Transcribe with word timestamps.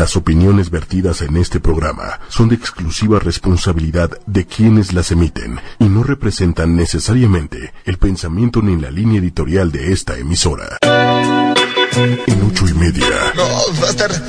Las 0.00 0.16
opiniones 0.16 0.70
vertidas 0.70 1.20
en 1.20 1.36
este 1.36 1.60
programa 1.60 2.20
son 2.30 2.48
de 2.48 2.54
exclusiva 2.54 3.18
responsabilidad 3.18 4.10
de 4.24 4.46
quienes 4.46 4.94
las 4.94 5.10
emiten 5.10 5.60
y 5.78 5.90
no 5.90 6.02
representan 6.02 6.74
necesariamente 6.74 7.74
el 7.84 7.98
pensamiento 7.98 8.62
ni 8.62 8.80
la 8.80 8.90
línea 8.90 9.20
editorial 9.20 9.70
de 9.70 9.92
esta 9.92 10.16
emisora. 10.16 10.78
En 10.82 12.50
ocho 12.50 12.66
y 12.66 12.72
media. 12.72 13.04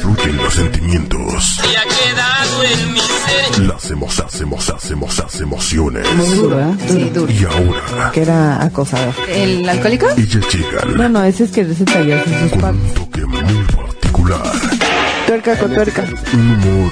Fluyen 0.02 0.36
los 0.36 0.54
sentimientos. 0.54 1.62
Y 1.63 1.76
ha 1.78 1.83
quedado 1.83 2.63
en 2.65 2.94
mi 2.94 2.99
ser. 2.99 3.65
Las 3.65 3.92
hemos, 3.92 4.19
hacemos, 4.19 4.69
hacemos, 4.69 5.17
las 5.19 5.40
emociones. 5.40 6.06
Muy 6.15 6.35
duro, 6.35 6.60
¿eh? 6.60 6.76
Sí, 6.90 7.10
duro. 7.13 7.31
Y 7.31 7.46
ahora, 7.46 8.12
Que 8.12 8.24
era 8.24 8.62
acosador. 8.62 9.13
¿El 9.29 9.69
alcohólico? 9.69 10.10
ellas 10.17 10.46
llegan 10.53 10.97
No, 10.97 11.08
no, 11.08 11.24
ese 11.24 11.46
es 11.46 11.51
que 11.51 11.62
en 11.62 11.74
sus 11.78 11.85
con 12.60 12.76
un 12.76 12.94
toque 12.94 13.26
muy 13.26 13.63
particular. 13.74 14.51
Tuerca 15.32 15.58
con 15.60 15.74
tuerca. 15.74 16.04
Un 16.34 16.52
humor 16.66 16.91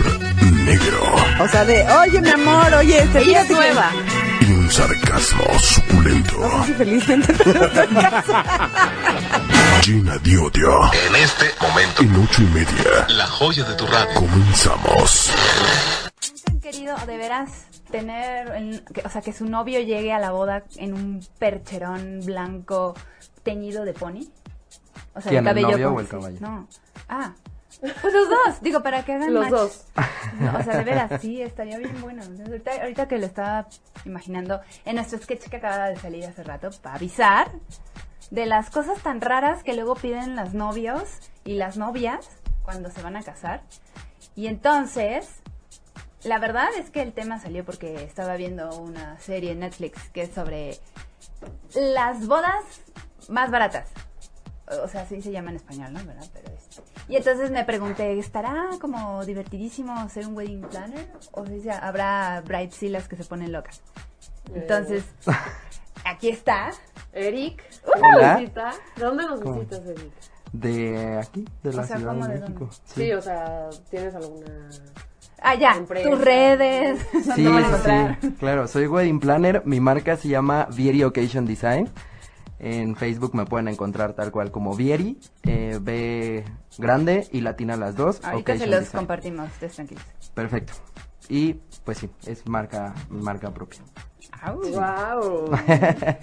negro. 0.64 1.02
O 1.42 1.48
sea, 1.50 1.66
de, 1.66 1.86
oye, 1.92 2.22
mi 2.22 2.30
amor, 2.30 2.74
oye, 2.74 3.02
este 3.04 3.20
Ella 3.20 3.42
es 3.42 3.48
que- 3.48 3.54
nueva. 3.54 3.92
Y 4.40 4.46
un 4.54 4.72
sarcasmo 4.72 5.44
suculento. 5.60 6.38
No 6.40 6.62
sé 6.62 6.68
si 6.68 6.74
felizmente 6.76 7.34
pero 7.44 7.66
estoy 7.66 7.84
en 7.86 7.96
casa. 7.96 8.46
Llena 9.86 10.18
de 10.20 10.38
odio. 10.38 10.82
En 11.10 11.16
este 11.18 11.48
momento, 11.62 12.02
En 12.02 12.16
ocho 12.16 12.42
y 12.42 12.46
media. 12.46 13.08
la 13.10 13.28
joya 13.28 13.66
de 13.66 13.74
tu 13.76 13.86
radio. 13.88 14.14
Comenzamos. 14.16 15.32
han 16.48 16.60
querido 16.62 16.96
de 17.06 17.18
veras 17.18 17.50
tener, 17.92 18.48
el- 18.56 18.86
que- 18.94 19.02
o 19.06 19.10
sea, 19.10 19.22
que 19.22 19.34
su 19.34 19.48
novio 19.48 19.82
llegue 19.82 20.14
a 20.14 20.20
la 20.20 20.32
boda 20.32 20.64
en 20.78 20.94
un 20.94 21.20
percherón 21.40 22.22
blanco 22.24 22.96
teñido 23.44 23.84
de 23.84 23.92
pony? 23.92 24.22
O 25.14 25.20
sea, 25.20 25.30
¿Quién, 25.30 25.46
el 25.46 25.58
el 25.58 25.64
cabello 25.64 25.72
novio 25.72 25.86
como 25.88 25.98
o 25.98 26.00
el 26.00 26.08
caballo? 26.08 26.38
No. 26.40 26.68
Ah. 27.10 27.34
Pues 27.82 28.14
los 28.14 28.30
dos, 28.30 28.62
digo, 28.62 28.84
para 28.84 29.06
que 29.06 29.14
hagan 29.14 29.34
Los 29.34 29.44
match. 29.44 29.52
dos. 29.54 29.86
No, 30.40 30.58
o 30.58 30.64
sea, 30.64 30.78
de 30.78 30.84
veras, 30.84 31.22
sí, 31.22 31.42
estaría 31.42 31.78
bien 31.78 32.02
bueno. 32.02 32.22
Ahorita, 32.46 32.72
ahorita 32.82 33.08
que 33.08 33.18
lo 33.18 33.26
estaba 33.26 33.68
imaginando 34.06 34.60
en 34.86 34.96
nuestro 34.96 35.18
sketch 35.20 35.44
que 35.50 35.58
acaba 35.58 35.88
de 35.90 35.96
salir 35.98 36.26
hace 36.26 36.44
rato, 36.44 36.70
para 36.82 36.96
avisar 36.96 37.50
de 38.32 38.46
las 38.46 38.70
cosas 38.70 39.02
tan 39.02 39.22
raras 39.22 39.64
que 39.64 39.74
luego 39.76 39.96
piden 39.96 40.36
los 40.36 40.54
novios 40.54 41.04
y 41.46 41.54
las 41.54 41.78
novias 41.78 42.30
cuando 42.64 42.90
se 42.92 43.02
van 43.02 43.16
a 43.16 43.24
casar. 43.24 43.62
Y 44.36 44.48
entonces, 44.48 45.28
la 46.24 46.38
verdad 46.38 46.68
es 46.78 46.90
que 46.92 47.02
el 47.02 47.14
tema 47.14 47.40
salió 47.40 47.64
porque 47.66 48.04
estaba 48.04 48.36
viendo 48.36 48.76
una 48.78 49.18
serie 49.20 49.52
en 49.54 49.60
Netflix 49.60 50.10
que 50.10 50.24
es 50.24 50.34
sobre 50.34 50.78
las 51.74 52.28
bodas 52.28 52.64
más 53.30 53.52
baratas. 53.52 53.88
O 54.84 54.88
sea, 54.88 55.02
así 55.02 55.22
se 55.22 55.32
llama 55.32 55.50
en 55.50 55.56
español, 55.56 55.94
¿no? 55.94 56.04
¿Verdad? 56.06 56.28
Pero 56.34 56.54
es- 56.54 56.82
Y 57.10 57.16
entonces 57.16 57.50
me 57.50 57.66
pregunté, 57.66 58.20
¿estará 58.20 58.68
como 58.80 59.26
divertidísimo 59.26 60.08
ser 60.10 60.28
un 60.28 60.38
wedding 60.38 60.62
planner? 60.62 61.08
¿O 61.32 61.44
sea, 61.62 61.80
habrá 61.80 62.42
bridezillas 62.46 63.08
que 63.08 63.16
se 63.16 63.24
ponen 63.26 63.52
locas? 63.52 63.82
Entonces, 64.54 65.04
aquí 66.06 66.30
está. 66.30 66.70
Eric, 67.12 67.64
Hola. 67.86 68.34
¿nos 68.34 68.40
visita? 68.42 68.72
¿De 68.96 69.04
dónde 69.06 69.24
nos 69.26 69.40
¿Cómo? 69.42 69.56
visitas, 69.56 69.86
Eric? 69.88 70.12
De 70.54 71.18
aquí, 71.20 71.46
de 71.64 71.74
la 71.74 71.82
O 71.82 71.86
sea, 71.86 71.98
Ciudad 71.98 72.12
¿cómo 72.14 72.28
de 72.28 72.34
de 72.36 72.40
México. 72.42 72.70
Sí. 72.86 73.12
o 73.14 73.22
sea, 73.22 73.70
¿tienes 73.90 74.14
alguna...? 74.16 74.70
Ah, 75.42 75.56
ya, 75.56 75.72
Empresa. 75.78 76.10
tus 76.10 76.20
redes. 76.22 77.08
¿dónde 77.12 77.24
Sí, 77.36 77.46
sí, 77.48 78.18
sí, 78.22 78.32
claro, 78.40 78.68
soy 78.68 78.88
wedding 78.88 79.20
planner, 79.20 79.64
mi 79.66 79.80
marca 79.80 80.16
se 80.18 80.28
llama 80.28 80.68
Vieri 80.76 81.04
Occasion 81.04 81.46
Design. 81.46 81.90
En 82.60 82.96
Facebook 82.96 83.34
me 83.34 83.46
pueden 83.46 83.70
encontrar 83.70 84.14
tal 84.14 84.32
cual 84.32 84.52
como 84.52 84.76
Vieri, 84.76 85.18
eh, 85.44 85.80
B 85.82 86.44
grande 86.78 87.28
y 87.32 87.42
latina 87.42 87.78
las 87.78 87.96
dos. 87.96 88.24
Ahorita 88.24 88.58
se 88.58 88.68
los 88.68 88.80
Design. 88.82 88.98
compartimos, 88.98 89.50
ustedes 89.52 89.76
tranquilos. 89.76 90.04
Perfecto. 90.34 90.74
Y 91.30 91.54
pues 91.86 92.00
sí, 92.00 92.10
es 92.26 92.46
marca, 92.48 92.94
mi 93.10 93.22
marca 93.22 93.54
propia. 93.54 93.80
¡Wow! 94.46 95.52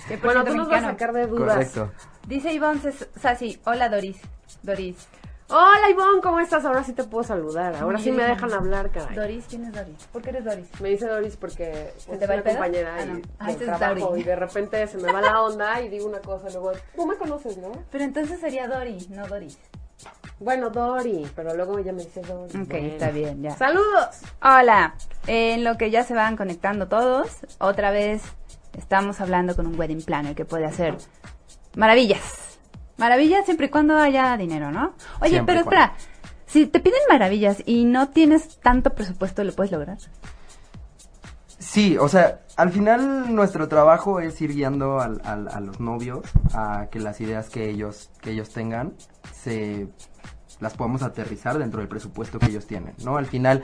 Qué 0.08 0.16
bueno, 0.22 0.44
tú 0.44 0.54
nos 0.54 0.68
vas 0.68 0.84
a 0.84 0.90
sacar 0.90 1.12
de 1.12 1.26
dudas. 1.26 1.54
Correcto. 1.54 1.92
Dice 2.26 2.52
Ivonne 2.52 2.80
Sassi, 3.20 3.60
hola 3.64 3.88
Doris. 3.88 4.20
Doris. 4.62 5.08
Hola, 5.48 5.88
Ivonne, 5.90 6.20
¿cómo 6.22 6.40
estás? 6.40 6.64
Ahora 6.64 6.82
sí 6.82 6.92
te 6.92 7.04
puedo 7.04 7.22
saludar. 7.22 7.76
Ahora 7.76 7.98
sí 8.00 8.10
me 8.10 8.24
dejan 8.24 8.52
hablar, 8.52 8.90
caray. 8.90 9.14
Doris, 9.14 9.44
¿quién 9.48 9.64
es 9.64 9.72
Doris? 9.72 10.04
¿Por 10.12 10.20
qué 10.20 10.30
eres 10.30 10.44
Doris? 10.44 10.66
Me 10.80 10.88
dice 10.88 11.06
Doris 11.06 11.36
porque 11.36 11.92
¿Se 11.98 12.14
es 12.14 12.18
te 12.18 12.26
va 12.26 12.34
el 12.34 12.40
una 12.40 12.50
pedo? 12.50 12.54
compañera 12.58 12.96
Ah, 12.98 13.04
y. 13.04 13.22
Ah, 13.38 13.46
del 13.46 13.54
ese 13.54 13.64
es 13.70 13.78
trabajo 13.78 14.06
Dory. 14.08 14.20
y 14.20 14.24
de 14.24 14.36
repente 14.36 14.86
se 14.88 14.98
me 14.98 15.12
va 15.12 15.20
la 15.20 15.40
onda 15.42 15.80
y 15.82 15.88
digo 15.88 16.08
una 16.08 16.18
cosa 16.20 16.48
y 16.48 16.52
luego, 16.52 16.72
tú 16.96 17.06
me 17.06 17.14
conoces, 17.16 17.58
¿no? 17.58 17.70
Pero 17.92 18.02
entonces 18.02 18.40
sería 18.40 18.66
Dori, 18.66 19.06
no 19.10 19.26
Doris. 19.28 19.56
Bueno, 20.40 20.70
Dori, 20.70 21.26
pero 21.36 21.54
luego 21.54 21.78
ella 21.78 21.92
me 21.92 22.02
dice 22.02 22.22
Dori. 22.22 22.50
Ok, 22.62 22.68
Bueno. 22.68 22.86
está 22.88 23.10
bien, 23.10 23.40
ya. 23.42 23.56
¡Saludos! 23.56 24.16
Hola, 24.42 24.96
en 25.28 25.62
lo 25.62 25.78
que 25.78 25.92
ya 25.92 26.02
se 26.02 26.14
van 26.14 26.36
conectando 26.36 26.88
todos, 26.88 27.28
otra 27.60 27.92
vez 27.92 28.22
estamos 28.76 29.20
hablando 29.20 29.54
con 29.54 29.68
un 29.68 29.78
wedding 29.78 30.02
planner 30.02 30.34
que 30.34 30.44
puede 30.44 30.64
hacer 30.66 30.96
maravillas. 31.76 32.42
Maravillas 32.98 33.44
siempre 33.44 33.66
y 33.66 33.70
cuando 33.70 33.98
haya 33.98 34.36
dinero, 34.36 34.70
¿no? 34.70 34.94
Oye, 35.20 35.30
Siempre 35.30 35.54
pero 35.56 35.60
espera, 35.64 35.94
si 36.46 36.66
te 36.66 36.80
piden 36.80 37.00
maravillas 37.08 37.62
y 37.66 37.84
no 37.84 38.08
tienes 38.08 38.58
tanto 38.60 38.94
presupuesto, 38.94 39.44
¿lo 39.44 39.52
puedes 39.52 39.72
lograr? 39.72 39.98
Sí, 41.58 41.96
o 41.98 42.08
sea, 42.08 42.40
al 42.56 42.70
final 42.70 43.34
nuestro 43.34 43.66
trabajo 43.68 44.20
es 44.20 44.40
ir 44.42 44.52
guiando 44.52 45.00
al- 45.00 45.20
al- 45.24 45.48
a 45.48 45.60
los 45.60 45.80
novios 45.80 46.20
a 46.54 46.86
que 46.90 47.00
las 47.00 47.20
ideas 47.20 47.48
que 47.48 47.68
ellos, 47.70 48.10
que 48.20 48.30
ellos 48.32 48.50
tengan 48.50 48.92
se 49.34 49.88
las 50.60 50.74
podamos 50.74 51.02
aterrizar 51.02 51.58
dentro 51.58 51.80
del 51.80 51.88
presupuesto 51.88 52.38
que 52.38 52.46
ellos 52.46 52.66
tienen, 52.66 52.94
¿no? 53.04 53.16
Al 53.18 53.26
final 53.26 53.62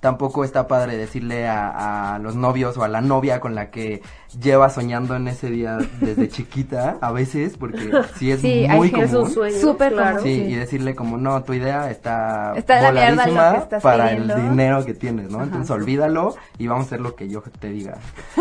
tampoco 0.00 0.44
está 0.44 0.66
padre 0.66 0.96
decirle 0.96 1.46
a, 1.48 2.14
a 2.14 2.18
los 2.18 2.36
novios 2.36 2.76
o 2.76 2.84
a 2.84 2.88
la 2.88 3.00
novia 3.00 3.40
con 3.40 3.54
la 3.54 3.70
que 3.70 4.02
lleva 4.40 4.68
soñando 4.68 5.16
en 5.16 5.28
ese 5.28 5.48
día 5.50 5.78
desde 6.00 6.28
chiquita, 6.30 6.98
a 7.00 7.12
veces, 7.12 7.56
porque 7.56 7.90
sí 8.16 8.30
es 8.32 8.40
Sí, 8.40 8.66
muy 8.70 8.90
gente- 8.90 9.04
Es 9.06 9.12
un 9.12 9.20
común. 9.20 9.30
sueño, 9.32 9.58
Súper 9.58 9.92
claro. 9.92 10.22
Sí, 10.22 10.34
Sí. 10.36 10.42
y 10.52 10.54
decirle 10.56 10.94
como, 10.94 11.16
no, 11.16 11.42
tu 11.44 11.52
idea 11.54 11.90
está, 11.90 12.52
Está 12.56 12.82
voladísima 12.90 13.68
para 13.82 14.10
pidiendo". 14.10 14.34
el 14.34 14.42
dinero 14.50 14.84
que 14.84 14.94
tienes, 14.94 15.30
¿no? 15.30 15.36
Ajá. 15.38 15.44
Entonces 15.44 15.70
olvídalo 15.70 16.34
y 16.58 16.66
vamos 16.66 16.84
a 16.84 16.86
hacer 16.86 17.00
lo 17.00 17.14
que 17.14 17.28
yo 17.28 17.42
te 17.60 17.68
diga. 17.70 17.98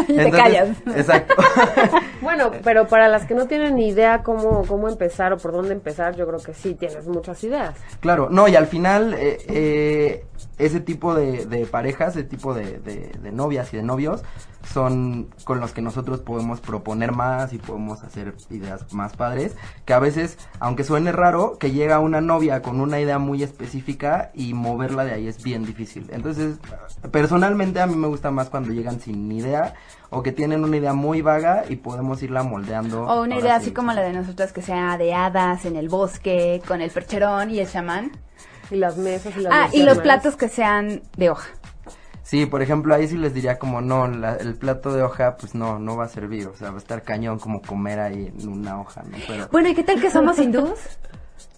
Y 0.07 0.13
te 0.15 0.31
callas. 0.31 0.69
Exacto. 0.95 1.35
Bueno, 2.21 2.49
pero 2.63 2.87
para 2.87 3.07
las 3.07 3.25
que 3.25 3.35
no 3.35 3.45
tienen 3.45 3.75
ni 3.75 3.89
idea 3.89 4.23
cómo, 4.23 4.63
cómo 4.65 4.89
empezar 4.89 5.31
o 5.33 5.37
por 5.37 5.51
dónde 5.51 5.73
empezar, 5.73 6.15
yo 6.15 6.25
creo 6.25 6.39
que 6.39 6.53
sí 6.55 6.73
tienes 6.73 7.07
muchas 7.07 7.43
ideas. 7.43 7.75
claro, 7.99 8.29
no, 8.31 8.47
y 8.47 8.55
al 8.55 8.65
final 8.65 9.13
eh, 9.13 9.37
eh, 9.47 10.25
ese 10.57 10.79
tipo 10.79 11.13
de, 11.13 11.45
de 11.45 11.65
parejas, 11.67 12.15
ese 12.15 12.23
tipo 12.23 12.53
de, 12.55 12.79
de- 12.79 13.11
de 13.21 13.31
novias 13.31 13.71
y 13.73 13.77
de 13.77 13.83
novios 13.83 14.23
son 14.71 15.29
con 15.43 15.59
los 15.59 15.71
que 15.71 15.81
nosotros 15.81 16.21
podemos 16.21 16.59
proponer 16.59 17.11
más 17.11 17.53
y 17.53 17.57
podemos 17.57 18.03
hacer 18.03 18.35
ideas 18.49 18.91
más 18.93 19.15
padres, 19.15 19.55
que 19.85 19.93
a 19.93 19.99
veces, 19.99 20.37
aunque 20.59 20.83
suene 20.83 21.11
raro, 21.11 21.57
que 21.57 21.71
llega 21.71 21.99
una 21.99 22.21
novia 22.21 22.61
con 22.61 22.81
una 22.81 22.99
idea 22.99 23.19
muy 23.19 23.43
específica 23.43 24.31
y 24.33 24.53
moverla 24.53 25.05
de 25.05 25.13
ahí 25.13 25.27
es 25.27 25.43
bien 25.43 25.65
difícil. 25.65 26.07
Entonces, 26.11 26.57
personalmente 27.11 27.79
a 27.79 27.87
mí 27.87 27.95
me 27.95 28.07
gusta 28.07 28.31
más 28.31 28.49
cuando 28.49 28.73
llegan 28.73 28.99
sin 28.99 29.31
idea 29.31 29.73
o 30.09 30.23
que 30.23 30.31
tienen 30.31 30.63
una 30.63 30.77
idea 30.77 30.93
muy 30.93 31.21
vaga 31.21 31.63
y 31.67 31.77
podemos 31.77 32.21
irla 32.23 32.43
moldeando. 32.43 33.03
O 33.03 33.23
una 33.23 33.37
idea 33.37 33.59
sí. 33.59 33.65
así 33.65 33.71
como 33.71 33.93
la 33.93 34.01
de 34.01 34.13
nosotras 34.13 34.53
que 34.53 34.61
sea 34.61 34.97
de 34.97 35.13
hadas 35.13 35.65
en 35.65 35.75
el 35.75 35.89
bosque, 35.89 36.61
con 36.67 36.81
el 36.81 36.91
percherón 36.91 37.51
y 37.51 37.59
el 37.59 37.69
chamán. 37.69 38.11
Y 38.71 38.77
las 38.77 38.97
mesas 38.97 39.35
y 39.37 39.41
las 39.41 39.53
Ah, 39.53 39.69
y 39.71 39.83
los 39.83 39.99
platos 39.99 40.35
que 40.35 40.49
sean 40.49 41.01
de 41.17 41.29
hoja. 41.29 41.49
Sí, 42.25 42.47
por 42.47 42.63
ejemplo, 42.63 42.95
ahí 42.95 43.07
sí 43.07 43.17
les 43.17 43.35
diría 43.35 43.59
como 43.59 43.81
no, 43.81 44.07
la- 44.07 44.35
el 44.37 44.55
plato 44.55 44.91
de 44.91 45.03
hoja 45.03 45.37
pues 45.37 45.53
no, 45.53 45.77
no 45.77 45.95
va 45.95 46.05
a 46.05 46.09
servir, 46.09 46.47
o 46.47 46.55
sea, 46.55 46.69
va 46.71 46.77
a 46.77 46.79
estar 46.79 47.03
cañón 47.03 47.37
como 47.37 47.61
comer 47.61 47.99
ahí 47.99 48.33
en 48.35 48.49
una 48.49 48.81
hoja, 48.81 49.03
¿no? 49.03 49.15
Pero 49.27 49.47
Bueno, 49.51 49.69
¿y 49.69 49.75
qué 49.75 49.83
tal 49.83 50.01
que 50.01 50.09
somos 50.09 50.39
hindús? 50.39 50.71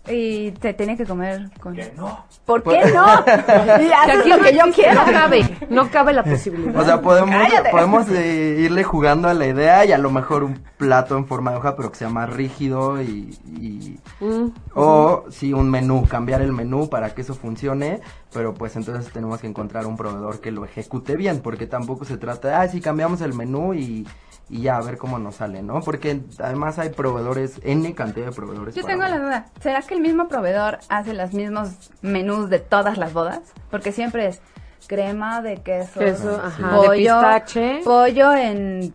Y 0.10 0.52
te 0.52 0.74
tiene 0.74 0.96
que 0.96 1.06
comer 1.06 1.50
con... 1.60 1.76
¿Qué 1.76 1.92
no? 1.98 2.24
¿Por 2.46 2.64
qué 2.64 2.80
no? 2.94 3.06
Y 3.84 3.92
haces 3.92 4.26
lo 4.26 4.40
que 4.40 4.56
yo 4.56 4.64
quiero. 4.74 5.06
No 5.06 5.12
cabe, 5.12 5.58
no 5.70 5.92
cabe 5.92 6.14
la 6.14 6.24
posibilidad. 6.24 6.80
O 6.80 6.86
sea, 6.86 7.02
podemos, 7.02 7.36
Cállate. 7.36 7.72
podemos 7.72 8.10
eh, 8.12 8.56
irle 8.60 8.86
jugando 8.86 9.28
a 9.28 9.34
la 9.34 9.48
idea 9.48 9.84
y 9.84 9.92
a 9.92 9.98
lo 9.98 10.10
mejor 10.10 10.46
un 10.46 10.64
plato 10.78 11.18
en 11.18 11.26
forma 11.28 11.52
de 11.52 11.58
hoja, 11.58 11.76
pero 11.76 11.92
que 11.92 11.98
sea 11.98 12.08
más 12.10 12.30
rígido 12.30 13.02
y... 13.02 13.38
y- 13.60 14.00
Mm. 14.20 14.48
o 14.74 15.26
sí, 15.30 15.54
un 15.54 15.70
menú, 15.70 16.08
cambiar 16.08 16.42
el 16.42 16.52
menú 16.52 16.90
para 16.90 17.14
que 17.14 17.22
eso 17.22 17.36
funcione, 17.36 18.00
pero 18.34 18.54
pues 18.56 18.76
entonces 18.76 19.12
tenemos 19.14 19.40
que 19.40 19.46
encontrar 19.46 19.86
un 19.86 19.96
proveedor 19.96 20.40
que 20.42 20.50
lo 20.52 20.66
ejecute 20.66 21.16
bien, 21.16 21.42
porque 21.42 21.68
tampoco 21.68 22.04
se 22.04 22.18
trata 22.18 22.48
de, 22.48 22.54
ah, 22.56 22.68
sí, 22.68 22.82
cambiamos 22.82 23.22
el 23.22 23.36
menú 23.36 23.76
y, 23.76 24.08
y 24.50 24.62
ya 24.62 24.78
a 24.78 24.82
ver 24.82 24.98
cómo 24.98 25.20
nos 25.20 25.36
sale, 25.36 25.62
¿no? 25.62 25.82
Porque 25.82 26.22
además 26.40 26.80
hay 26.80 26.90
proveedores, 26.90 27.60
N 27.64 27.94
cantidad 27.96 28.28
de 28.28 28.32
proveedores. 28.32 28.76
Yo 28.76 28.84
tengo 28.86 29.04
la 29.04 29.18
duda. 29.20 29.46
¿Será 29.60 29.82
que 29.82 29.94
el 29.94 30.02
mismo 30.02 30.28
proveedor 30.28 30.80
hace 30.90 31.14
los 31.14 31.34
mismos 31.34 31.70
menús 32.02 32.50
de 32.50 32.60
todas 32.60 32.98
las 32.98 33.14
bodas? 33.14 33.42
Porque 33.70 33.92
siempre 33.92 34.28
es 34.28 34.42
crema 34.88 35.42
de 35.42 35.58
queso, 35.58 36.00
Queso, 36.00 36.42
ajá, 36.42 36.80
de 36.80 36.88
pollo, 36.88 36.94
pistache. 36.96 37.82
pollo 37.84 38.34
en 38.34 38.94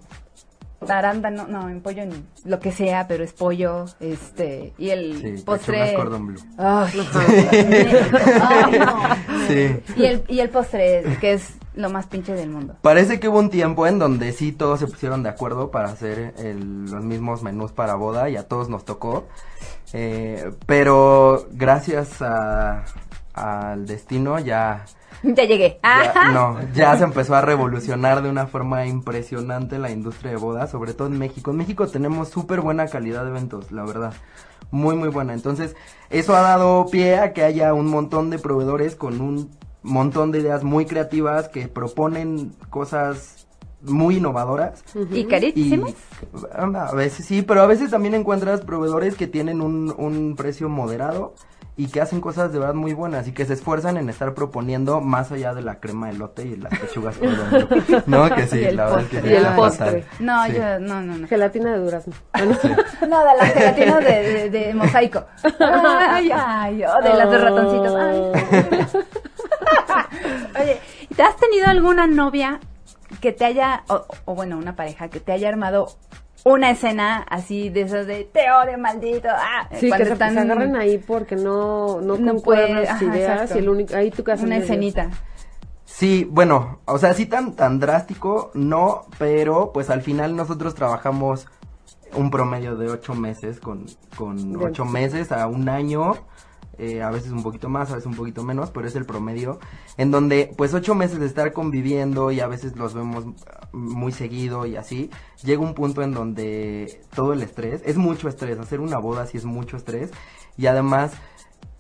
arándano, 0.89 1.47
no, 1.47 1.69
en 1.69 1.81
pollo 1.81 2.03
en 2.03 2.27
lo 2.45 2.59
que 2.59 2.73
sea, 2.73 3.07
pero 3.07 3.23
es 3.23 3.33
pollo, 3.33 3.85
este, 4.01 4.73
y 4.79 4.91
el 4.91 5.21
Sí, 5.39 5.43
postre. 5.45 5.95
no. 8.79 9.47
Sí. 9.49 9.81
Y 9.97 10.05
el, 10.07 10.25
y 10.29 10.41
el 10.41 10.49
postre, 10.51 11.05
que 11.21 11.35
es 11.35 11.55
lo 11.75 11.89
más 11.91 12.07
pinche 12.07 12.35
del 12.35 12.51
mundo. 12.51 12.77
Parece 12.83 13.19
que 13.21 13.29
hubo 13.29 13.39
un 13.39 13.51
tiempo 13.51 13.87
en 13.87 13.99
donde 13.99 14.33
sí 14.33 14.53
todos 14.53 14.81
se 14.81 14.87
pusieron 14.87 15.23
de 15.23 15.29
acuerdo 15.31 15.71
para 15.71 15.89
hacer 15.89 16.35
el- 16.39 16.85
los 16.91 17.03
mismos 17.05 17.43
menús 17.43 17.73
para 17.73 17.95
boda 17.95 18.29
y 18.29 18.37
a 18.37 18.47
todos 18.47 18.69
nos 18.69 18.85
tocó. 18.85 19.27
Eh, 19.93 20.53
pero 20.67 21.47
gracias 21.53 22.21
a- 22.23 22.85
al 23.35 23.87
destino 23.87 24.39
ya, 24.39 24.85
Ya 25.23 25.45
llegué. 25.45 25.79
ya- 25.83 26.31
no, 26.33 26.59
ya 26.75 26.97
se 26.99 27.05
empezó 27.05 27.35
a 27.35 27.41
revolucionar 27.41 28.23
de 28.23 28.29
una 28.29 28.47
forma 28.47 28.87
impresionante 28.87 29.79
la 29.79 29.91
industria 29.91 30.33
de 30.33 30.37
bodas, 30.37 30.71
sobre 30.71 30.95
todo 30.95 31.09
en 31.09 31.19
México. 31.19 31.51
En 31.53 31.59
México 31.59 31.87
tenemos 31.87 32.29
súper 32.29 32.61
buena 32.61 32.87
calidad 32.89 33.23
de 33.25 33.31
eventos, 33.31 33.71
la 33.73 33.85
verdad. 33.85 34.13
Muy, 34.71 34.97
muy 34.97 35.09
buena. 35.09 35.35
Entonces, 35.35 35.77
eso 36.11 36.35
ha 36.35 36.41
dado 36.41 36.87
pie 36.91 37.19
a 37.19 37.33
que 37.35 37.45
haya 37.45 37.75
un 37.75 37.87
montón 37.89 38.31
de 38.31 38.39
proveedores 38.39 38.95
con 38.97 39.21
un 39.21 39.51
montón 39.83 40.31
de 40.33 40.41
ideas 40.41 40.63
muy 40.65 40.87
creativas 40.87 41.49
que 41.49 41.69
proponen 41.69 42.53
cosas 42.71 43.47
muy 43.83 44.17
innovadoras. 44.19 44.85
Y 45.11 45.21
Y 45.21 45.25
carísimos. 45.27 45.93
a 46.55 46.95
veces 46.95 47.27
sí, 47.27 47.43
pero 47.43 47.63
a 47.63 47.67
veces 47.67 47.91
también 47.91 48.15
encuentras 48.15 48.61
proveedores 48.61 49.17
que 49.17 49.27
tienen 49.27 49.61
un, 49.61 49.93
un 49.97 50.37
precio 50.37 50.69
moderado 50.69 51.35
y 51.75 51.87
que 51.89 52.03
hacen 52.03 52.21
cosas 52.21 52.53
de 52.53 52.59
verdad 52.59 52.75
muy 52.75 52.93
buenas 52.93 53.27
y 53.27 53.33
que 53.33 53.47
se 53.47 53.55
esfuerzan 53.55 53.97
en 53.97 54.11
estar 54.11 54.35
proponiendo 54.35 55.01
más 55.01 55.33
allá 55.33 55.55
de 55.55 55.63
la 55.63 55.81
crema 55.81 56.09
de 56.09 56.13
elote 56.17 56.43
y 56.47 56.57
las 56.57 56.79
pechugas 56.79 57.17
por 57.17 57.31
dentro. 57.31 58.03
No, 58.07 58.29
que 58.33 58.47
sí, 58.47 58.61
la 58.71 58.85
verdad 58.85 59.01
es 59.01 59.09
que 59.09 59.17
postre. 59.17 59.23
sí, 59.23 59.29
Y 59.31 59.35
el 59.37 59.43
fatal. 59.43 59.57
postre. 59.57 60.05
No, 60.21 60.47
Sí. 60.47 60.53
yo, 60.53 60.79
no, 60.81 61.01
no, 61.03 61.17
no. 61.19 61.27
Gelatina 61.27 61.73
de 61.73 61.79
durazno. 61.79 62.13
Bueno, 62.35 62.57
No, 63.09 63.19
de 63.25 63.37
las 63.39 63.53
gelatinas 63.55 64.05
de, 64.05 64.11
de, 64.23 64.51
de 64.51 64.75
mosaico. 64.75 65.25
Ay, 65.59 66.31
ay, 66.33 66.85
oh, 66.85 67.03
de 67.03 67.15
las 67.15 67.31
de 67.31 67.39
ratoncitos. 67.39 67.95
Ay. 67.97 69.03
Oye, 70.61 70.79
¿te 71.17 71.23
has 71.23 71.37
tenido 71.37 71.67
alguna 71.69 72.07
novia 72.07 72.61
que 73.21 73.33
te 73.33 73.45
haya, 73.45 73.85
o, 73.89 74.05
o 74.25 74.35
bueno, 74.35 74.57
una 74.59 74.75
pareja 74.77 75.09
que 75.09 75.21
te 75.21 75.33
haya 75.33 75.49
armado 75.49 75.89
una 76.45 76.71
escena 76.71 77.19
así 77.29 77.69
de 77.69 77.83
esas 77.83 78.07
de 78.07 78.25
te 78.25 78.51
odio, 78.51 78.79
maldito? 78.79 79.29
Ah, 79.31 79.69
Sí, 79.79 79.91
que 79.91 80.05
se, 80.05 80.13
están- 80.15 80.35
se 80.35 80.41
agarren 80.41 80.75
ahí 80.77 80.99
porque 80.99 81.37
no, 81.37 82.01
no, 82.01 82.17
No 82.17 82.37
puede- 82.37 82.73
las 82.85 83.01
ideas 83.03 83.55
y 83.55 83.59
el 83.59 83.69
único, 83.69 83.95
ahí 83.97 84.11
tu 84.11 84.25
casa 84.25 84.45
Una 84.45 84.57
Dios. 84.57 84.65
escenita. 84.69 85.11
Sí, 85.85 86.27
bueno, 86.31 86.81
o 86.87 86.97
sea, 86.99 87.13
sí 87.13 87.27
tan, 87.27 87.55
tan 87.55 87.79
drástico, 87.79 88.51
no, 88.55 89.05
pero 89.19 89.73
pues 89.73 89.91
al 89.91 90.01
final 90.03 90.35
nosotros 90.35 90.75
trabajamos 90.75 91.47
un 92.15 92.31
promedio 92.31 92.77
de 92.77 92.89
ocho 92.91 93.15
meses 93.15 93.61
con, 93.61 93.85
con 94.17 94.37
Bien. 94.37 94.57
ocho 94.71 94.85
meses 94.87 95.33
a 95.33 95.47
un 95.47 95.69
año, 95.69 96.15
eh, 96.83 97.01
a 97.01 97.11
veces 97.11 97.31
un 97.31 97.45
poquito 97.45 97.69
más, 97.69 97.91
a 97.91 97.95
veces 97.95 98.07
un 98.07 98.17
poquito 98.17 98.43
menos, 98.43 98.71
pero 98.71 98.89
es 98.89 98.97
el 98.97 99.05
promedio, 99.07 99.61
en 99.97 100.11
donde 100.11 100.53
pues 100.57 100.75
ocho 100.75 100.97
meses 100.97 101.21
de 101.21 101.27
estar 101.27 101.53
conviviendo 101.53 102.33
y 102.33 102.41
a 102.41 102.49
veces 102.49 102.77
los 102.77 102.93
vemos 102.93 103.25
muy 103.73 104.11
seguido 104.11 104.67
y 104.67 104.75
así, 104.75 105.09
llega 105.45 105.63
un 105.63 105.75
punto 105.75 106.03
en 106.03 106.13
donde 106.13 107.01
todo 107.15 107.35
el 107.35 107.43
estrés, 107.43 107.83
es 107.85 107.97
mucho 107.97 108.29
estrés, 108.29 108.59
hacer 108.59 108.81
una 108.81 108.99
boda 108.99 109.27
sí 109.27 109.39
es 109.39 109.45
mucho 109.45 109.77
estrés 109.77 110.11
y 110.59 110.67
además 110.67 111.13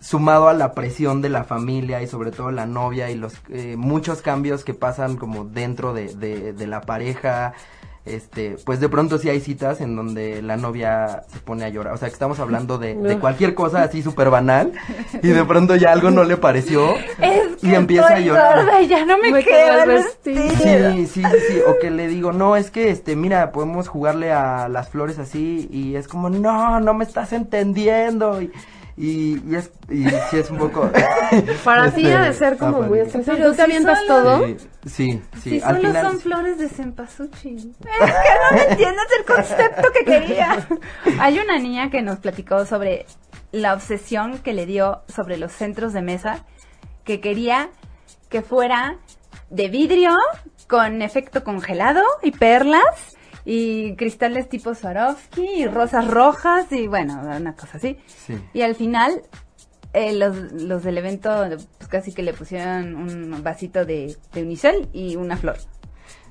sumado 0.01 0.49
a 0.49 0.53
la 0.53 0.73
presión 0.73 1.21
de 1.21 1.31
la 1.31 1.43
familia 1.45 2.01
y 2.01 2.07
sobre 2.07 2.31
todo 2.31 2.53
la 2.53 2.67
novia 2.67 3.11
y 3.11 3.17
los 3.17 3.35
eh, 3.49 3.77
muchos 3.77 4.23
cambios 4.23 4.63
que 4.65 4.75
pasan 4.75 5.17
como 5.17 5.45
dentro 5.45 5.95
de, 5.95 6.15
de, 6.15 6.53
de 6.53 6.67
la 6.69 6.81
pareja 6.81 7.55
este 8.05 8.57
pues 8.65 8.81
de 8.81 8.89
pronto 8.89 9.19
sí 9.19 9.29
hay 9.29 9.41
citas 9.41 9.81
en 9.81 9.95
donde 9.95 10.43
la 10.43 10.57
novia 10.57 11.23
se 11.33 11.39
pone 11.41 11.65
a 11.65 11.69
llorar. 11.69 11.95
O 11.95 11.97
sea 11.97 12.09
que 12.09 12.15
estamos 12.15 12.41
hablando 12.41 12.79
de, 12.79 13.19
cualquier 13.21 13.55
cosa 13.55 13.83
así 13.83 14.03
súper 14.03 14.31
banal 14.31 14.73
y 15.23 15.29
de 15.29 15.45
pronto 15.45 15.77
ya 15.77 15.93
algo 15.93 16.11
no 16.11 16.25
le 16.25 16.37
pareció 16.37 16.95
Es 17.21 17.57
que 17.61 17.69
y 17.69 17.75
empieza 17.75 18.15
a 18.15 18.21
llorar. 18.21 18.65
gorda 18.65 18.83
y 18.83 18.89
ya 18.89 19.05
no 19.05 19.19
me, 19.19 19.31
Me 19.31 19.45
queda 19.45 19.85
el 19.85 19.89
vestido. 19.89 20.43
Sí, 20.57 21.07
sí, 21.07 21.07
sí, 21.07 21.23
sí, 21.49 21.61
o 21.67 21.79
que 21.79 21.91
le 21.91 22.09
digo, 22.09 22.33
no, 22.33 22.57
es 22.57 22.71
que, 22.71 22.91
este, 22.91 23.17
mira, 23.17 23.53
podemos 23.53 23.89
jugarle 23.89 24.33
a 24.33 24.69
las 24.69 24.89
flores 24.89 25.19
así, 25.19 25.69
y 25.71 25.97
es 25.97 26.09
como, 26.09 26.31
no, 26.31 26.81
no 26.81 26.95
me 26.95 27.05
estás 27.05 27.33
entendiendo, 27.33 28.43
y, 28.43 28.51
y, 29.03 29.43
y 29.51 29.57
es, 29.57 29.73
y 29.91 30.05
sí 30.31 30.39
es 30.39 30.51
un 30.51 30.59
poco... 30.59 30.89
Para 31.65 31.91
ti 31.91 32.03
este, 32.03 32.15
ha 32.15 32.23
de 32.23 32.33
ser 32.35 32.57
como 32.57 32.83
muy 32.83 33.01
estresante. 33.01 33.41
Pero 33.41 33.51
¿Tú 33.51 33.57
te 33.57 33.57
si 33.57 33.63
avientas 33.63 33.99
solo- 34.07 34.23
todo? 34.23 34.47
Sí, 34.47 34.57
sí, 34.87 35.23
sí, 35.35 35.41
Si 35.41 35.61
al 35.61 35.77
solo 35.77 35.89
final... 35.89 36.07
son 36.07 36.21
flores 36.21 36.59
de 36.59 36.69
cempasúchil. 36.69 37.57
Es 37.81 37.85
que 37.85 38.01
no 38.51 38.57
me 38.57 38.63
entiendes 38.71 39.07
el 39.19 39.25
concepto 39.25 39.89
que 39.93 40.05
quería. 40.05 40.69
Hay 41.21 41.39
una 41.41 41.59
niña 41.59 41.91
que 41.91 42.01
nos 42.01 42.21
platicó 42.21 42.65
sobre 42.65 43.07
la 43.51 43.75
obsesión 43.75 44.39
que 44.39 44.53
le 44.53 44.67
dio 44.67 45.03
sobre 45.09 45.37
los 45.37 45.51
centros 45.53 45.93
de 45.93 46.03
mesa, 46.03 46.45
que 47.05 47.21
quería 47.21 47.71
que 48.29 48.43
fuera 48.43 48.99
de 49.51 49.69
vidrio 49.69 50.17
con 50.69 51.03
efecto 51.03 51.43
congelado 51.43 52.03
y 52.23 52.31
perlas 52.31 53.12
y 53.44 53.97
cristales 53.97 54.49
tipo 54.49 54.75
Swarovski 54.75 55.44
y 55.44 55.67
rosas 55.67 56.09
rojas 56.09 56.71
y 56.73 56.87
bueno, 56.87 57.21
una 57.23 57.55
cosa 57.55 57.79
así. 57.79 57.99
Sí. 58.06 58.39
Y 58.53 58.62
al 58.62 58.75
final, 58.75 59.23
eh, 59.93 60.15
los, 60.15 60.37
los 60.53 60.83
del 60.83 60.99
evento, 60.99 61.31
pues 61.79 61.89
casi 61.89 62.12
que 62.12 62.23
le 62.23 62.33
pusieron 62.33 62.94
un 62.94 63.43
vasito 63.43 63.85
de, 63.85 64.17
de 64.33 64.43
unicel 64.43 64.89
y 64.93 65.17
una 65.17 65.37
flor. 65.37 65.56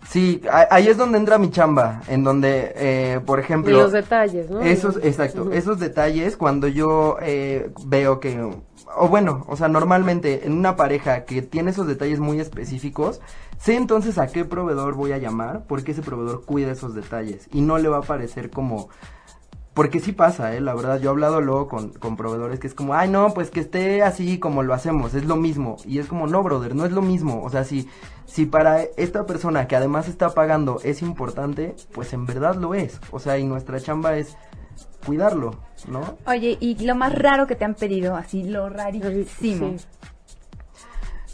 Sí, 0.09 0.41
ahí 0.49 0.87
es 0.87 0.97
donde 0.97 1.19
entra 1.19 1.37
mi 1.37 1.51
chamba, 1.51 2.01
en 2.07 2.23
donde, 2.23 2.73
eh, 2.75 3.19
por 3.23 3.37
Y 3.37 3.43
ejemplo... 3.43 3.77
los 3.77 3.91
detalles, 3.91 4.49
¿no? 4.49 4.61
Esos, 4.61 4.97
exacto, 5.03 5.51
esos 5.53 5.79
detalles 5.79 6.37
cuando 6.37 6.67
yo 6.67 7.17
eh, 7.21 7.71
veo 7.85 8.19
que, 8.19 8.51
o 8.97 9.07
bueno, 9.07 9.45
o 9.47 9.55
sea, 9.55 9.67
normalmente 9.67 10.45
en 10.45 10.53
una 10.53 10.75
pareja 10.75 11.25
que 11.25 11.41
tiene 11.41 11.71
esos 11.71 11.87
detalles 11.87 12.19
muy 12.19 12.39
específicos, 12.39 13.21
sé 13.57 13.75
entonces 13.75 14.17
a 14.17 14.27
qué 14.27 14.45
proveedor 14.45 14.95
voy 14.95 15.11
a 15.11 15.17
llamar, 15.17 15.65
porque 15.67 15.91
ese 15.91 16.01
proveedor 16.01 16.45
cuida 16.45 16.71
esos 16.71 16.93
detalles 16.93 17.47
y 17.51 17.61
no 17.61 17.77
le 17.77 17.89
va 17.89 17.99
a 17.99 18.03
parecer 18.03 18.49
como... 18.49 18.89
Porque 19.73 20.01
sí 20.01 20.11
pasa, 20.11 20.53
eh, 20.53 20.59
la 20.59 20.75
verdad, 20.75 20.99
yo 20.99 21.09
he 21.09 21.13
hablado 21.13 21.39
luego 21.39 21.69
con, 21.69 21.91
con 21.91 22.17
proveedores 22.17 22.59
que 22.59 22.67
es 22.67 22.73
como, 22.73 22.93
ay 22.93 23.09
no, 23.09 23.33
pues 23.33 23.49
que 23.51 23.61
esté 23.61 24.03
así 24.03 24.37
como 24.37 24.63
lo 24.63 24.73
hacemos, 24.73 25.13
es 25.13 25.23
lo 25.23 25.37
mismo. 25.37 25.77
Y 25.85 25.99
es 25.99 26.07
como, 26.07 26.27
no, 26.27 26.43
brother, 26.43 26.75
no 26.75 26.85
es 26.85 26.91
lo 26.91 27.01
mismo. 27.01 27.41
O 27.41 27.49
sea, 27.49 27.63
si, 27.63 27.87
si 28.25 28.45
para 28.45 28.81
esta 28.81 29.25
persona 29.25 29.69
que 29.69 29.77
además 29.77 30.09
está 30.09 30.33
pagando 30.33 30.81
es 30.83 31.01
importante, 31.01 31.73
pues 31.93 32.11
en 32.11 32.25
verdad 32.25 32.55
lo 32.55 32.73
es. 32.73 32.99
O 33.11 33.19
sea, 33.19 33.37
y 33.39 33.45
nuestra 33.45 33.79
chamba 33.79 34.17
es 34.17 34.35
cuidarlo, 35.05 35.55
¿no? 35.87 36.17
Oye, 36.25 36.57
y 36.59 36.83
lo 36.85 36.95
más 36.95 37.13
raro 37.13 37.47
que 37.47 37.55
te 37.55 37.65
han 37.65 37.75
pedido, 37.75 38.15
así 38.15 38.43
lo 38.43 38.69
rarísimo. 38.69 39.77
Sí. 39.77 39.85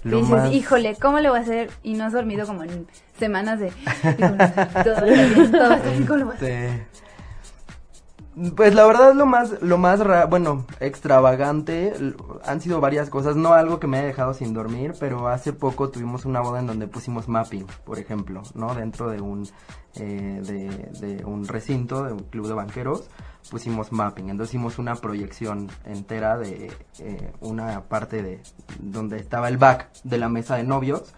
Y 0.04 0.10
Lo 0.10 0.18
dices, 0.18 0.32
más- 0.32 0.52
híjole, 0.54 0.96
¿cómo 1.02 1.20
le 1.20 1.30
voy 1.30 1.40
a 1.40 1.42
hacer? 1.42 1.70
Y 1.84 1.94
no 1.96 2.06
has 2.06 2.14
dormido 2.14 2.46
como 2.46 2.64
en 2.64 2.88
semanas 3.20 3.60
de, 3.60 3.72
todo 4.84 4.94
está 4.94 5.04
bien, 5.06 5.52
todo 5.52 5.72
está 5.74 5.90
bien, 5.90 6.06
¿cómo 6.06 6.20
lo 6.20 6.26
voy 6.28 6.34
a 6.36 6.38
hacer? 6.38 6.52
Este, 6.70 6.88
Pues 8.56 8.76
la 8.76 8.86
verdad 8.86 9.16
lo 9.16 9.26
más, 9.26 9.60
lo 9.64 9.80
más, 9.80 10.00
ra- 10.00 10.26
bueno, 10.28 10.66
extravagante, 10.80 11.94
han 12.46 12.62
sido 12.62 12.80
varias 12.80 13.10
cosas, 13.10 13.36
no 13.36 13.54
algo 13.54 13.80
que 13.80 13.88
me 13.88 13.98
haya 13.98 14.06
dejado 14.08 14.36
sin 14.36 14.54
dormir, 14.54 14.94
pero 15.00 15.28
hace 15.28 15.52
poco 15.54 15.90
tuvimos 15.90 16.24
una 16.26 16.40
boda 16.42 16.60
en 16.60 16.68
donde 16.68 16.88
pusimos 16.88 17.28
mapping, 17.28 17.66
por 17.84 17.98
ejemplo, 17.98 18.44
¿no? 18.54 18.76
Dentro 18.76 19.10
de 19.10 19.20
un, 19.22 19.50
eh, 19.96 20.40
de, 20.46 21.08
de 21.08 21.26
un 21.26 21.48
recinto, 21.48 22.04
de 22.04 22.14
un 22.14 22.20
club 22.20 22.48
de 22.48 22.54
banqueros, 22.54 23.10
pusimos 23.50 23.92
mapping, 23.92 24.30
entonces 24.30 24.54
hicimos 24.54 24.80
una 24.80 24.96
proyección 24.96 25.70
entera 25.86 26.38
de 26.38 26.72
eh, 27.00 27.32
una 27.42 27.82
parte 27.82 28.22
de 28.22 28.42
donde 28.80 29.18
estaba 29.18 29.48
el 29.48 29.58
back 29.58 29.90
de 30.04 30.18
la 30.18 30.30
mesa 30.30 30.56
de 30.56 30.64
novios 30.64 31.14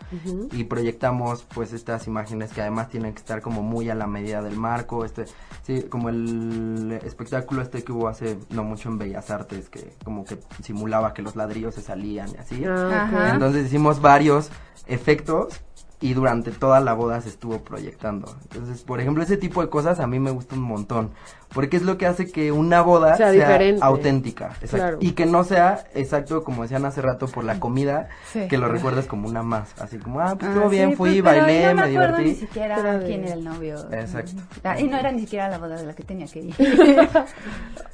y 0.52 0.64
proyectamos 0.66 1.46
pues 1.54 1.74
estas 1.74 2.08
imágenes 2.08 2.54
que 2.54 2.62
además 2.62 2.90
tienen 2.90 3.14
que 3.14 3.20
estar 3.20 3.42
como 3.42 3.62
muy 3.62 3.90
a 3.90 3.96
la 3.96 4.08
medida 4.08 4.42
del 4.42 4.56
marco, 4.56 5.06
este, 5.06 5.26
sí, 5.64 5.84
como 5.84 6.10
el 6.10 7.00
espectáculo 7.04 7.62
este 7.62 7.84
que 7.84 7.92
hubo 7.92 8.08
hace 8.08 8.38
no 8.50 8.64
mucho 8.64 8.90
en 8.90 8.98
Bellas 8.98 9.30
Artes 9.32 9.70
que 9.70 9.94
como 10.04 10.26
que 10.26 10.40
simulaba 10.64 11.14
que 11.14 11.22
los 11.22 11.36
ladrillos 11.36 11.76
se 11.76 11.82
salían 11.82 12.30
y 12.30 12.38
así. 12.38 12.64
Ah. 12.66 13.32
Entonces 13.34 13.68
hicimos 13.68 14.02
varios 14.02 14.50
efectos 14.88 15.62
y 16.02 16.14
durante 16.14 16.52
toda 16.52 16.80
la 16.80 16.94
boda 16.94 17.20
se 17.22 17.28
estuvo 17.30 17.60
proyectando. 17.62 18.34
Entonces, 18.44 18.84
por 18.84 19.02
ejemplo, 19.02 19.22
ese 19.22 19.36
tipo 19.36 19.62
de 19.62 19.70
cosas 19.70 20.00
a 20.00 20.08
mí 20.08 20.18
me 20.20 20.32
gusta 20.32 20.56
un 20.56 20.62
montón, 20.62 21.12
porque 21.54 21.76
es 21.76 21.84
lo 21.84 21.98
que 21.98 22.06
hace 22.06 22.32
que 22.32 22.54
una 22.54 22.82
boda 22.82 23.18
Sea 23.18 23.76
auténtica, 23.82 24.52
exacto. 24.62 24.78
Claro. 24.78 24.98
y 25.02 25.12
que 25.12 25.26
no 25.26 25.44
sea 25.44 25.84
exacto 25.96 26.44
como 26.46 26.62
decían 26.64 26.86
hace 26.86 27.02
rato 27.02 27.28
por 27.28 27.44
la 27.44 27.60
comida, 27.60 28.08
Sí. 28.32 28.48
que 28.48 28.58
lo 28.58 28.70
recuerdes 28.70 29.08
como 29.08 29.28
una 29.28 29.44
más, 29.44 29.74
así 29.82 29.98
como, 29.98 30.22
ah, 30.22 30.36
pues 30.40 30.50
Ah, 30.50 30.54
estuvo 30.54 30.70
bien, 30.70 30.92
sí, 30.92 30.96
fui, 30.96 31.22
pues, 31.22 31.34
pero 31.34 31.46
bailé, 31.46 31.74
no 31.74 31.76
me, 31.76 31.88
me, 31.88 31.98
acuerdo 31.98 32.18
ni 32.20 32.24
divertí. 32.24 32.46
siquiera 32.46 33.00
quién 33.06 33.24
era 33.26 33.34
el 33.34 33.44
novio. 33.44 33.76
Exacto. 33.92 34.42
Ah, 34.64 34.80
y 34.80 34.84
no 34.88 34.98
era 34.98 35.12
ni 35.12 35.20
siquiera 35.22 35.50
la 35.50 35.58
boda 35.58 35.76
de 35.76 35.86
la 35.86 35.94
que 35.94 36.04
tenía 36.04 36.28
que 36.28 36.40
ir. 36.40 36.56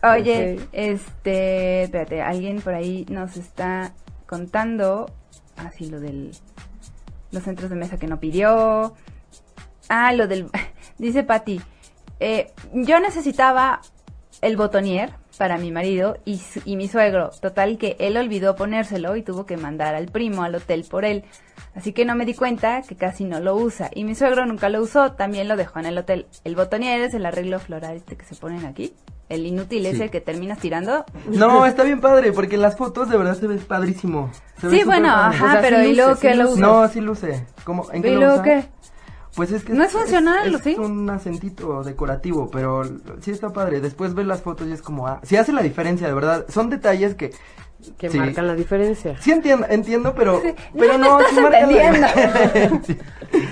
Oye, 0.03 0.59
este, 0.74 1.83
espérate, 1.83 2.21
alguien 2.21 2.62
por 2.62 2.74
ahí 2.75 3.05
nos 3.09 3.35
está 3.38 3.93
contando 4.27 5.09
así 5.57 5.89
lo 5.89 6.00
del 6.00 6.31
los 7.36 7.44
centros 7.44 7.70
de 7.70 7.75
mesa 7.75 7.98
que 7.98 8.08
no 8.08 8.20
pidió. 8.20 8.96
Ah, 9.89 10.12
lo 10.13 10.27
del 10.27 10.50
dice 10.98 11.24
Patti, 11.24 11.62
eh, 12.20 12.51
yo 12.74 13.00
necesitaba 13.00 13.82
el 14.42 14.58
botonier 14.58 15.13
para 15.38 15.58
mi 15.58 15.72
marido 15.72 16.18
y, 16.25 16.39
mi 16.75 16.88
suegro. 16.88 17.32
Total 17.42 17.77
que 17.77 17.96
él 18.00 18.18
olvidó 18.18 18.56
ponérselo 18.56 19.15
y 19.15 19.22
tuvo 19.24 19.46
que 19.46 19.58
mandar 19.58 19.96
al 19.96 20.08
primo 20.08 20.44
al 20.44 20.56
hotel 20.56 20.86
por 20.89 21.06
él. 21.06 21.24
Así 21.75 21.94
que 21.94 22.06
no 22.06 22.15
me 22.15 22.25
di 22.25 22.34
cuenta 22.34 22.82
que 22.82 22.96
casi 22.96 23.25
no 23.25 23.39
lo 23.39 23.56
usa. 23.56 23.89
Y 23.94 24.04
mi 24.04 24.15
suegro 24.15 24.46
nunca 24.46 24.70
lo 24.70 24.82
usó, 24.82 25.12
también 25.13 25.48
lo 25.48 25.56
dejó 25.58 25.80
en 25.80 25.86
el 25.88 25.98
hotel. 25.98 26.25
El 26.44 26.56
botonier 26.56 27.01
es 27.01 27.13
el 27.13 27.25
arreglo 27.25 27.60
floral 27.60 27.98
este 27.98 28.15
que 28.15 28.25
se 28.25 28.36
ponen 28.36 28.65
aquí. 28.65 28.94
El 29.27 29.46
inútil 29.48 29.82
Sí. 29.82 29.88
ese 29.89 30.10
que 30.10 30.22
terminas 30.22 30.60
tirando. 30.60 31.04
No, 31.27 31.65
está 31.65 31.84
bien 31.84 32.00
padre, 32.00 32.32
porque 32.32 32.56
en 32.56 32.62
las 32.62 32.77
fotos 32.77 33.10
de 33.10 33.18
verdad 33.18 33.34
se 33.36 33.48
ve 33.48 33.56
padrísimo. 33.58 34.30
Se 34.62 34.70
Sí, 34.70 34.84
bueno, 34.84 35.10
ajá, 35.10 35.46
O 35.46 35.51
sea, 35.51 35.62
pero 35.62 35.80
sí 35.82 35.88
¿y 35.88 35.96
luego 35.96 36.15
sí 36.15 36.22
qué 36.22 36.36
lo 36.36 36.44
usas? 36.46 36.58
No, 36.60 36.88
sí 36.88 37.01
luce. 37.01 37.46
¿Cómo? 37.63 37.92
¿En 37.92 38.04
qué 38.04 38.10
¿Y 38.10 38.13
lo 38.13 38.20
luego 38.20 38.34
usa? 38.36 38.44
qué? 38.44 38.63
Pues 39.36 39.51
es 39.51 39.63
que 39.63 39.74
No 39.74 39.84
es 39.84 39.92
funcional, 39.92 40.48
es, 40.48 40.56
¿o 40.56 40.60
sí? 40.63 40.75
un 40.80 41.10
acentito 41.10 41.84
decorativo, 41.84 42.50
pero 42.50 42.84
sí 43.22 43.32
está 43.32 43.51
padre. 43.51 43.82
Después 43.82 44.13
ves 44.13 44.25
las 44.25 44.42
fotos 44.42 44.68
y 44.68 44.72
es 44.72 44.82
como, 44.82 45.08
ah, 45.08 45.20
sí 45.24 45.36
hace 45.36 45.51
la 45.51 45.62
diferencia, 45.62 46.08
de 46.08 46.13
verdad. 46.13 46.46
Son 46.48 46.70
detalles 46.70 47.15
que 47.15 47.32
Que 47.98 48.10
sí. 48.10 48.18
marcan 48.18 48.48
la 48.48 48.56
diferencia. 48.56 49.18
Sí 49.20 49.32
entiendo, 49.32 49.68
entiendo, 49.70 50.13
pero, 50.15 50.42
Sí, 50.44 50.54
pero 50.77 50.98
no 50.98 51.20
no, 51.20 51.25
sí 51.27 52.98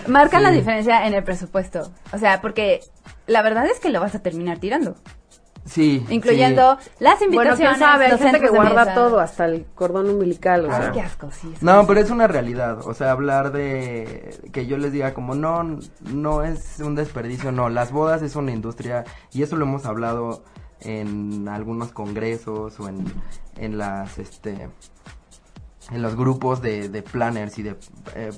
marcan 0.08 0.44
la 0.44 0.52
diferencia 0.60 1.06
en 1.06 1.14
el 1.14 1.24
presupuesto. 1.24 1.92
O 2.14 2.18
sea, 2.18 2.42
porque 2.42 2.80
la 3.28 3.42
verdad 3.42 3.66
es 3.68 3.80
que 3.80 3.90
lo 3.90 4.00
vas 4.00 4.16
a 4.16 4.20
terminar 4.20 4.60
tirando. 4.60 4.96
Sí, 5.66 6.06
Incluyendo 6.10 6.78
las 7.00 7.20
Bueno, 7.20 7.36
invitaciones. 7.36 7.78
quién 7.78 7.80
sabe, 7.90 8.06
hay 8.08 8.18
gente 8.18 8.42
que 8.42 8.50
guarda 8.50 8.84
mesa. 8.84 8.94
todo, 8.96 9.20
hasta 9.22 9.46
el 9.46 9.66
cordón 9.74 10.10
umbilical, 10.10 10.66
o 10.66 10.72
Ay, 10.74 10.82
sea. 10.82 10.92
qué 10.92 11.02
asco, 11.02 11.30
sí. 11.32 11.52
es 11.56 11.64
No, 11.64 11.82
que- 11.82 11.88
pero 11.88 12.00
es 12.02 12.10
una 12.10 12.28
realidad, 12.28 12.80
o 12.86 12.94
sea, 12.94 13.12
hablar 13.12 13.54
de 13.54 14.38
que 14.52 14.66
yo 14.66 14.78
les 14.78 14.92
diga 14.92 15.14
como 15.14 15.36
no, 15.36 15.80
no 16.02 16.44
es 16.44 16.80
un 16.80 16.96
desperdicio, 16.96 17.54
no, 17.54 17.70
las 17.70 17.94
bodas 17.94 18.22
es 18.24 18.36
una 18.36 18.52
industria 18.52 19.06
y 19.32 19.42
eso 19.44 19.56
lo 19.56 19.64
hemos 19.66 19.86
hablado 19.86 20.44
en 20.82 21.48
algunos 21.48 21.94
congresos 21.94 22.78
o 22.82 22.90
en, 22.90 23.06
en 23.56 23.78
las, 23.78 24.18
este, 24.18 24.68
en 25.92 26.02
los 26.02 26.16
grupos 26.18 26.62
de, 26.62 26.90
de 26.90 27.02
planners 27.04 27.58
y 27.58 27.64
de 27.64 27.78
eh, 28.16 28.32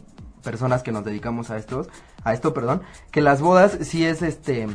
personas 0.43 0.83
que 0.83 0.91
nos 0.91 1.03
dedicamos 1.03 1.49
a 1.49 1.57
estos, 1.57 1.87
a 2.23 2.33
esto, 2.33 2.53
perdón, 2.53 2.83
que 3.09 3.21
las 3.21 3.41
bodas 3.41 3.79
sí 3.81 4.05
es, 4.05 4.21
este, 4.21 4.67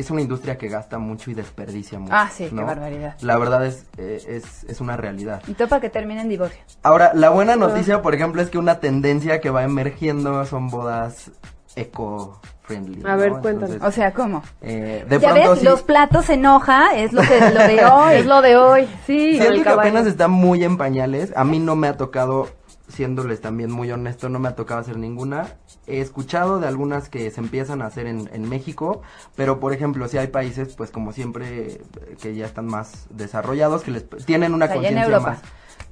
es 0.00 0.10
una 0.10 0.20
industria 0.20 0.58
que 0.58 0.68
gasta 0.68 0.98
mucho 0.98 1.30
y 1.30 1.34
desperdicia 1.34 1.98
mucho. 1.98 2.12
Ah, 2.14 2.28
sí, 2.32 2.48
qué 2.48 2.54
barbaridad. 2.62 3.16
La 3.20 3.36
verdad 3.38 3.64
es, 3.66 3.84
eh, 3.98 4.22
es, 4.26 4.64
es 4.64 4.80
una 4.80 4.96
realidad. 4.96 5.42
Y 5.46 5.54
todo 5.54 5.68
para 5.68 5.80
que 5.80 5.90
termine 5.90 6.20
en 6.22 6.28
divorcio. 6.28 6.60
Ahora, 6.82 7.12
la 7.14 7.30
buena 7.30 7.56
noticia, 7.56 8.02
por 8.02 8.14
ejemplo, 8.14 8.42
es 8.42 8.50
que 8.50 8.58
una 8.58 8.80
tendencia 8.80 9.40
que 9.40 9.50
va 9.50 9.62
emergiendo 9.64 10.44
son 10.46 10.68
bodas 10.68 11.30
eco-friendly. 11.76 13.02
A 13.06 13.16
ver, 13.16 13.32
¿no? 13.32 13.40
cuéntanos. 13.40 13.70
Entonces, 13.74 13.82
O 13.88 13.92
sea, 13.92 14.12
¿cómo? 14.12 14.42
eh, 14.60 15.04
de 15.08 15.18
ya 15.18 15.30
pronto 15.32 15.50
ves, 15.50 15.58
sí, 15.60 15.64
los 15.64 15.82
platos 15.82 16.24
se 16.26 16.34
enoja, 16.34 16.96
es 16.96 17.12
lo, 17.12 17.22
que, 17.22 17.40
lo 17.52 17.66
de 17.66 17.84
hoy. 17.84 18.14
Es 18.20 18.26
lo 18.26 18.42
de 18.42 18.56
hoy, 18.56 18.88
sí. 19.06 19.34
siento 19.36 19.52
el 19.52 19.62
que 19.62 19.68
apenas 19.68 20.06
está 20.06 20.28
muy 20.28 20.64
en 20.64 20.76
pañales. 20.76 21.32
A 21.36 21.44
mí 21.44 21.58
no 21.58 21.76
me 21.76 21.88
ha 21.88 21.96
tocado, 21.96 22.48
siéndoles 22.90 23.40
también 23.40 23.70
muy 23.70 23.90
honesto, 23.90 24.28
no 24.28 24.38
me 24.38 24.48
ha 24.48 24.54
tocado 24.54 24.80
hacer 24.80 24.96
ninguna. 24.96 25.56
He 25.86 26.00
escuchado 26.00 26.60
de 26.60 26.68
algunas 26.68 27.08
que 27.08 27.30
se 27.30 27.40
empiezan 27.40 27.82
a 27.82 27.86
hacer 27.86 28.06
en, 28.06 28.28
en 28.32 28.48
México, 28.48 29.02
pero 29.36 29.60
por 29.60 29.72
ejemplo, 29.72 30.08
si 30.08 30.18
hay 30.18 30.28
países, 30.28 30.74
pues 30.74 30.90
como 30.90 31.12
siempre, 31.12 31.80
que 32.20 32.34
ya 32.34 32.46
están 32.46 32.66
más 32.66 33.06
desarrollados, 33.10 33.82
que 33.82 33.90
les 33.90 34.08
tienen 34.26 34.54
una 34.54 34.66
O 34.66 34.68
sea, 34.68 34.76
conciencia 34.76 35.20
más, 35.20 35.40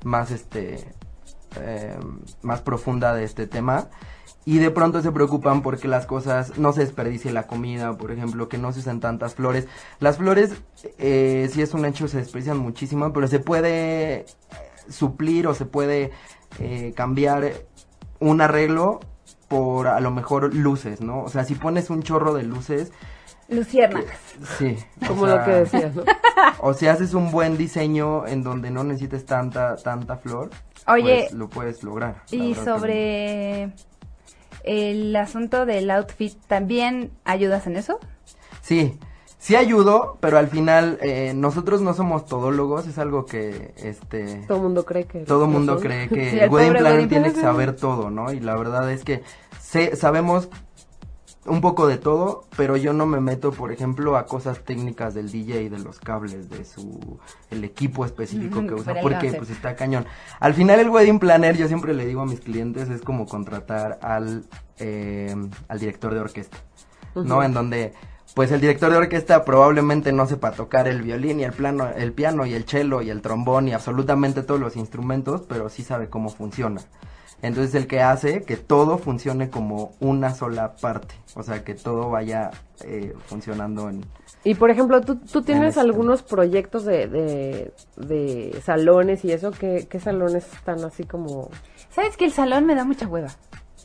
más 0.04 0.30
este, 0.30 0.92
eh, 1.56 1.96
más 2.42 2.60
profunda 2.60 3.14
de 3.14 3.24
este 3.24 3.46
tema. 3.46 3.88
Y 4.44 4.58
de 4.58 4.70
pronto 4.70 5.02
se 5.02 5.12
preocupan 5.12 5.60
porque 5.60 5.88
las 5.88 6.06
cosas 6.06 6.58
no 6.58 6.72
se 6.72 6.80
desperdicie 6.80 7.32
la 7.32 7.46
comida, 7.46 7.98
por 7.98 8.12
ejemplo, 8.12 8.48
que 8.48 8.56
no 8.56 8.72
se 8.72 8.80
usen 8.80 8.98
tantas 8.98 9.34
flores. 9.34 9.66
Las 10.00 10.16
flores, 10.16 10.54
eh, 10.96 11.50
sí 11.52 11.60
es 11.60 11.74
un 11.74 11.84
hecho, 11.84 12.08
se 12.08 12.16
desperdician 12.16 12.56
muchísimo, 12.56 13.12
pero 13.12 13.28
se 13.28 13.40
puede 13.40 14.20
eh, 14.20 14.26
suplir 14.88 15.46
o 15.48 15.54
se 15.54 15.66
puede 15.66 16.12
eh, 16.58 16.92
cambiar 16.96 17.52
un 18.20 18.40
arreglo 18.40 19.00
por 19.48 19.86
a 19.88 20.00
lo 20.00 20.10
mejor 20.10 20.54
luces, 20.54 21.00
¿no? 21.00 21.22
O 21.22 21.28
sea, 21.28 21.44
si 21.44 21.54
pones 21.54 21.90
un 21.90 22.02
chorro 22.02 22.34
de 22.34 22.42
luces, 22.42 22.92
Luciérnagas. 23.48 24.18
sí. 24.58 24.76
o 25.04 25.08
Como 25.08 25.26
sea, 25.26 25.36
lo 25.36 25.44
que 25.44 25.50
decías, 25.52 25.94
¿no? 25.94 26.02
O 26.60 26.74
si 26.74 26.86
haces 26.86 27.14
un 27.14 27.30
buen 27.30 27.56
diseño 27.56 28.26
en 28.26 28.42
donde 28.42 28.70
no 28.70 28.84
necesites 28.84 29.24
tanta, 29.24 29.76
tanta 29.76 30.16
flor, 30.16 30.50
Oye, 30.86 31.26
pues 31.28 31.32
lo 31.32 31.48
puedes 31.48 31.82
lograr. 31.82 32.22
Y 32.30 32.54
sobre 32.54 33.72
el 34.64 35.14
asunto 35.16 35.66
del 35.66 35.90
outfit, 35.90 36.34
¿también 36.46 37.10
ayudas 37.24 37.66
en 37.66 37.76
eso? 37.76 37.98
Sí, 38.60 38.98
sí 39.38 39.56
ayudo, 39.56 40.16
pero 40.20 40.38
al 40.38 40.48
final 40.48 40.98
eh, 41.00 41.32
nosotros 41.34 41.80
no 41.80 41.94
somos 41.94 42.26
todólogos, 42.26 42.86
es 42.86 42.98
algo 42.98 43.24
que 43.24 43.72
este 43.76 44.44
Todo 44.48 44.58
mundo 44.58 44.84
cree 44.84 45.04
que. 45.04 45.20
todo 45.20 45.46
mundo 45.46 45.74
son. 45.74 45.82
cree 45.82 46.08
que 46.10 46.30
Sí, 46.30 46.38
el 46.38 46.50
wedding 46.50 46.74
planner 46.74 47.08
tiene 47.08 47.32
que 47.32 47.40
saber 47.40 47.74
todo, 47.76 48.10
¿no? 48.10 48.32
Y 48.32 48.40
la 48.40 48.56
verdad 48.56 48.90
es 48.92 49.04
que 49.04 49.22
sé- 49.60 49.96
sabemos 49.96 50.48
un 51.46 51.62
poco 51.62 51.86
de 51.86 51.96
todo, 51.96 52.44
pero 52.58 52.76
yo 52.76 52.92
no 52.92 53.06
me 53.06 53.20
meto, 53.20 53.52
por 53.52 53.72
ejemplo, 53.72 54.18
a 54.18 54.26
cosas 54.26 54.64
técnicas 54.64 55.14
del 55.14 55.30
DJ, 55.30 55.70
de 55.70 55.78
los 55.78 55.98
cables, 55.98 56.50
de 56.50 56.62
su 56.66 57.18
el 57.50 57.64
equipo 57.64 58.04
específico 58.04 58.66
que 58.66 58.74
usa, 58.74 58.96
porque 59.00 59.32
pues 59.32 59.48
está 59.48 59.74
cañón. 59.74 60.04
Al 60.40 60.52
final 60.52 60.78
el 60.80 60.90
wedding 60.90 61.18
planner, 61.18 61.56
yo 61.56 61.66
siempre 61.66 61.94
le 61.94 62.04
digo 62.04 62.20
a 62.20 62.26
mis 62.26 62.40
clientes, 62.40 62.90
es 62.90 63.00
como 63.00 63.24
contratar 63.26 63.98
al 64.02 64.44
eh, 64.78 65.34
al 65.68 65.78
director 65.78 66.12
de 66.12 66.20
orquesta, 66.20 66.58
¿no? 67.14 67.42
En 67.42 67.54
donde 67.54 67.94
pues 68.38 68.52
el 68.52 68.60
director 68.60 68.92
de 68.92 68.98
orquesta 68.98 69.44
probablemente 69.44 70.12
no 70.12 70.24
sepa 70.24 70.52
tocar 70.52 70.86
el 70.86 71.02
violín 71.02 71.40
y 71.40 71.42
el 71.42 71.50
plano, 71.52 71.88
el 71.96 72.12
piano 72.12 72.46
y 72.46 72.54
el 72.54 72.62
cello 72.68 73.02
y 73.02 73.10
el 73.10 73.20
trombón 73.20 73.66
y 73.66 73.72
absolutamente 73.72 74.44
todos 74.44 74.60
los 74.60 74.76
instrumentos, 74.76 75.42
pero 75.48 75.68
sí 75.68 75.82
sabe 75.82 76.08
cómo 76.08 76.28
funciona. 76.28 76.80
Entonces 77.42 77.74
el 77.74 77.88
que 77.88 78.00
hace 78.00 78.42
que 78.44 78.56
todo 78.56 78.96
funcione 78.98 79.50
como 79.50 79.90
una 79.98 80.36
sola 80.36 80.76
parte, 80.76 81.16
o 81.34 81.42
sea 81.42 81.64
que 81.64 81.74
todo 81.74 82.10
vaya 82.10 82.52
eh, 82.84 83.12
funcionando 83.26 83.88
en... 83.88 84.04
Y 84.44 84.54
por 84.54 84.70
ejemplo, 84.70 85.00
¿tú, 85.00 85.16
tú 85.16 85.42
tienes 85.42 85.70
este- 85.70 85.80
algunos 85.80 86.22
proyectos 86.22 86.84
de, 86.84 87.08
de, 87.08 87.72
de 87.96 88.60
salones 88.64 89.24
y 89.24 89.32
eso? 89.32 89.50
¿Qué, 89.50 89.88
¿Qué 89.90 89.98
salones 89.98 90.46
están 90.52 90.84
así 90.84 91.02
como.? 91.02 91.50
¿Sabes 91.90 92.16
que 92.16 92.24
el 92.26 92.32
salón 92.32 92.66
me 92.66 92.76
da 92.76 92.84
mucha 92.84 93.08
hueva? 93.08 93.30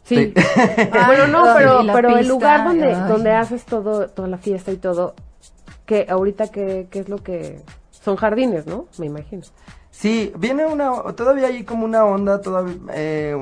Sí. 0.03 0.33
Ay, 0.35 1.03
bueno, 1.07 1.27
no, 1.27 1.53
pero, 1.55 1.81
la 1.83 1.93
pero 1.93 2.17
el 2.17 2.27
lugar 2.27 2.65
donde, 2.65 2.93
ay. 2.93 3.07
donde 3.09 3.31
haces 3.31 3.63
todo, 3.65 4.07
toda 4.09 4.27
la 4.27 4.37
fiesta 4.37 4.71
y 4.71 4.75
todo, 4.77 5.15
que 5.85 6.07
ahorita 6.09 6.49
qué, 6.49 6.87
qué 6.91 6.99
es 6.99 7.09
lo 7.09 7.17
que. 7.17 7.61
Son 7.91 8.17
jardines, 8.17 8.65
¿no? 8.67 8.85
Me 8.97 9.05
imagino. 9.05 9.43
Sí, 9.91 10.33
viene 10.37 10.65
una, 10.65 10.91
todavía 11.15 11.47
hay 11.47 11.63
como 11.63 11.85
una 11.85 12.03
onda, 12.03 12.41
todavía, 12.41 12.75
eh, 12.93 13.33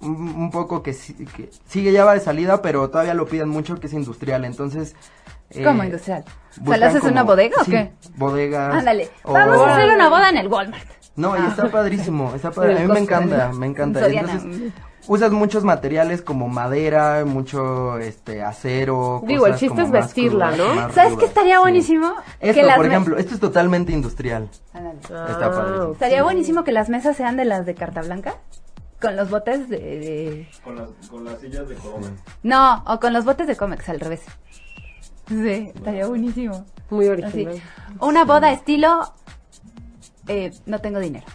un, 0.00 0.18
un 0.34 0.50
poco 0.50 0.82
que, 0.82 0.90
que 0.92 1.50
sigue 1.66 1.92
ya 1.92 2.04
va 2.04 2.14
de 2.14 2.20
salida, 2.20 2.60
pero 2.60 2.90
todavía 2.90 3.14
lo 3.14 3.26
piden 3.26 3.48
mucho 3.50 3.76
que 3.78 3.86
es 3.86 3.92
industrial, 3.92 4.44
entonces... 4.44 4.96
eh, 5.50 5.62
¿Cómo 5.62 5.84
industrial? 5.84 6.24
O 6.60 6.66
sea, 6.66 6.76
¿le 6.76 6.86
haces 6.86 7.02
una 7.04 7.20
como- 7.20 7.32
bodega 7.32 7.56
o 7.60 7.64
sí, 7.64 7.70
qué? 7.70 7.92
bodegas. 8.16 8.74
Ándale, 8.74 9.10
o- 9.22 9.32
vamos 9.32 9.58
a 9.68 9.76
hacer 9.76 9.94
una 9.94 10.08
boda 10.08 10.30
en 10.30 10.38
el 10.38 10.48
Walmart. 10.48 10.88
No, 11.14 11.36
y 11.36 11.46
está 11.46 11.70
padrísimo, 11.70 12.32
está 12.34 12.50
padre. 12.50 12.78
A 12.78 12.80
mí 12.80 12.92
me 12.92 12.98
encanta, 13.00 13.52
me 13.52 13.66
encanta. 13.66 14.04
Entonces, 14.08 14.72
usas 15.08 15.32
muchos 15.32 15.64
materiales 15.64 16.22
como 16.22 16.48
madera, 16.48 17.24
mucho 17.24 17.98
este 17.98 18.42
acero. 18.42 19.22
Digo, 19.26 19.46
el 19.46 19.54
chiste 19.54 19.68
como 19.68 19.82
es 19.82 19.90
vestirla, 19.90 20.52
crudas, 20.52 20.76
¿no? 20.88 20.92
¿Sabes 20.92 21.16
qué 21.18 21.24
estaría 21.24 21.56
sí. 21.56 21.60
buenísimo? 21.60 22.14
Esto, 22.40 22.60
que 22.60 22.66
las 22.66 22.76
por 22.76 22.86
ejemplo, 22.86 23.16
esto 23.18 23.34
es 23.34 23.40
totalmente 23.40 23.92
industrial. 23.92 24.48
Ándale. 24.72 24.98
Está 25.00 25.50
padrísimo. 25.50 25.84
ok. 25.86 25.92
Estaría 25.94 26.22
buenísimo 26.22 26.64
que 26.64 26.72
las 26.72 26.88
mesas 26.88 27.16
sean 27.16 27.36
de 27.36 27.44
las 27.44 27.66
de 27.66 27.74
carta 27.74 28.02
blanca. 28.02 28.34
Con 29.00 29.16
los 29.16 29.30
botes 29.30 29.68
de... 29.68 29.78
de- 29.78 30.48
Con 30.62 30.76
las, 30.76 30.88
con 31.10 31.24
las 31.24 31.40
sillas 31.40 31.68
de 31.68 31.74
corona. 31.74 32.06
No, 32.44 32.84
o 32.86 33.00
con 33.00 33.12
los 33.12 33.24
botes 33.24 33.48
de 33.48 33.56
cómics 33.56 33.88
al 33.88 33.98
revés. 33.98 34.22
Sí, 35.28 35.72
estaría 35.74 36.06
buenísimo. 36.06 36.64
Muy 36.90 37.06
Así. 37.08 37.22
original. 37.22 37.60
Una 38.00 38.24
boda 38.24 38.52
estilo... 38.52 39.12
eh, 40.28 40.52
no 40.66 40.78
tengo 40.80 41.00
dinero. 41.00 41.26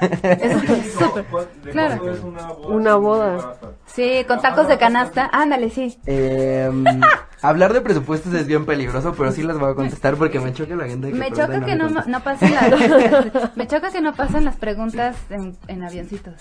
Es 0.00 0.92
súper. 0.92 1.24
¿De 1.64 1.70
Claro. 1.72 2.10
es 2.10 2.20
una 2.20 2.94
boda? 2.96 3.34
Una? 3.34 3.54
Sí, 3.86 4.24
con 4.28 4.40
tacos 4.40 4.68
de 4.68 4.78
canasta. 4.78 5.28
Ándale, 5.32 5.70
sí. 5.70 5.98
Eh, 6.06 6.70
hablar 7.42 7.72
de 7.72 7.80
presupuestos 7.80 8.32
es 8.34 8.46
bien 8.46 8.64
peligroso, 8.64 9.12
pero 9.16 9.32
sí 9.32 9.42
las 9.42 9.58
voy 9.58 9.72
a 9.72 9.74
contestar 9.74 10.16
porque 10.16 10.38
me 10.38 10.52
choca 10.52 10.76
la 10.76 10.86
gente 10.86 11.08
que 11.10 11.14
Me 11.18 11.30
choca 11.30 11.60
que 11.64 11.74
me 11.74 11.76
no, 11.76 11.88
no 12.06 12.20
pasen 12.22 12.54
las... 12.54 12.70
me 13.56 13.66
choca 13.66 13.90
que 13.90 14.00
no 14.00 14.14
pasen 14.14 14.44
las 14.44 14.56
preguntas 14.56 15.16
en, 15.30 15.56
en 15.66 15.82
avioncitos. 15.82 16.34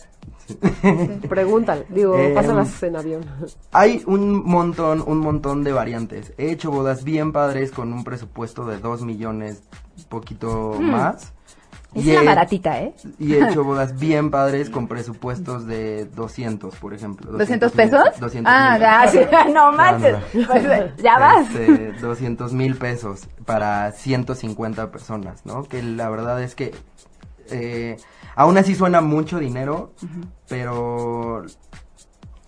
Pregúntale, 1.27 1.85
digo, 1.89 2.17
Eh, 2.17 2.31
pásalas 2.33 2.81
en 2.83 2.95
avión. 2.95 3.25
Hay 3.71 4.03
un 4.05 4.43
montón, 4.45 5.03
un 5.05 5.17
montón 5.19 5.63
de 5.63 5.71
variantes. 5.73 6.33
He 6.37 6.51
hecho 6.51 6.71
bodas 6.71 7.03
bien 7.03 7.31
padres 7.31 7.71
con 7.71 7.91
un 7.91 8.03
presupuesto 8.03 8.65
de 8.65 8.77
2 8.77 9.03
millones, 9.03 9.63
poquito 10.09 10.77
Mm. 10.79 10.91
más. 10.91 11.33
Es 11.97 12.05
Y 12.05 12.11
una 12.11 12.21
he- 12.21 12.25
baratita, 12.25 12.81
¿eh? 12.81 12.93
Y 13.19 13.33
he 13.33 13.47
hecho 13.49 13.63
bodas 13.63 13.97
bien 13.99 14.29
padres 14.31 14.69
con 14.69 14.87
presupuestos 14.87 15.65
de 15.67 16.05
200, 16.05 16.75
por 16.75 16.93
ejemplo. 16.93 17.31
¿200 17.37 17.49
mil- 17.61 17.71
pesos? 17.71 18.03
200 18.19 18.53
ah, 18.55 19.05
sí, 19.09 19.19
no 19.53 19.71
manches. 19.71 20.15
no. 20.33 20.47
Pues, 20.47 20.95
ya 20.97 21.17
vas. 21.19 21.49
Este, 21.49 21.93
200 21.93 22.53
mil 22.53 22.75
pesos 22.77 23.27
para 23.45 23.91
150 23.91 24.91
personas, 24.91 25.45
¿no? 25.45 25.63
Que 25.63 25.81
la 25.83 26.09
verdad 26.09 26.41
es 26.43 26.55
que 26.55 26.73
eh, 27.49 27.97
aún 28.35 28.57
así 28.57 28.75
suena 28.75 29.01
mucho 29.01 29.39
dinero, 29.39 29.93
pero 30.47 31.43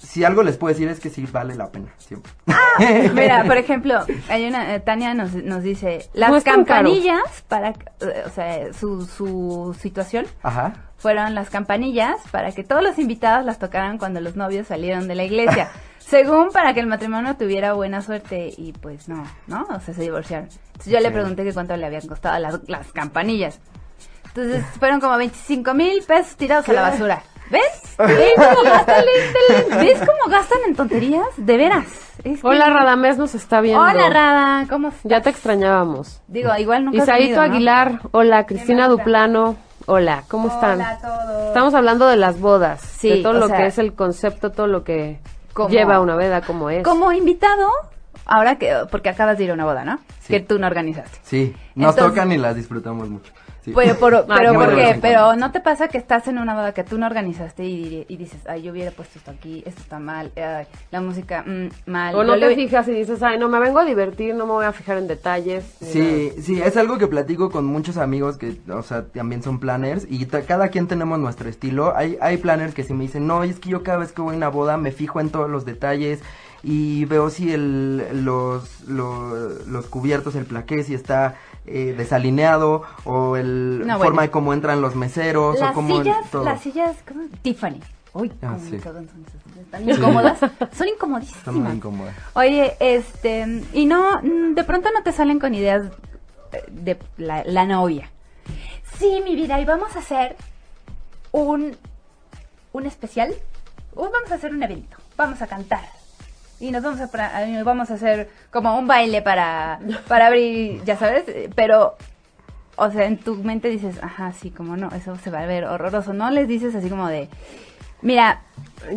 si 0.10 0.24
algo 0.24 0.42
les 0.42 0.58
puedo 0.58 0.74
decir 0.74 0.88
es 0.88 1.00
que 1.00 1.12
sí 1.12 1.28
vale 1.32 1.54
la 1.54 1.72
pena, 1.72 1.94
siempre. 2.00 2.32
Mira, 3.14 3.44
por 3.44 3.58
ejemplo, 3.58 4.00
hay 4.28 4.48
una, 4.48 4.74
eh, 4.74 4.80
Tania 4.80 5.14
nos, 5.14 5.36
nos 5.36 5.62
dice, 5.62 6.10
las 6.14 6.32
No 6.32 6.42
campanillas 6.42 7.44
para, 7.48 7.70
eh, 7.70 8.24
o 8.26 8.30
sea, 8.32 8.74
su, 8.74 9.06
su 9.06 9.78
situación 9.80 10.26
Ajá. 10.42 10.74
fueron 10.98 11.36
las 11.36 11.52
campanillas 11.52 12.16
para 12.32 12.52
que 12.54 12.64
todos 12.64 12.82
los 12.82 12.98
invitados 12.98 13.46
las 13.46 13.60
tocaran 13.60 14.00
cuando 14.00 14.20
los 14.20 14.36
novios 14.36 14.66
salieron 14.66 15.08
de 15.08 15.14
la 15.14 15.26
iglesia. 15.26 15.70
según 16.00 16.50
para 16.50 16.74
que 16.74 16.80
el 16.80 16.88
matrimonio 16.88 17.36
tuviera 17.36 17.74
buena 17.74 18.02
suerte 18.02 18.52
y 18.58 18.74
pues 18.74 19.10
no, 19.10 19.24
¿no? 19.46 19.68
O 19.70 19.80
sea, 19.80 19.94
se 19.94 20.02
divorciaron. 20.02 20.50
Entonces 20.70 20.92
yo 20.92 21.00
le 21.02 21.12
pregunté 21.12 21.44
que 21.44 21.54
cuánto 21.54 21.78
le 21.78 21.86
habían 21.86 22.08
costado 22.08 22.40
las, 22.40 22.68
las 22.68 22.92
campanillas. 22.94 23.60
Entonces 24.26 24.66
fueron 24.80 25.02
como 25.02 25.16
25 25.18 25.72
mil 25.76 26.02
pesos 26.02 26.36
tirados 26.36 26.68
a 26.68 26.74
la 26.74 26.82
basura. 26.82 27.22
¿Ves? 27.50 27.96
¿Ves 27.98 28.34
cómo 28.36 28.64
gastan, 28.64 29.04
en- 29.70 29.80
¿Ves 29.80 30.00
cómo 30.00 30.30
gastan 30.32 30.60
en 30.68 30.76
tonterías? 30.76 31.26
De 31.38 31.58
veras. 31.58 31.86
Es 32.24 32.42
que- 32.42 32.48
Hola, 32.48 32.70
Radamés 32.70 33.18
nos 33.18 33.34
está 33.36 33.62
viendo. 33.62 33.82
Hola, 33.82 34.10
Rada. 34.10 34.66
¿Cómo 34.70 34.90
estás? 34.90 35.04
Ya 35.04 35.22
te 35.22 35.30
extrañábamos. 35.30 36.22
Digo, 36.28 36.56
igual 36.58 36.86
nunca 36.86 36.98
has 37.02 37.04
Isaíto 37.08 37.22
venido, 37.42 37.48
¿no? 37.48 37.54
Aguilar, 37.54 38.00
hola. 38.12 38.46
Cristina. 38.46 38.88
Duplano, 38.88 39.56
hola. 39.86 40.24
¿Cómo 40.28 40.50
están? 40.50 40.76
Hola 40.76 40.90
a 40.92 40.98
todos. 41.00 41.48
Estamos 41.48 41.74
hablando 41.74 42.08
de 42.08 42.18
las 42.18 42.40
bodas, 42.40 42.82
Sí, 42.82 43.10
de 43.10 43.18
todo 43.24 43.32
o 43.38 43.40
lo 43.40 43.48
sea, 43.48 43.58
que 43.58 43.66
es 43.68 43.78
el 43.80 43.94
concepto, 43.94 44.52
todo 44.52 44.68
lo 44.68 44.84
que 44.84 45.20
como- 45.54 45.70
lleva 45.70 46.00
una 46.00 46.16
veda, 46.16 46.42
como 46.42 46.70
es. 46.70 46.84
Como 46.84 47.12
invitado, 47.12 47.70
ahora 48.26 48.58
que, 48.58 48.74
porque 48.92 49.10
acabas 49.10 49.38
de 49.38 49.46
ir 49.46 49.52
a 49.52 49.54
una 49.56 49.66
boda, 49.66 49.84
¿no? 49.86 49.98
Sí. 50.20 50.34
Que 50.34 50.40
tú 50.42 50.60
no 50.60 50.68
organizaste. 50.68 51.18
Sí, 51.24 51.56
nos 51.76 51.92
Entonces- 51.96 52.14
tocan 52.16 52.32
y 52.32 52.38
las 52.38 52.56
disfrutamos 52.56 53.10
mucho. 53.10 53.32
Sí. 53.70 53.74
Pero, 53.76 53.96
por, 53.96 54.16
Ah, 54.16 54.26
pero 54.28 54.52
qué 54.52 54.58
¿por 54.58 54.76
qué? 54.76 54.98
Pero 55.02 55.36
no 55.36 55.52
te 55.52 55.60
pasa 55.60 55.88
que 55.88 55.98
estás 55.98 56.28
en 56.28 56.38
una 56.38 56.54
boda 56.54 56.74
que 56.74 56.84
tú 56.84 56.98
no 56.98 57.06
organizaste 57.06 57.64
y, 57.66 58.06
y 58.08 58.18
dices, 58.18 58.42
ay, 58.48 58.64
yo 58.64 58.72
hubiera 58.72 58.92
puesto 58.92 59.18
esto 59.20 59.32
aquí, 59.32 59.64
esto 59.66 59.82
está 59.82 60.00
mal, 60.00 60.32
ay, 60.36 60.66
la 60.92 61.02
música, 61.02 61.44
mm, 61.46 61.90
mal. 61.92 62.16
O 62.16 62.24
no 62.24 62.34
te 62.34 62.40
le- 62.50 62.56
fijas 62.56 62.88
y 62.88 62.92
dices, 62.92 63.22
ay, 63.24 63.38
no 63.40 63.50
me 63.50 63.60
vengo 63.60 63.80
a 63.80 63.86
divertir, 63.86 64.36
no 64.36 64.46
me 64.46 64.52
voy 64.54 64.66
a 64.66 64.72
fijar 64.74 64.98
en 64.98 65.08
detalles. 65.08 65.64
Sí, 65.82 66.32
sí, 66.42 66.62
es 66.62 66.78
algo 66.78 66.98
que 66.98 67.08
platico 67.08 67.50
con 67.50 67.66
muchos 67.66 67.98
amigos 67.98 68.38
que, 68.38 68.58
o 68.70 68.82
sea, 68.82 69.06
también 69.08 69.42
son 69.44 69.60
planners 69.60 70.06
y 70.10 70.26
cada 70.26 70.70
quien 70.70 70.88
tenemos 70.88 71.20
nuestro 71.20 71.50
estilo. 71.50 71.96
Hay, 71.96 72.18
hay 72.22 72.38
planners 72.38 72.74
que 72.74 72.84
sí 72.84 72.94
me 72.94 73.04
dicen, 73.04 73.28
no, 73.28 73.44
es 73.44 73.60
que 73.60 73.70
yo 73.70 73.84
cada 73.84 73.98
vez 74.00 74.12
que 74.12 74.22
voy 74.22 74.34
a 74.34 74.38
una 74.38 74.50
boda 74.50 74.78
me 74.78 74.92
fijo 74.92 75.20
en 75.20 75.30
todos 75.30 75.50
los 75.50 75.66
detalles 75.66 76.22
y 76.64 77.06
veo 77.06 77.30
si 77.30 77.52
el, 77.54 78.26
los, 78.26 78.82
los, 78.88 79.68
los 79.68 79.86
cubiertos, 79.88 80.36
el 80.36 80.46
plaqué, 80.46 80.84
si 80.84 80.94
está 80.94 81.36
eh, 81.66 81.94
desalineado 81.98 82.84
o 83.06 83.36
el 83.38 83.80
No, 83.86 83.94
forma 83.98 83.98
bueno. 83.98 84.22
de 84.24 84.32
cómo 84.32 84.54
entran 84.54 84.82
los 84.82 84.96
meseros 84.96 85.60
Las 85.60 85.72
o 85.72 85.74
cómo 85.74 85.98
sillas, 86.00 86.32
todo. 86.32 86.44
las 86.44 86.62
sillas, 86.62 86.98
¿cómo? 87.08 87.22
Tiffany. 87.42 87.80
Uy, 88.14 88.32
Ah, 88.42 88.58
sí. 88.60 88.80
son 88.84 89.08
Están 89.60 89.88
incómodas. 89.90 90.40
Son 90.40 90.50
Está 90.60 90.76
muy 90.84 90.90
incomodísimas. 90.94 91.76
incómoda. 91.76 92.14
Oye, 92.34 92.76
este, 92.80 93.64
y 93.74 93.86
no, 93.86 94.20
de 94.22 94.64
pronto 94.64 94.90
no 94.92 95.04
te 95.04 95.12
salen 95.12 95.40
con 95.40 95.54
ideas 95.54 95.84
de 96.72 96.98
la, 97.18 97.44
la 97.46 97.66
novia. 97.66 98.10
Sí, 98.98 99.22
mi 99.24 99.36
vida, 99.36 99.60
y 99.62 99.66
vamos 99.66 99.96
a 99.96 100.00
hacer 100.00 100.36
un, 101.32 101.78
un 102.74 102.86
especial. 102.88 103.34
Vamos 103.96 104.32
a 104.32 104.36
hacer 104.36 104.54
un 104.54 104.64
evento. 104.64 104.98
Vamos 105.16 105.42
a 105.42 105.48
cantar. 105.48 105.84
Y 106.60 106.72
nos 106.72 106.84
vamos 106.84 107.00
a, 107.00 107.64
vamos 107.64 107.90
a 107.90 107.94
hacer 107.94 108.30
como 108.52 108.78
un 108.78 108.86
baile 108.88 109.22
para, 109.22 109.80
para 110.08 110.28
abrir, 110.28 110.84
ya 110.84 110.98
sabes, 110.98 111.24
pero, 111.56 111.96
o 112.76 112.92
sea, 112.92 113.06
en 113.06 113.18
tu 113.18 113.36
mente 113.36 113.70
dices, 113.70 113.96
ajá, 114.04 114.34
sí, 114.34 114.52
como 114.52 114.76
no, 114.76 114.90
eso 114.90 115.16
se 115.18 115.32
va 115.32 115.40
a 115.40 115.46
ver 115.46 115.64
horroroso. 115.66 116.12
No 116.14 116.30
les 116.32 116.48
dices 116.48 116.76
así 116.76 116.90
como 116.90 117.08
de, 117.08 117.30
mira. 118.02 118.42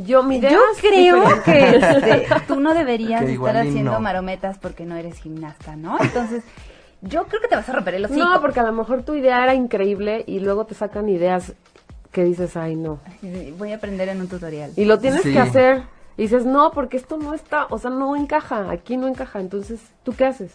Yo, 0.05 0.29
yo 0.31 0.49
creo 0.81 1.43
que 1.45 1.77
este, 1.77 2.27
tú 2.47 2.61
no 2.61 2.73
deberías 2.73 3.23
estar 3.23 3.57
haciendo 3.57 3.93
no. 3.93 4.01
marometas 4.01 4.59
porque 4.59 4.85
no 4.85 4.95
eres 4.97 5.19
gimnasta, 5.19 5.75
¿no? 5.75 5.97
Entonces, 6.01 6.45
yo 7.01 7.25
creo 7.27 7.41
que 7.41 7.49
te 7.49 7.57
vas 7.57 7.69
a 7.69 7.73
romper 7.73 7.95
el 7.97 8.05
hocico. 8.05 8.21
No, 8.25 8.41
porque 8.41 8.61
a 8.61 8.63
lo 8.63 8.73
mejor 8.73 9.03
tu 9.03 9.15
idea 9.15 9.43
era 9.43 9.55
increíble 9.55 10.23
y 10.29 10.39
luego 10.39 10.67
te 10.67 10.75
sacan 10.75 11.09
ideas 11.09 11.53
que 12.13 12.23
dices, 12.23 12.57
ay, 12.57 12.77
no. 12.77 13.01
Voy 13.59 13.73
a 13.73 13.77
aprender 13.77 14.09
en 14.09 14.21
un 14.21 14.29
tutorial. 14.29 14.71
Y 14.77 14.85
lo 14.85 14.99
tienes 15.01 15.23
Sí. 15.23 15.33
que 15.33 15.39
hacer. 15.41 15.83
Y 16.17 16.23
dices, 16.23 16.45
no, 16.45 16.71
porque 16.73 16.97
esto 16.97 17.17
no 17.17 17.35
está, 17.35 17.67
o 17.71 17.79
sea, 17.79 17.91
no 17.91 18.17
encaja, 18.17 18.71
aquí 18.71 18.97
no 18.97 19.09
encaja. 19.09 19.41
Entonces, 19.41 19.81
¿tú 20.03 20.13
qué 20.15 20.27
haces? 20.27 20.53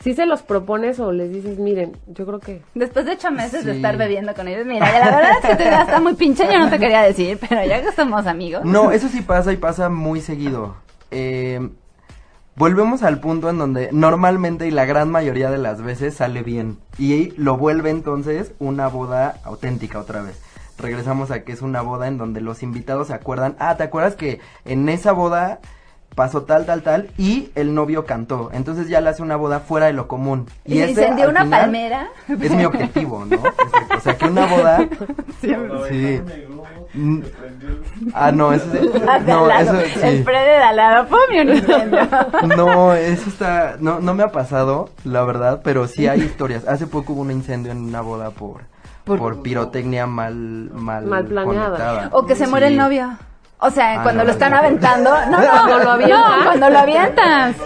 Si 0.00 0.14
se 0.14 0.24
los 0.24 0.42
propones 0.42 1.00
o 1.00 1.10
les 1.10 1.32
dices, 1.32 1.58
miren, 1.58 1.96
yo 2.06 2.26
creo 2.26 2.38
que... 2.38 2.62
Después 2.74 3.06
de 3.06 3.12
ocho 3.12 3.30
meses 3.30 3.64
de 3.64 3.72
estar 3.72 3.96
bebiendo 3.96 4.34
con 4.34 4.46
ellos, 4.46 4.64
mira, 4.64 4.90
ya 4.92 4.98
la 5.00 5.16
verdad 5.16 5.32
es 5.42 5.56
que 5.56 5.62
idea 5.62 5.82
está 5.82 6.00
muy 6.00 6.14
pinche, 6.14 6.46
yo 6.46 6.58
no 6.58 6.70
te 6.70 6.78
quería 6.78 7.02
decir, 7.02 7.38
pero 7.48 7.64
ya 7.64 7.82
que 7.82 7.92
somos 7.92 8.26
amigos. 8.26 8.64
No, 8.64 8.92
eso 8.92 9.08
sí 9.08 9.20
pasa 9.22 9.52
y 9.52 9.56
pasa 9.56 9.88
muy 9.88 10.20
seguido. 10.20 10.76
Eh, 11.10 11.70
volvemos 12.54 13.02
al 13.02 13.20
punto 13.20 13.50
en 13.50 13.58
donde 13.58 13.90
normalmente 13.92 14.68
y 14.68 14.70
la 14.70 14.84
gran 14.84 15.10
mayoría 15.10 15.50
de 15.50 15.58
las 15.58 15.82
veces 15.82 16.14
sale 16.14 16.42
bien. 16.42 16.78
Y 16.98 17.30
lo 17.32 17.56
vuelve 17.56 17.90
entonces 17.90 18.52
una 18.58 18.86
boda 18.86 19.40
auténtica 19.44 19.98
otra 19.98 20.22
vez. 20.22 20.40
Regresamos 20.78 21.30
a 21.30 21.42
que 21.42 21.52
es 21.52 21.62
una 21.62 21.80
boda 21.80 22.08
en 22.08 22.18
donde 22.18 22.40
los 22.40 22.62
invitados 22.62 23.08
se 23.08 23.14
acuerdan, 23.14 23.56
ah, 23.58 23.76
¿te 23.76 23.84
acuerdas 23.84 24.14
que 24.14 24.40
en 24.64 24.88
esa 24.88 25.12
boda 25.12 25.60
pasó 26.14 26.44
tal, 26.44 26.64
tal, 26.64 26.82
tal 26.82 27.10
y 27.18 27.50
el 27.54 27.74
novio 27.74 28.04
cantó? 28.04 28.50
Entonces 28.52 28.88
ya 28.88 29.00
le 29.00 29.10
hace 29.10 29.22
una 29.22 29.36
boda 29.36 29.60
fuera 29.60 29.86
de 29.86 29.92
lo 29.92 30.08
común. 30.08 30.46
Y 30.64 30.74
se 30.74 30.84
ese, 30.84 30.90
incendió 30.90 31.28
una 31.30 31.44
final, 31.44 31.60
palmera. 31.60 32.08
Es 32.28 32.50
mi 32.50 32.64
objetivo, 32.64 33.24
¿no? 33.24 33.36
Exacto. 33.36 33.96
O 33.96 34.00
sea, 34.00 34.16
que 34.16 34.24
una 34.26 34.46
boda... 34.46 34.88
Sí. 35.40 36.20
Mm. 36.94 37.22
Ah, 38.14 38.32
no, 38.32 38.52
eso 38.52 38.66
sí. 38.72 38.78
No, 39.26 39.50
eso 39.50 39.80
El 39.80 40.16
sí. 40.16 40.22
spray 40.22 40.44
de 40.44 40.52
Dalado, 40.52 41.08
pum, 41.08 41.18
y 41.32 41.38
un 41.40 41.48
incendio. 41.50 42.08
No, 42.56 42.94
eso 42.94 43.28
está, 43.28 43.76
no, 43.80 44.00
no 44.00 44.14
me 44.14 44.22
ha 44.22 44.32
pasado, 44.32 44.90
la 45.04 45.22
verdad, 45.24 45.60
pero 45.62 45.86
sí 45.86 46.06
hay 46.06 46.22
historias. 46.22 46.66
Hace 46.66 46.86
poco 46.86 47.12
hubo 47.12 47.22
un 47.22 47.30
incendio 47.30 47.72
en 47.72 47.78
una 47.78 48.00
boda 48.00 48.30
por, 48.30 48.62
Por- 49.06 49.18
por, 49.18 49.40
pirotecnia 49.42 50.06
mal, 50.06 50.34
mal, 50.34 51.06
Mal 51.06 51.24
planeada. 51.24 51.64
conectada. 51.68 52.08
O 52.12 52.26
que 52.26 52.34
se 52.34 52.46
muere 52.46 52.66
Sí. 52.66 52.72
el 52.74 52.78
novio. 52.78 53.16
O 53.58 53.70
sea, 53.70 54.00
Ah, 54.00 54.02
cuando 54.02 54.22
no, 54.22 54.26
lo 54.26 54.32
están 54.32 54.50
no. 54.52 54.58
aventando. 54.58 55.10
No, 55.30 55.38
no, 55.38 55.48
Cuando 55.50 55.78
lo 55.84 55.90
avientan. 55.92 56.38
no, 56.38 56.44
cuando 56.44 56.70
lo 56.70 56.78
avientas. 56.80 57.56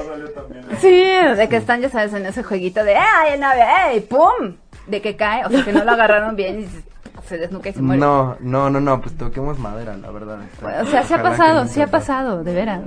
Sí, 0.78 1.02
de 1.36 1.48
que 1.48 1.56
están, 1.56 1.80
ya 1.80 1.88
sabes, 1.88 2.12
en 2.14 2.26
ese 2.26 2.42
jueguito 2.44 2.84
de, 2.84 2.94
¡ay, 2.96 3.32
el 3.34 3.40
novio! 3.40 3.62
¡ey! 3.88 4.00
¡pum! 4.00 4.54
De 4.86 5.00
que 5.02 5.16
cae, 5.16 5.44
o 5.44 5.50
sea, 5.50 5.64
que 5.64 5.72
no 5.72 5.82
lo 5.84 5.90
agarraron 5.92 6.36
bien 6.36 6.60
y 6.60 6.64
se- 6.66 6.84
se 7.26 7.38
desnuca 7.38 7.70
y 7.70 7.72
se 7.72 7.80
muere. 7.82 8.00
No, 8.00 8.36
no, 8.40 8.70
no, 8.70 8.80
no, 8.80 9.00
pues 9.00 9.16
toquemos 9.16 9.58
madera, 9.58 9.96
la 9.96 10.10
verdad. 10.10 10.38
está- 10.42 10.82
O 10.82 10.86
sea, 10.86 11.02
sí 11.04 11.12
ha 11.14 11.16
ojalá 11.16 11.30
pasado, 11.30 11.60
nunca 11.62 11.72
sí 11.74 11.82
ha 11.82 11.86
pasado, 11.86 12.44
de 12.44 12.54
veras. 12.54 12.80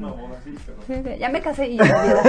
Sí, 0.87 0.93
sí, 1.03 1.17
ya 1.19 1.29
me 1.29 1.41
casé 1.41 1.67
y 1.67 1.77
ya 1.77 1.83
viuda. 1.83 2.23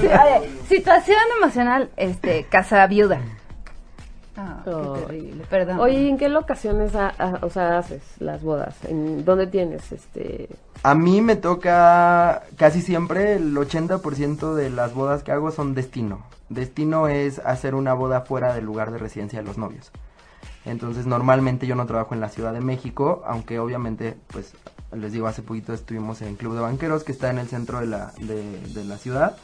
Sí, 0.00 0.06
oye, 0.06 0.50
situación 0.68 1.18
emocional, 1.40 1.90
este, 1.96 2.44
casa 2.44 2.86
viuda. 2.86 3.18
Ah, 4.40 4.60
qué 4.64 5.00
terrible, 5.00 5.44
perdón. 5.50 5.80
Oye, 5.80 6.00
¿y 6.02 6.08
¿en 6.08 6.16
qué 6.16 6.28
locaciones 6.28 6.94
ha- 6.94 7.12
ha- 7.18 7.38
o 7.42 7.50
sea, 7.50 7.78
haces 7.78 8.02
las 8.20 8.42
bodas? 8.42 8.76
¿En 8.84 9.24
dónde 9.24 9.48
tienes 9.48 9.90
este 9.90 10.48
A 10.84 10.94
mí 10.94 11.20
me 11.20 11.34
toca 11.34 12.42
casi 12.56 12.80
siempre, 12.82 13.34
el 13.34 13.56
80% 13.56 14.54
de 14.54 14.70
las 14.70 14.94
bodas 14.94 15.22
que 15.24 15.32
hago 15.32 15.50
son 15.50 15.74
destino. 15.74 16.24
Destino 16.50 17.08
es 17.08 17.40
hacer 17.40 17.74
una 17.74 17.94
boda 17.94 18.20
fuera 18.20 18.54
del 18.54 18.64
lugar 18.64 18.92
de 18.92 18.98
residencia 18.98 19.40
de 19.40 19.44
los 19.44 19.58
novios. 19.58 19.90
Entonces 20.64 21.06
normalmente 21.06 21.66
yo 21.66 21.74
no 21.74 21.86
trabajo 21.86 22.14
en 22.14 22.20
la 22.20 22.28
Ciudad 22.28 22.52
de 22.52 22.60
México, 22.60 23.22
aunque 23.26 23.58
obviamente, 23.58 24.16
pues 24.28 24.52
les 24.92 25.12
digo, 25.12 25.26
hace 25.26 25.42
poquito 25.42 25.72
estuvimos 25.72 26.22
en 26.22 26.36
Club 26.36 26.54
de 26.54 26.60
Banqueros, 26.60 27.04
que 27.04 27.12
está 27.12 27.30
en 27.30 27.38
el 27.38 27.48
centro 27.48 27.80
de 27.80 27.86
la, 27.86 28.12
de, 28.20 28.60
de 28.68 28.84
la 28.84 28.98
ciudad. 28.98 29.36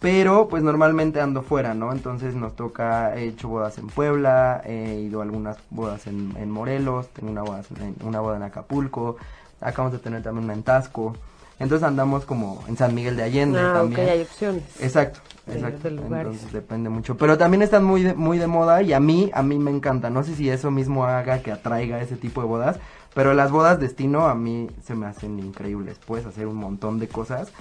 Pero 0.00 0.48
pues 0.48 0.62
normalmente 0.62 1.20
ando 1.20 1.42
fuera, 1.42 1.74
¿no? 1.74 1.92
Entonces 1.92 2.34
nos 2.34 2.56
toca, 2.56 3.14
he 3.16 3.26
hecho 3.26 3.48
bodas 3.48 3.76
en 3.76 3.86
Puebla, 3.88 4.62
he 4.64 4.94
ido 5.00 5.20
a 5.20 5.24
algunas 5.24 5.58
bodas 5.68 6.06
en, 6.06 6.34
en 6.38 6.50
Morelos, 6.50 7.08
tengo 7.08 7.30
una 7.30 7.42
boda 7.42 7.62
en, 7.78 7.96
una 8.06 8.20
boda 8.20 8.36
en 8.38 8.42
Acapulco, 8.44 9.16
acabamos 9.60 9.92
de 9.92 9.98
tener 9.98 10.22
también 10.22 10.44
una 10.44 10.54
en 10.54 10.62
Tasco. 10.62 11.14
Entonces 11.58 11.86
andamos 11.86 12.24
como 12.24 12.64
en 12.68 12.78
San 12.78 12.94
Miguel 12.94 13.16
de 13.16 13.24
Allende 13.24 13.58
Ah, 13.60 13.74
también. 13.74 14.08
hay 14.08 14.22
opciones. 14.22 14.62
Exacto, 14.80 15.20
exacto. 15.46 15.88
Entonces 15.88 16.50
depende 16.50 16.88
mucho. 16.88 17.18
Pero 17.18 17.36
también 17.36 17.60
están 17.60 17.84
muy 17.84 18.02
de, 18.02 18.14
muy 18.14 18.38
de 18.38 18.46
moda 18.46 18.80
y 18.80 18.94
a 18.94 19.00
mí, 19.00 19.30
a 19.34 19.42
mí 19.42 19.58
me 19.58 19.70
encanta. 19.70 20.08
No 20.08 20.24
sé 20.24 20.34
si 20.34 20.48
eso 20.48 20.70
mismo 20.70 21.04
haga 21.04 21.42
que 21.42 21.52
atraiga 21.52 22.00
ese 22.00 22.16
tipo 22.16 22.40
de 22.40 22.46
bodas. 22.46 22.78
Pero 23.12 23.34
las 23.34 23.50
bodas 23.50 23.78
destino 23.78 24.26
a 24.28 24.34
mí 24.34 24.70
se 24.82 24.94
me 24.94 25.04
hacen 25.04 25.38
increíbles. 25.38 25.98
Puedes 26.06 26.24
hacer 26.24 26.46
un 26.46 26.56
montón 26.56 26.98
de 26.98 27.08
cosas. 27.08 27.52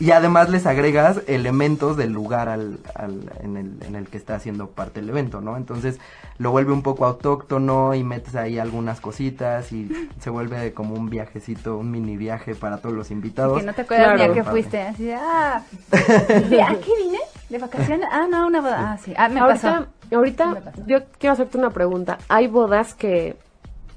Y 0.00 0.10
además 0.12 0.48
les 0.50 0.66
agregas 0.66 1.20
elementos 1.26 1.96
del 1.96 2.12
lugar 2.12 2.48
al, 2.48 2.78
al- 2.94 3.32
en, 3.42 3.56
el, 3.56 3.72
en 3.86 3.96
el 3.96 4.08
que 4.08 4.16
está 4.16 4.34
haciendo 4.36 4.68
parte 4.68 5.00
el 5.00 5.08
evento, 5.08 5.40
¿no? 5.40 5.56
Entonces 5.56 5.98
lo 6.38 6.52
vuelve 6.52 6.72
un 6.72 6.82
poco 6.82 7.04
autóctono 7.04 7.94
y 7.94 8.04
metes 8.04 8.36
ahí 8.36 8.58
algunas 8.58 9.00
cositas 9.00 9.72
y 9.72 9.90
se 10.20 10.30
vuelve 10.30 10.72
como 10.72 10.94
un 10.94 11.10
viajecito, 11.10 11.76
un 11.78 11.90
mini 11.90 12.16
viaje 12.16 12.54
para 12.54 12.78
todos 12.78 12.94
los 12.94 13.10
invitados. 13.10 13.58
Que 13.60 13.66
no 13.66 13.72
te 13.74 13.82
acuerdas 13.82 14.14
Claro. 14.14 14.32
ni 14.34 14.38
a 14.38 14.42
qué 14.44 14.48
fuiste. 14.50 14.80
Así 14.82 15.04
de, 15.04 15.14
ah, 15.14 15.62
¿de 15.90 16.62
¿a 16.62 16.68
qué 16.68 16.92
vine? 17.02 17.18
¿De 17.48 17.58
vacaciones? 17.58 18.06
Ah, 18.12 18.26
no, 18.30 18.46
una 18.46 18.60
boda. 18.60 18.92
Ah, 18.92 18.98
sí. 19.02 19.12
Ah, 19.16 19.28
me 19.28 19.40
ahorita, 19.40 19.62
pasó. 20.10 20.16
ahorita 20.16 20.46
Me 20.52 20.60
pasó. 20.60 20.82
yo 20.86 20.98
quiero 21.18 21.32
hacerte 21.32 21.58
una 21.58 21.70
pregunta. 21.70 22.18
Hay 22.28 22.46
bodas 22.46 22.94
que, 22.94 23.36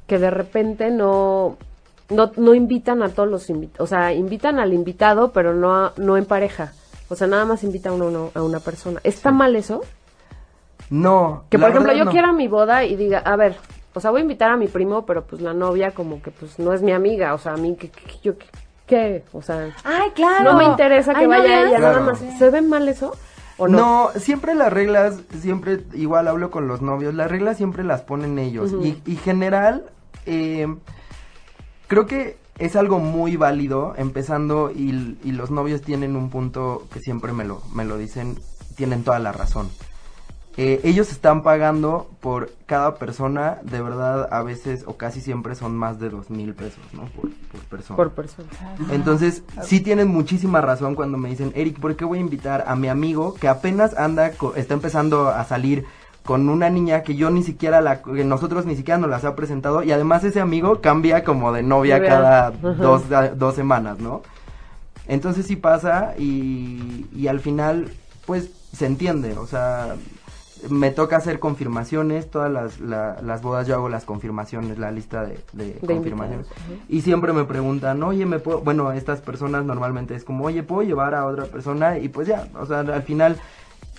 que 0.07 0.17
de 0.17 0.31
repente 0.31 0.89
no, 0.89 1.57
no, 2.11 2.31
no 2.37 2.53
invitan 2.53 3.01
a 3.03 3.09
todos 3.09 3.29
los 3.29 3.49
invitados. 3.49 3.85
O 3.85 3.87
sea, 3.87 4.13
invitan 4.13 4.59
al 4.59 4.73
invitado, 4.73 5.31
pero 5.31 5.53
no, 5.53 5.73
a- 5.75 5.93
no 5.97 6.17
en 6.17 6.25
pareja. 6.25 6.73
O 7.09 7.15
sea, 7.15 7.27
nada 7.27 7.45
más 7.45 7.63
invita 7.63 7.89
a, 7.89 7.93
uno, 7.93 8.31
a 8.33 8.41
una 8.41 8.59
persona. 8.59 8.99
¿Está 9.03 9.31
mal 9.31 9.55
eso? 9.55 9.81
No. 10.89 11.43
Que 11.49 11.57
por 11.57 11.69
ejemplo 11.69 11.87
verdad, 11.89 11.99
yo 11.99 12.05
no. 12.05 12.11
quiera 12.11 12.31
mi 12.31 12.47
boda 12.47 12.83
y 12.83 12.95
diga, 12.95 13.19
a 13.19 13.35
ver, 13.35 13.55
o 13.93 13.99
sea, 13.99 14.11
voy 14.11 14.19
a 14.19 14.23
invitar 14.23 14.51
a 14.51 14.57
mi 14.57 14.67
primo, 14.67 15.05
pero 15.05 15.23
pues 15.23 15.41
la 15.41 15.53
novia 15.53 15.91
como 15.91 16.21
que 16.21 16.31
pues 16.31 16.59
no 16.59 16.73
es 16.73 16.81
mi 16.81 16.91
amiga. 16.91 17.33
O 17.33 17.37
sea, 17.37 17.53
a 17.53 17.57
mí, 17.57 17.75
¿qué? 17.79 17.89
qué- 17.89 18.19
yo, 18.23 18.37
qué, 18.37 18.45
qué? 18.87 19.23
O 19.33 19.41
sea, 19.41 19.73
Ay, 19.83 20.11
claro. 20.11 20.51
no 20.51 20.57
me 20.57 20.65
interesa 20.65 21.13
que 21.13 21.21
Ay, 21.21 21.27
vaya 21.27 21.67
ella, 21.67 21.79
nada 21.79 21.99
más. 22.01 22.19
¿Se 22.37 22.49
ve 22.49 22.61
mal 22.61 22.87
eso? 22.89 23.15
¿O 23.57 23.67
no? 23.67 23.77
No, 24.13 24.19
siempre 24.19 24.55
las 24.55 24.73
reglas, 24.73 25.19
siempre, 25.39 25.83
igual 25.93 26.27
hablo 26.27 26.49
con 26.49 26.67
los 26.67 26.81
novios, 26.81 27.13
las 27.13 27.29
reglas 27.29 27.57
siempre 27.57 27.83
las 27.83 28.01
ponen 28.01 28.39
ellos. 28.39 28.71
Y, 28.81 29.01
y 29.05 29.15
general, 29.17 29.83
eh, 30.25 30.67
creo 31.91 32.05
que 32.05 32.37
es 32.57 32.77
algo 32.77 32.99
muy 32.99 33.35
válido, 33.35 33.95
empezando, 33.97 34.71
y, 34.73 35.17
y 35.25 35.33
los 35.33 35.51
novios 35.51 35.81
tienen 35.81 36.15
un 36.15 36.29
punto 36.29 36.87
que 36.93 37.01
siempre 37.01 37.33
me 37.33 37.43
lo, 37.43 37.61
me 37.75 37.83
lo 37.83 37.97
dicen, 37.97 38.39
tienen 38.77 39.03
toda 39.03 39.19
la 39.19 39.33
razón. 39.33 39.67
Eh, 40.55 40.79
ellos 40.85 41.11
están 41.11 41.43
pagando 41.43 42.09
por 42.21 42.53
cada 42.65 42.95
persona, 42.95 43.57
de 43.63 43.81
verdad, 43.81 44.29
a 44.31 44.41
veces 44.41 44.83
o 44.87 44.95
casi 44.95 45.19
siempre 45.19 45.53
son 45.55 45.75
más 45.75 45.99
de 45.99 46.09
dos 46.09 46.29
mil 46.29 46.53
pesos, 46.53 46.83
¿no? 46.93 47.07
Por, 47.07 47.29
por 47.51 47.61
persona. 47.63 47.97
Por 47.97 48.11
persona. 48.11 48.47
Entonces, 48.89 49.43
sí 49.61 49.81
tienen 49.81 50.07
muchísima 50.07 50.61
razón 50.61 50.95
cuando 50.95 51.17
me 51.17 51.27
dicen, 51.27 51.51
Eric, 51.55 51.77
¿por 51.77 51.97
qué 51.97 52.05
voy 52.05 52.19
a 52.19 52.21
invitar 52.21 52.63
a 52.67 52.77
mi 52.77 52.87
amigo 52.87 53.33
que 53.33 53.49
apenas 53.49 53.97
anda, 53.97 54.31
co- 54.31 54.55
está 54.55 54.75
empezando 54.75 55.27
a 55.27 55.43
salir 55.43 55.83
con 56.23 56.47
una 56.49 56.69
niña 56.69 57.01
que 57.03 57.15
yo 57.15 57.29
ni 57.31 57.41
siquiera 57.43 57.81
la, 57.81 58.01
que 58.03 58.23
nosotros 58.23 58.65
ni 58.65 58.75
siquiera 58.75 58.97
nos 58.99 59.09
las 59.09 59.25
ha 59.25 59.35
presentado 59.35 59.83
y 59.83 59.91
además 59.91 60.23
ese 60.23 60.39
amigo 60.39 60.79
cambia 60.81 61.23
como 61.23 61.51
de 61.51 61.63
novia 61.63 61.97
cada 62.09 62.51
dos, 62.77 63.03
dos 63.37 63.55
semanas, 63.55 63.99
¿no? 63.99 64.21
Entonces 65.07 65.45
sí 65.47 65.55
pasa 65.55 66.13
y, 66.17 67.07
y 67.15 67.27
al 67.27 67.39
final, 67.39 67.91
pues, 68.25 68.49
se 68.71 68.85
entiende, 68.85 69.35
o 69.37 69.47
sea, 69.47 69.95
me 70.69 70.91
toca 70.91 71.17
hacer 71.17 71.39
confirmaciones, 71.39 72.29
todas 72.29 72.51
las, 72.51 72.79
la- 72.79 73.17
las 73.23 73.41
bodas 73.41 73.65
yo 73.67 73.73
hago 73.73 73.89
las 73.89 74.05
confirmaciones, 74.05 74.77
la 74.77 74.91
lista 74.91 75.23
de, 75.25 75.39
de 75.53 75.73
De 75.73 75.79
confirmaciones. 75.95 76.45
Y 76.87 77.01
siempre 77.01 77.33
me 77.33 77.45
preguntan, 77.45 78.01
oye, 78.03 78.27
me 78.27 78.37
puedo, 78.37 78.59
bueno, 78.61 78.91
estas 78.91 79.21
personas 79.21 79.65
normalmente 79.65 80.13
es 80.15 80.23
como, 80.23 80.45
oye, 80.45 80.61
¿puedo 80.61 80.83
llevar 80.83 81.15
a 81.15 81.25
otra 81.25 81.45
persona? 81.45 81.97
Y 81.97 82.09
pues 82.09 82.27
ya, 82.27 82.47
o 82.59 82.65
sea, 82.67 82.81
al 82.81 83.01
final, 83.03 83.37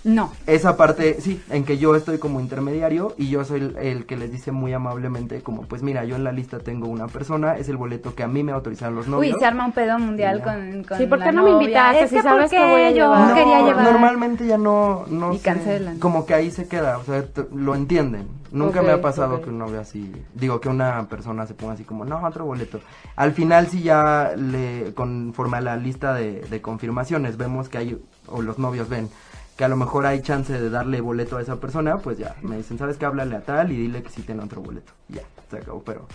No. 0.05 0.33
esa 0.47 0.77
parte, 0.77 1.21
sí, 1.21 1.41
en 1.51 1.65
que 1.65 1.79
yo 1.79 1.95
estoy 1.95 2.19
como 2.19 2.41
intermediario 2.41 3.15
y 3.17 3.29
yo 3.29 3.45
soy 3.45 3.61
el, 3.61 3.77
el 3.77 4.07
que 4.07 4.17
les 4.17 4.33
dice 4.33 4.51
muy 4.51 4.73
amablemente, 4.73 5.43
como, 5.43 5.63
pues 5.63 5.83
mira, 5.83 6.05
yo 6.05 6.17
en 6.17 6.25
la 6.25 6.33
lista 6.33 6.59
tengo 6.59 6.89
una 6.89 7.07
persona, 7.07 7.57
es 7.57 7.69
el 7.69 7.77
boleto 7.77 8.15
que 8.15 8.23
a 8.23 8.29
mí 8.29 8.43
me 8.43 8.53
autorizaron 8.53 8.97
los 8.97 9.07
novios. 9.07 9.35
Uy, 9.35 9.39
se 9.41 9.47
arma 9.47 9.65
un 9.67 9.73
pedo 9.73 9.99
mundial 9.99 10.43
con, 10.43 10.83
con 10.85 10.99
Sí, 10.99 11.07
¿por 11.07 11.19
la 11.19 11.27
qué 11.27 11.33
no 11.33 11.45
me 11.45 11.51
invitaste? 11.51 12.03
Es 12.05 12.11
Si 12.11 12.17
que 12.17 12.23
sabes 12.23 12.51
que 12.51 12.59
voy 12.59 12.83
a 12.83 12.91
llevar. 12.91 13.29
No, 13.29 13.35
quería 13.35 13.63
llevar. 13.63 13.93
normalmente 13.93 14.47
ya 14.47 14.59
no, 14.59 15.05
no 15.09 15.33
Y 15.35 15.39
sé, 15.39 15.45
cancelan. 15.45 15.99
como 16.01 16.27
que 16.27 16.35
ahí 16.35 16.51
se 16.51 16.67
queda, 16.67 16.99
o 16.99 17.05
sea, 17.05 17.25
lo 17.55 17.75
entienden. 17.75 18.27
Nunca 18.51 18.83
me 18.83 18.91
ha 18.91 19.01
pasado 19.01 19.41
que 19.41 19.49
un 19.49 19.59
novio 19.59 19.81
así, 19.81 20.13
digo 20.35 20.61
que 20.61 20.69
una 20.69 21.09
persona 21.09 21.47
se 21.47 21.55
ponga 21.55 21.73
así 21.75 21.85
como, 21.85 22.05
no, 22.05 22.21
otro 22.27 22.45
boleto. 22.45 22.81
Al 23.17 23.33
final 23.33 23.69
sí 23.69 23.83
ya 23.83 24.33
le, 24.37 24.93
conforme 24.95 25.57
a 25.57 25.61
la 25.63 25.77
lista 25.77 26.13
de, 26.13 26.41
de 26.43 26.61
confirmaciones, 26.61 27.39
vemos 27.39 27.71
que 27.71 27.79
hay, 27.79 28.03
o 28.27 28.43
los 28.43 28.59
novios 28.59 28.91
ven, 28.91 29.09
que 29.57 29.65
a 29.65 29.69
lo 29.69 29.77
mejor 29.77 30.07
hay 30.07 30.23
chance 30.23 30.53
de 30.53 30.71
darle 30.71 31.01
boleto 31.01 31.37
a 31.37 31.43
esa 31.43 31.57
persona, 31.57 31.99
pues 31.99 32.19
ya, 32.19 32.35
me 32.43 32.57
dicen, 32.57 32.79
¿sabes 32.79 32.97
qué? 32.97 33.05
Háblale 33.07 33.37
a 33.37 33.41
tal 33.43 33.71
y 33.73 33.77
dile 33.77 34.03
que 34.03 34.09
sí 34.11 34.23
tiene 34.23 34.43
otro 34.43 34.61
boleto. 34.63 34.93
Ya, 35.09 35.23
se 35.51 35.59
acabó, 35.59 35.83
pero 35.83 36.07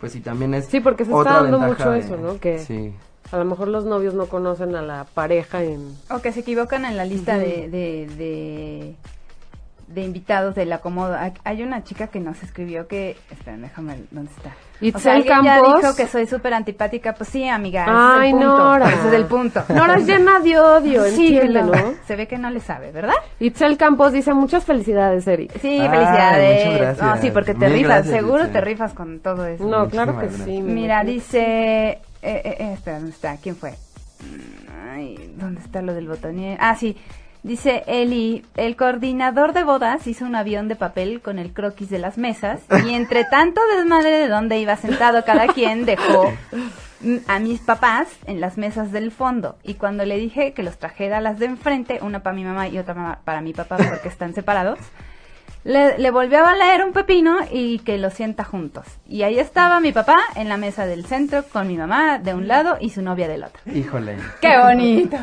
pues 0.00 0.12
sí, 0.12 0.20
también 0.20 0.54
es 0.54 0.66
Sí, 0.66 0.80
porque 0.80 1.04
se 1.04 1.12
está 1.12 1.42
dando 1.42 1.58
mucho 1.60 1.90
de- 1.90 1.98
eso, 1.98 2.16
¿no? 2.16 2.38
Que 2.40 2.58
Sí. 2.60 2.94
a 3.32 3.36
lo 3.36 3.44
mejor 3.44 3.68
los 3.68 3.84
novios 3.84 4.14
no 4.14 4.26
conocen 4.26 4.74
a 4.74 4.82
la 4.82 5.04
pareja 5.04 5.62
en... 5.62 5.94
O 6.10 6.20
que 6.20 6.32
se 6.32 6.40
equivocan 6.40 6.84
en 6.86 6.96
la 6.96 7.04
lista 7.04 7.36
de, 7.36 7.68
de, 7.68 8.06
de, 8.16 8.94
de 9.88 10.02
invitados 10.02 10.54
del 10.54 10.72
acomodo. 10.72 11.16
Hay- 11.44 11.62
una 11.62 11.84
chica 11.84 12.06
que 12.06 12.18
nos 12.18 12.42
escribió 12.42 12.88
que... 12.88 13.18
Espera, 13.30 13.58
déjame... 13.58 13.98
¿Dónde 14.10 14.30
está? 14.34 14.54
O 14.82 14.84
Itzel 14.86 15.00
sea, 15.02 15.12
alguien 15.14 15.42
ya 15.44 15.54
Campos. 15.60 15.82
dijo 15.82 15.96
que 15.96 16.06
soy 16.06 16.26
súper 16.26 16.54
antipática. 16.54 17.14
Pues 17.14 17.28
sí, 17.30 17.46
amiga, 17.48 17.82
ese 17.82 17.92
Ay, 17.92 18.28
es 18.28 18.34
el 18.34 18.40
punto. 18.40 18.58
Nora. 18.58 18.88
Ese 18.88 19.08
es 19.08 19.14
el 19.14 19.24
punto. 19.26 19.62
Nora 19.74 19.94
es 19.96 20.06
llena 20.06 20.40
de 20.40 20.58
odio, 20.58 21.04
Sí, 21.04 21.36
entiende, 21.36 21.60
pero 21.70 21.84
¿no? 21.86 21.94
Se 22.06 22.16
ve 22.16 22.26
que 22.26 22.38
no 22.38 22.50
le 22.50 22.60
sabe, 22.60 22.90
¿verdad? 22.92 23.14
Itzel 23.38 23.76
Campos 23.76 24.12
dice, 24.12 24.32
muchas 24.34 24.64
felicidades, 24.64 25.26
Eric. 25.26 25.52
Sí, 25.60 25.78
Ay, 25.80 25.88
felicidades. 25.88 26.64
muchas 26.66 26.80
gracias. 26.80 27.06
No, 27.06 27.16
sí, 27.22 27.30
porque 27.30 27.54
te 27.54 27.66
Mil 27.66 27.72
rifas, 27.74 27.88
gracias, 27.88 28.16
seguro 28.16 28.38
Itzel. 28.38 28.52
te 28.52 28.60
rifas 28.62 28.92
con 28.94 29.20
todo 29.20 29.46
eso. 29.46 29.64
No, 29.64 29.88
claro 29.88 30.18
que 30.18 30.26
Muchísimas 30.26 30.46
sí. 30.46 30.62
Mira, 30.62 31.04
dice... 31.04 31.40
Eh, 31.40 31.98
eh, 32.22 32.56
eh, 32.58 32.72
espera, 32.74 32.96
¿dónde 32.98 33.12
está? 33.12 33.36
¿Quién 33.36 33.56
fue? 33.56 33.74
Ay, 34.92 35.32
¿dónde 35.36 35.60
está 35.60 35.82
lo 35.82 35.94
del 35.94 36.08
botonier? 36.08 36.58
Ah, 36.60 36.74
sí. 36.74 36.96
Dice 37.42 37.84
Eli, 37.86 38.44
el 38.56 38.76
coordinador 38.76 39.54
de 39.54 39.64
bodas 39.64 40.06
hizo 40.06 40.26
un 40.26 40.34
avión 40.34 40.68
de 40.68 40.76
papel 40.76 41.22
con 41.22 41.38
el 41.38 41.54
croquis 41.54 41.88
de 41.88 41.98
las 41.98 42.18
mesas 42.18 42.60
y 42.86 42.92
entre 42.92 43.24
tanto 43.24 43.62
desmadre 43.74 44.10
de 44.18 44.28
donde 44.28 44.58
iba 44.58 44.76
sentado 44.76 45.24
cada 45.24 45.46
quien 45.48 45.86
dejó 45.86 46.30
a 47.26 47.38
mis 47.38 47.60
papás 47.60 48.08
en 48.26 48.40
las 48.40 48.58
mesas 48.58 48.92
del 48.92 49.10
fondo. 49.10 49.56
Y 49.62 49.74
cuando 49.74 50.04
le 50.04 50.18
dije 50.18 50.52
que 50.52 50.62
los 50.62 50.78
trajera 50.78 51.22
las 51.22 51.38
de 51.38 51.46
enfrente, 51.46 52.00
una 52.02 52.22
para 52.22 52.36
mi 52.36 52.44
mamá 52.44 52.68
y 52.68 52.76
otra 52.76 53.20
para 53.24 53.40
mi 53.40 53.54
papá 53.54 53.78
porque 53.78 54.08
están 54.08 54.34
separados, 54.34 54.78
le, 55.64 55.98
le 55.98 56.10
volvió 56.10 56.44
a 56.46 56.54
leer 56.56 56.84
un 56.84 56.92
pepino 56.92 57.36
y 57.52 57.80
que 57.80 57.98
lo 57.98 58.10
sienta 58.10 58.44
juntos. 58.44 58.86
Y 59.08 59.22
ahí 59.22 59.38
estaba 59.38 59.80
mi 59.80 59.92
papá 59.92 60.18
en 60.36 60.48
la 60.48 60.56
mesa 60.56 60.86
del 60.86 61.04
centro 61.06 61.44
con 61.52 61.68
mi 61.68 61.76
mamá 61.76 62.18
de 62.18 62.34
un 62.34 62.48
lado 62.48 62.76
y 62.80 62.90
su 62.90 63.02
novia 63.02 63.28
del 63.28 63.44
otro. 63.44 63.60
Híjole. 63.72 64.16
¡Qué 64.40 64.58
bonito! 64.58 65.16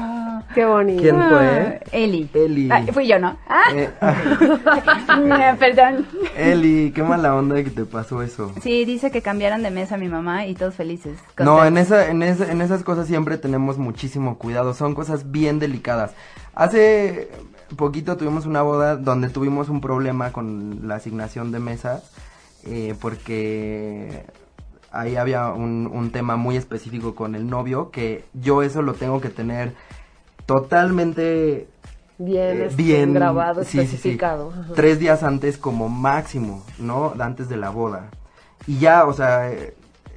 Qué 0.53 0.65
bonito. 0.65 1.01
¿Quién 1.01 1.15
fue? 1.15 1.81
Ah, 1.83 1.87
Eli. 1.91 2.29
Eli. 2.33 2.69
Ah, 2.71 2.81
fui 2.93 3.07
yo, 3.07 3.19
¿no? 3.19 3.37
Ah, 3.49 3.63
Eh, 3.73 3.89
perdón. 5.59 6.05
Eli, 6.37 6.91
qué 6.91 7.03
mala 7.03 7.35
onda 7.35 7.55
que 7.63 7.69
te 7.69 7.85
pasó 7.85 8.21
eso. 8.21 8.51
Sí, 8.61 8.85
dice 8.85 9.11
que 9.11 9.21
cambiaron 9.21 9.63
de 9.63 9.71
mesa 9.71 9.97
mi 9.97 10.07
mamá 10.07 10.45
y 10.45 10.53
todos 10.53 10.75
felices. 10.75 11.17
No, 11.39 11.63
en, 11.65 11.77
esa, 11.77 12.09
en, 12.09 12.21
esa- 12.23 12.51
en 12.51 12.61
esas 12.61 12.83
cosas 12.83 13.07
siempre 13.07 13.37
tenemos 13.37 13.77
muchísimo 13.77 14.37
cuidado. 14.37 14.73
Son 14.73 14.95
cosas 14.95 15.31
bien 15.31 15.59
delicadas. 15.59 16.13
Hace 16.55 17.29
poquito 17.75 18.17
tuvimos 18.17 18.45
una 18.45 18.61
boda 18.61 18.95
donde 18.95 19.29
tuvimos 19.29 19.69
un 19.69 19.81
problema 19.81 20.31
con 20.31 20.87
la 20.87 20.95
asignación 20.95 21.51
de 21.51 21.59
mesas. 21.59 22.11
eh, 22.63 22.95
porque 22.99 24.25
ahí 24.91 25.15
había 25.15 25.49
un, 25.51 25.87
un 25.91 26.11
tema 26.11 26.35
muy 26.37 26.57
específico 26.57 27.15
con 27.15 27.35
el 27.35 27.47
novio. 27.49 27.91
Que 27.91 28.23
yo 28.33 28.63
eso 28.63 28.81
lo 28.81 28.93
tengo 28.93 29.21
que 29.21 29.29
tener 29.29 29.73
totalmente 30.45 31.67
Bien, 32.19 32.61
eh, 32.61 32.65
este, 32.65 32.81
bien 32.81 33.13
grabado, 33.13 33.63
sí, 33.63 33.69
sí, 33.69 33.77
sí. 33.77 33.83
especificado. 33.83 34.51
Tres 34.75 34.99
días 34.99 35.21
antes 35.23 35.57
como 35.57 35.87
máximo, 35.87 36.63
¿no? 36.79 37.13
Antes 37.19 37.47
de 37.47 37.57
la 37.57 37.69
boda. 37.69 38.09
Y 38.65 38.79
ya, 38.79 39.05
o 39.05 39.13
sea, 39.13 39.49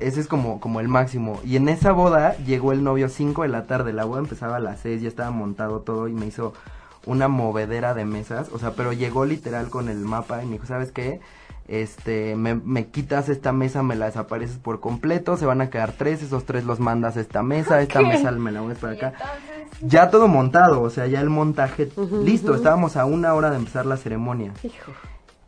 ese 0.01 0.21
es 0.21 0.27
como, 0.27 0.61
como 0.61 0.81
el 0.81 0.89
máximo. 0.89 1.41
Y 1.45 1.57
en 1.57 1.69
esa 1.69 1.93
boda 1.93 2.37
llegó 2.39 2.73
el 2.73 2.83
novio 2.83 3.09
5 3.09 3.43
de 3.43 3.49
la 3.49 3.65
tarde. 3.67 3.93
La 3.93 4.05
boda 4.05 4.21
empezaba 4.21 4.57
a 4.57 4.61
las 4.61 4.81
6, 4.81 5.03
ya 5.03 5.09
estaba 5.09 5.31
montado 5.31 5.81
todo 5.81 6.09
y 6.09 6.15
me 6.15 6.27
hizo 6.27 6.55
una 7.07 7.29
movedera 7.29 7.95
de 7.95 8.05
mesas. 8.05 8.49
O 8.53 8.59
sea, 8.59 8.73
pero 8.73 8.93
llegó 8.93 9.25
literal 9.25 9.71
con 9.71 9.89
el 9.89 9.99
mapa 9.99 10.43
y 10.43 10.47
me 10.47 10.53
dijo, 10.53 10.67
¿sabes 10.67 10.93
qué? 10.93 11.21
Este, 11.69 12.35
me, 12.35 12.57
me 12.57 12.89
quitas 12.89 13.29
esta 13.29 13.53
mesa, 13.53 13.85
me 13.85 13.95
la 13.95 14.07
desapareces 14.07 14.59
por 14.59 14.81
completo, 14.81 15.37
se 15.37 15.47
van 15.47 15.61
a 15.61 15.71
quedar 15.71 15.93
tres, 15.93 16.21
esos 16.21 16.45
tres 16.45 16.65
los 16.65 16.81
mandas 16.81 17.17
a 17.17 17.21
esta 17.21 17.45
mesa, 17.45 17.81
esta 17.81 18.01
mesa 18.03 18.33
me 18.33 18.51
la 18.51 18.61
mueves 18.61 18.79
para 18.79 18.95
acá. 18.95 19.13
Ya 19.81 20.11
todo 20.11 20.27
montado, 20.27 20.83
o 20.83 20.91
sea, 20.91 21.07
ya 21.07 21.21
el 21.21 21.31
montaje 21.31 21.89
listo, 22.25 22.57
estábamos 22.57 22.97
a 22.97 23.05
una 23.05 23.35
hora 23.35 23.51
de 23.51 23.57
empezar 23.57 23.87
la 23.87 23.97
ceremonia. 23.97 24.53
Hijo. 24.65 24.91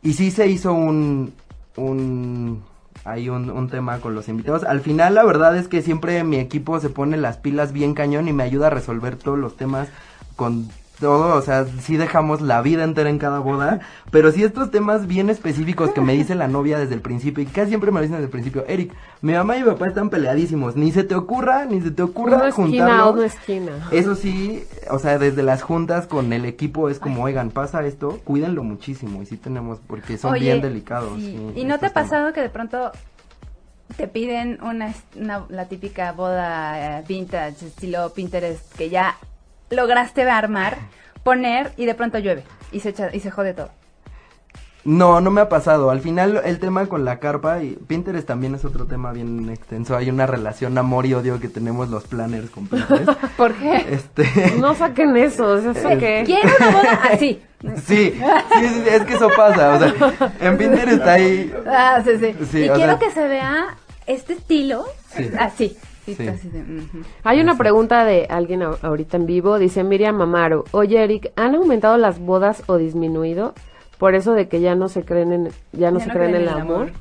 Y 0.01 0.13
sí 0.13 0.31
se 0.31 0.47
hizo 0.47 0.71
un, 0.71 1.33
un, 1.75 2.63
hay 3.03 3.27
un, 3.27 3.49
un 3.49 3.69
tema 3.69 3.99
con 3.99 4.15
los 4.15 4.29
invitados. 4.29 4.63
Al 4.63 4.79
final, 4.79 5.15
la 5.15 5.25
verdad 5.25 5.57
es 5.57 5.67
que 5.67 5.81
siempre 5.81 6.23
mi 6.23 6.37
equipo 6.37 6.79
se 6.79 6.89
pone 6.89 7.17
las 7.17 7.37
pilas 7.37 7.73
bien 7.73 7.93
cañón 7.93 8.29
y 8.29 8.33
me 8.33 8.43
ayuda 8.43 8.67
a 8.67 8.69
resolver 8.69 9.17
todos 9.17 9.37
los 9.37 9.57
temas 9.57 9.89
con 10.37 10.69
todo, 11.03 11.35
o 11.35 11.41
sea, 11.41 11.65
sí 11.81 11.97
dejamos 11.97 12.39
la 12.39 12.61
vida 12.61 12.85
entera 12.85 13.09
en 13.09 13.17
cada 13.19 13.39
boda, 13.39 13.81
pero 14.09 14.31
sí 14.31 14.43
estos 14.43 14.71
temas 14.71 15.05
bien 15.05 15.29
específicos 15.29 15.89
que 15.91 15.99
me 15.99 16.13
dice 16.13 16.33
la 16.33 16.47
novia 16.47 16.79
desde 16.79 16.95
el 16.95 17.01
principio, 17.01 17.43
y 17.43 17.45
casi 17.47 17.67
siempre 17.69 17.91
me 17.91 17.97
lo 17.99 18.03
dicen 18.03 18.15
desde 18.15 18.25
el 18.27 18.31
principio, 18.31 18.63
Eric, 18.69 18.93
mi 19.21 19.33
mamá 19.33 19.57
y 19.57 19.63
mi 19.63 19.69
papá 19.69 19.87
están 19.87 20.09
peleadísimos, 20.09 20.75
ni 20.77 20.91
se 20.93 21.03
te 21.03 21.13
ocurra, 21.13 21.65
ni 21.65 21.81
se 21.81 21.91
te 21.91 22.01
ocurra 22.03 22.37
Una 22.37 22.47
esquina, 22.47 22.67
juntarlos. 22.67 23.15
una 23.15 23.25
esquina. 23.25 23.71
Eso 23.91 24.15
sí, 24.15 24.63
o 24.89 24.97
sea, 24.97 25.19
desde 25.19 25.43
las 25.43 25.61
juntas 25.61 26.07
con 26.07 26.31
el 26.31 26.45
equipo 26.45 26.87
es 26.89 26.99
como, 26.99 27.23
oigan, 27.25 27.49
pasa 27.51 27.85
esto, 27.85 28.19
cuídenlo 28.23 28.63
muchísimo, 28.63 29.21
y 29.21 29.25
sí 29.25 29.35
tenemos, 29.35 29.79
porque 29.85 30.17
son 30.17 30.31
Oye, 30.31 30.45
bien 30.45 30.61
delicados. 30.61 31.19
sí. 31.19 31.37
sí, 31.53 31.59
¿Y 31.59 31.65
no 31.65 31.77
te 31.79 31.87
ha 31.87 31.89
temas. 31.89 32.09
pasado 32.09 32.31
que 32.33 32.41
de 32.41 32.49
pronto 32.49 32.91
te 33.97 34.07
piden 34.07 34.57
una, 34.63 34.93
una- 35.15 35.45
la 35.49 35.65
típica 35.67 36.13
boda 36.13 36.99
eh, 36.99 37.03
vintage, 37.07 37.67
estilo 37.67 38.11
Pinterest, 38.13 38.73
que 38.75 38.89
ya 38.89 39.15
lograste 39.73 40.23
armar, 40.29 40.77
poner 41.23 41.71
y 41.77 41.85
de 41.85 41.95
pronto 41.95 42.19
llueve 42.19 42.43
y 42.71 42.79
se 42.79 42.89
echa, 42.89 43.09
y 43.13 43.19
se 43.19 43.31
jode 43.31 43.53
todo? 43.53 43.69
No, 44.85 45.21
no 45.21 45.31
me 45.31 45.39
ha 45.39 45.47
pasado. 45.47 45.91
Al 45.91 46.01
final 46.01 46.41
el 46.43 46.59
tema 46.59 46.85
con 46.87 47.05
la 47.05 47.19
carpa 47.19 47.63
y 47.63 47.71
Pinterest 47.87 48.27
también 48.27 48.53
es 48.53 48.65
otro 48.65 48.85
tema 48.85 49.13
bien 49.13 49.49
extenso. 49.49 49.95
Hay 49.95 50.09
una 50.09 50.25
relación 50.27 50.77
amor 50.77 51.05
y 51.05 51.13
odio 51.13 51.39
que 51.39 51.47
tenemos 51.47 51.87
los 51.89 52.03
planners 52.03 52.49
con 52.49 52.67
Pinterest. 52.67 53.09
¿Por 53.37 53.53
qué? 53.53 53.85
este 53.91 54.25
No 54.59 54.75
saquen 54.75 55.15
eso, 55.15 55.57
¿eso 55.57 55.89
qué? 55.97 56.23
Quiero 56.25 56.49
una 56.59 56.71
boda 56.71 56.99
así. 57.13 57.41
Sí, 57.85 58.11
sí, 58.13 58.67
sí, 58.67 58.83
es 58.89 59.03
que 59.03 59.13
eso 59.13 59.29
pasa, 59.37 59.69
o 59.73 59.79
sea, 59.79 60.33
en 60.41 60.57
Pinterest 60.57 61.01
hay 61.03 61.53
Ah, 61.65 62.01
sí, 62.03 62.11
sí. 62.19 62.35
Sí, 62.51 62.65
y 62.65 62.69
quiero 62.69 62.97
sea- 62.97 62.99
que 62.99 63.11
se 63.11 63.25
vea 63.25 63.77
este 64.05 64.33
estilo 64.33 64.83
Sí. 65.15 65.29
así. 65.39 65.77
Sí. 66.05 66.17
Hay 67.23 67.39
una 67.39 67.57
pregunta 67.57 68.03
de 68.03 68.25
alguien 68.29 68.61
ahorita 68.61 69.17
en 69.17 69.25
vivo, 69.25 69.57
dice 69.57 69.83
Miriam 69.83 70.21
Amaro, 70.21 70.65
oye 70.71 71.01
Eric, 71.03 71.31
¿han 71.35 71.55
aumentado 71.55 71.97
las 71.97 72.19
bodas 72.19 72.63
o 72.67 72.77
disminuido? 72.77 73.53
Por 73.97 74.15
eso 74.15 74.33
de 74.33 74.47
que 74.49 74.59
ya 74.59 74.75
no 74.75 74.89
se 74.89 75.03
creen 75.05 75.31
en, 75.31 75.49
ya 75.71 75.91
no 75.91 75.99
Ya 75.99 76.05
se 76.05 76.11
creen 76.11 76.35
en 76.35 76.41
el 76.41 76.49
amor. 76.49 76.91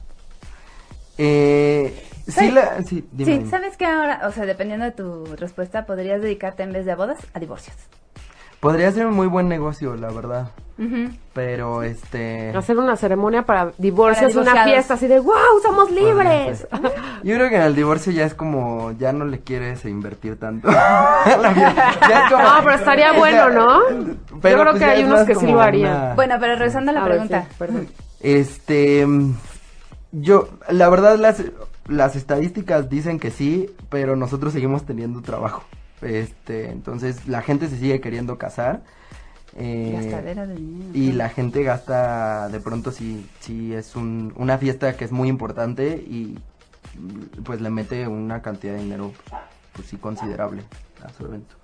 eh 1.18 1.92
sí 2.26 2.30
¿Sabes? 2.32 2.54
la 2.54 2.82
sí, 2.84 3.04
dime, 3.12 3.32
Sí, 3.32 3.38
dime. 3.38 3.50
¿sabes 3.50 3.76
que 3.76 3.84
ahora, 3.84 4.22
o 4.28 4.32
sea, 4.32 4.46
dependiendo 4.46 4.84
de 4.84 4.92
tu 4.92 5.26
respuesta, 5.36 5.84
podrías 5.86 6.22
dedicarte 6.22 6.62
en 6.62 6.72
vez 6.72 6.86
de 6.86 6.92
a 6.92 6.96
bodas 6.96 7.18
a 7.34 7.40
divorcios? 7.40 7.76
Podría 8.62 8.92
ser 8.92 9.06
un 9.06 9.14
muy 9.14 9.26
buen 9.26 9.48
negocio, 9.48 9.96
la 9.96 10.08
verdad, 10.12 10.52
pero 11.32 11.82
este 11.82 12.56
Hacer 12.56 12.78
una 12.78 12.94
ceremonia 12.94 13.42
para 13.44 13.72
divorcios, 13.76 14.32
Para 14.34 14.52
una 14.52 14.62
fiesta 14.64 14.94
así 14.94 15.08
de 15.08 15.18
wow, 15.18 15.34
somos 15.64 15.90
libres. 15.90 16.68
Yo 17.24 17.34
creo 17.34 17.48
que 17.48 17.56
en 17.56 17.62
el 17.62 17.74
divorcio 17.74 18.12
ya 18.12 18.24
es 18.24 18.34
como, 18.34 18.92
ya 18.92 19.12
no 19.12 19.24
le 19.24 19.40
quieres 19.40 19.84
invertir 19.84 20.38
tanto. 20.38 20.68
Ya 20.70 22.24
es 22.26 22.30
como- 22.32 22.44
No, 22.44 22.50
pero 22.62 22.74
estaría 22.76 23.10
o 23.10 23.14
sea, 23.14 23.18
bueno, 23.18 23.50
¿no? 23.50 23.80
pero 24.40 24.58
Yo 24.58 24.62
creo 24.62 24.64
pues 24.70 24.78
que 24.78 24.84
hay 24.84 25.02
unos 25.02 25.22
que 25.26 25.34
sí 25.34 25.46
lo 25.50 25.60
harían. 25.60 25.90
una- 25.96 26.14
Bueno, 26.14 26.36
pero 26.38 26.52
regresando 26.54 26.92
a 26.92 26.94
la 26.94 27.00
A 27.00 27.04
ver, 27.08 27.12
pregunta. 27.14 27.42
sí, 27.48 27.54
perdón. 27.58 27.88
Este, 28.20 29.04
yo, 30.12 30.48
la 30.68 30.88
verdad 30.88 31.16
las, 31.18 31.42
las 31.88 32.14
estadísticas 32.14 32.88
dicen 32.88 33.18
que 33.18 33.32
sí, 33.32 33.68
pero 33.88 34.14
nosotros 34.14 34.52
seguimos 34.52 34.84
teniendo 34.86 35.20
trabajo. 35.20 35.64
Este, 36.02 36.70
entonces 36.70 37.26
la 37.28 37.42
gente 37.42 37.68
se 37.68 37.78
sigue 37.78 38.00
queriendo 38.00 38.38
casar. 38.38 38.82
eh, 39.56 39.92
Gastadera 40.02 40.46
de 40.46 40.54
dinero. 40.56 40.90
y 40.94 41.12
la 41.12 41.28
gente 41.28 41.62
gasta 41.62 42.48
de 42.48 42.58
pronto 42.60 42.90
si 42.90 43.28
si 43.40 43.74
es 43.74 43.96
un, 43.96 44.32
una 44.36 44.56
fiesta 44.58 44.96
que 44.96 45.04
es 45.04 45.12
muy 45.12 45.28
importante 45.28 45.96
y 45.96 46.38
pues 47.44 47.60
le 47.60 47.70
mete 47.70 48.06
una 48.08 48.42
cantidad 48.42 48.74
de 48.74 48.80
dinero 48.80 49.12
pues 49.74 49.88
sí 49.88 49.96
considerable 49.96 50.62
a 51.04 51.10
su 51.10 51.24
evento. 51.24 51.54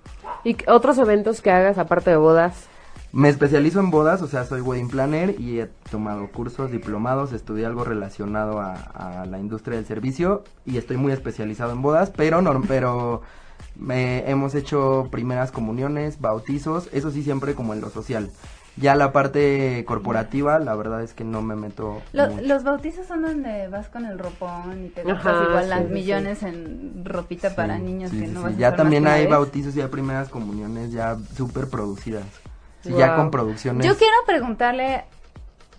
¿Y 0.43 0.55
qué 0.55 0.69
otros 0.71 0.97
eventos 0.97 1.41
que 1.41 1.51
hagas 1.51 1.77
aparte 1.77 2.09
de 2.11 2.15
bodas? 2.17 2.67
Me 3.11 3.29
especializo 3.29 3.79
en 3.79 3.89
bodas, 3.89 4.21
o 4.21 4.27
sea, 4.27 4.45
soy 4.45 4.61
wedding 4.61 4.87
planner 4.89 5.39
y 5.39 5.59
he 5.59 5.65
tomado 5.89 6.27
cursos, 6.31 6.71
diplomados, 6.71 7.33
estudié 7.33 7.65
algo 7.65 7.83
relacionado 7.83 8.59
a, 8.59 8.73
a 8.73 9.25
la 9.25 9.39
industria 9.39 9.77
del 9.77 9.85
servicio 9.87 10.43
y 10.65 10.77
estoy 10.77 10.97
muy 10.97 11.11
especializado 11.11 11.71
en 11.71 11.81
bodas, 11.81 12.11
pero 12.15 12.41
no, 12.43 12.61
pero 12.67 13.23
me, 13.79 14.29
hemos 14.29 14.55
hecho 14.55 15.07
primeras 15.11 15.51
comuniones, 15.51 16.19
bautizos, 16.21 16.89
eso 16.91 17.11
sí 17.11 17.23
siempre 17.23 17.55
como 17.55 17.73
en 17.73 17.81
lo 17.81 17.89
social. 17.89 18.29
Ya 18.77 18.95
la 18.95 19.11
parte 19.11 19.83
corporativa, 19.85 20.57
la 20.59 20.73
verdad 20.75 21.01
es 21.03 21.13
que 21.13 21.23
no 21.25 21.41
me 21.41 21.55
meto 21.55 22.01
Lo- 22.13 22.27
mucho. 22.29 22.45
los 22.47 22.63
bautizos 22.63 23.07
son 23.07 23.23
donde 23.23 23.67
vas 23.67 23.87
con 23.89 24.05
el 24.05 24.17
ropón 24.17 24.85
y 24.85 24.89
te 24.89 25.03
gastas 25.03 25.41
igual 25.41 25.63
sí, 25.65 25.69
las 25.69 25.83
sí, 25.85 25.89
millones 25.93 26.43
en 26.43 27.03
ropita 27.03 27.49
Sí, 27.49 27.55
para 27.57 27.77
niños 27.77 28.11
sí, 28.11 28.19
que 28.21 28.27
sí, 28.27 28.33
no 28.33 28.41
sí. 28.41 28.45
vas 28.45 28.55
a 28.55 28.57
Ya 28.57 28.75
también 28.75 29.07
hay 29.07 29.23
vez. 29.23 29.31
bautizos 29.31 29.75
y 29.75 29.81
hay 29.81 29.87
primeras 29.87 30.29
comuniones 30.29 30.91
ya 30.91 31.17
súper 31.35 31.67
producidas. 31.67 32.23
Sí, 32.83 32.93
Ya 32.93 33.15
con 33.15 33.31
producciones. 33.31 33.85
Yo 33.85 33.97
quiero 33.97 34.15
preguntarle, 34.25 35.03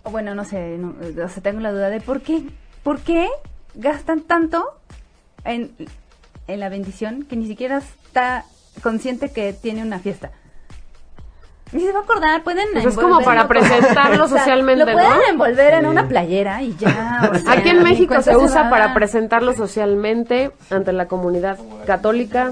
o 0.03 0.11
bueno, 0.11 0.35
no 0.35 0.45
sé, 0.45 0.77
no, 0.77 0.93
o 1.23 1.29
sea, 1.29 1.41
tengo 1.41 1.59
la 1.61 1.71
duda 1.71 1.89
de 1.89 2.01
por 2.01 2.21
qué, 2.21 2.43
por 2.83 2.99
qué 2.99 3.27
gastan 3.73 4.21
tanto 4.21 4.63
en, 5.43 5.71
en 6.53 6.59
la 6.59 6.69
bendición 6.69 7.23
que 7.23 7.35
ni 7.35 7.47
siquiera 7.47 7.77
está 7.77 8.45
consciente 8.83 9.31
que 9.31 9.53
tiene 9.53 9.81
una 9.81 9.99
fiesta. 9.99 10.31
Ni 11.71 11.79
se 11.81 11.93
va 11.93 11.99
a 11.99 12.03
acordar, 12.03 12.43
pueden 12.43 12.67
Pues 12.73 12.85
es 12.85 12.95
como 12.95 13.21
para 13.21 13.47
presentarlo 13.47 14.23
O 14.25 14.27
sea, 14.27 14.39
socialmente, 14.39 14.83
Lo 14.85 14.91
pueden 14.91 15.09
¿no? 15.09 15.29
envolver 15.29 15.73
en 15.75 15.81
Sí. 15.81 15.85
una 15.85 16.07
playera 16.07 16.61
y 16.61 16.75
ya. 16.75 17.29
o 17.31 17.35
sea, 17.35 17.53
Aquí 17.53 17.69
en 17.69 17.81
México 17.83 18.21
se 18.21 18.35
usa 18.35 18.69
para 18.69 18.93
presentarlo 18.93 19.53
socialmente 19.53 20.51
ante 20.69 20.91
la 20.91 21.07
comunidad 21.07 21.57
católica, 21.85 22.51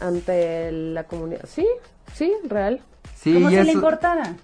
ante 0.00 0.72
la 0.72 1.04
comunidad. 1.04 1.42
Sí, 1.46 1.66
sí, 2.14 2.32
real. 2.48 2.80
Sí, 3.14 3.34
Como 3.34 3.48
si 3.50 3.62
le 3.62 3.72
importara. 3.72 4.34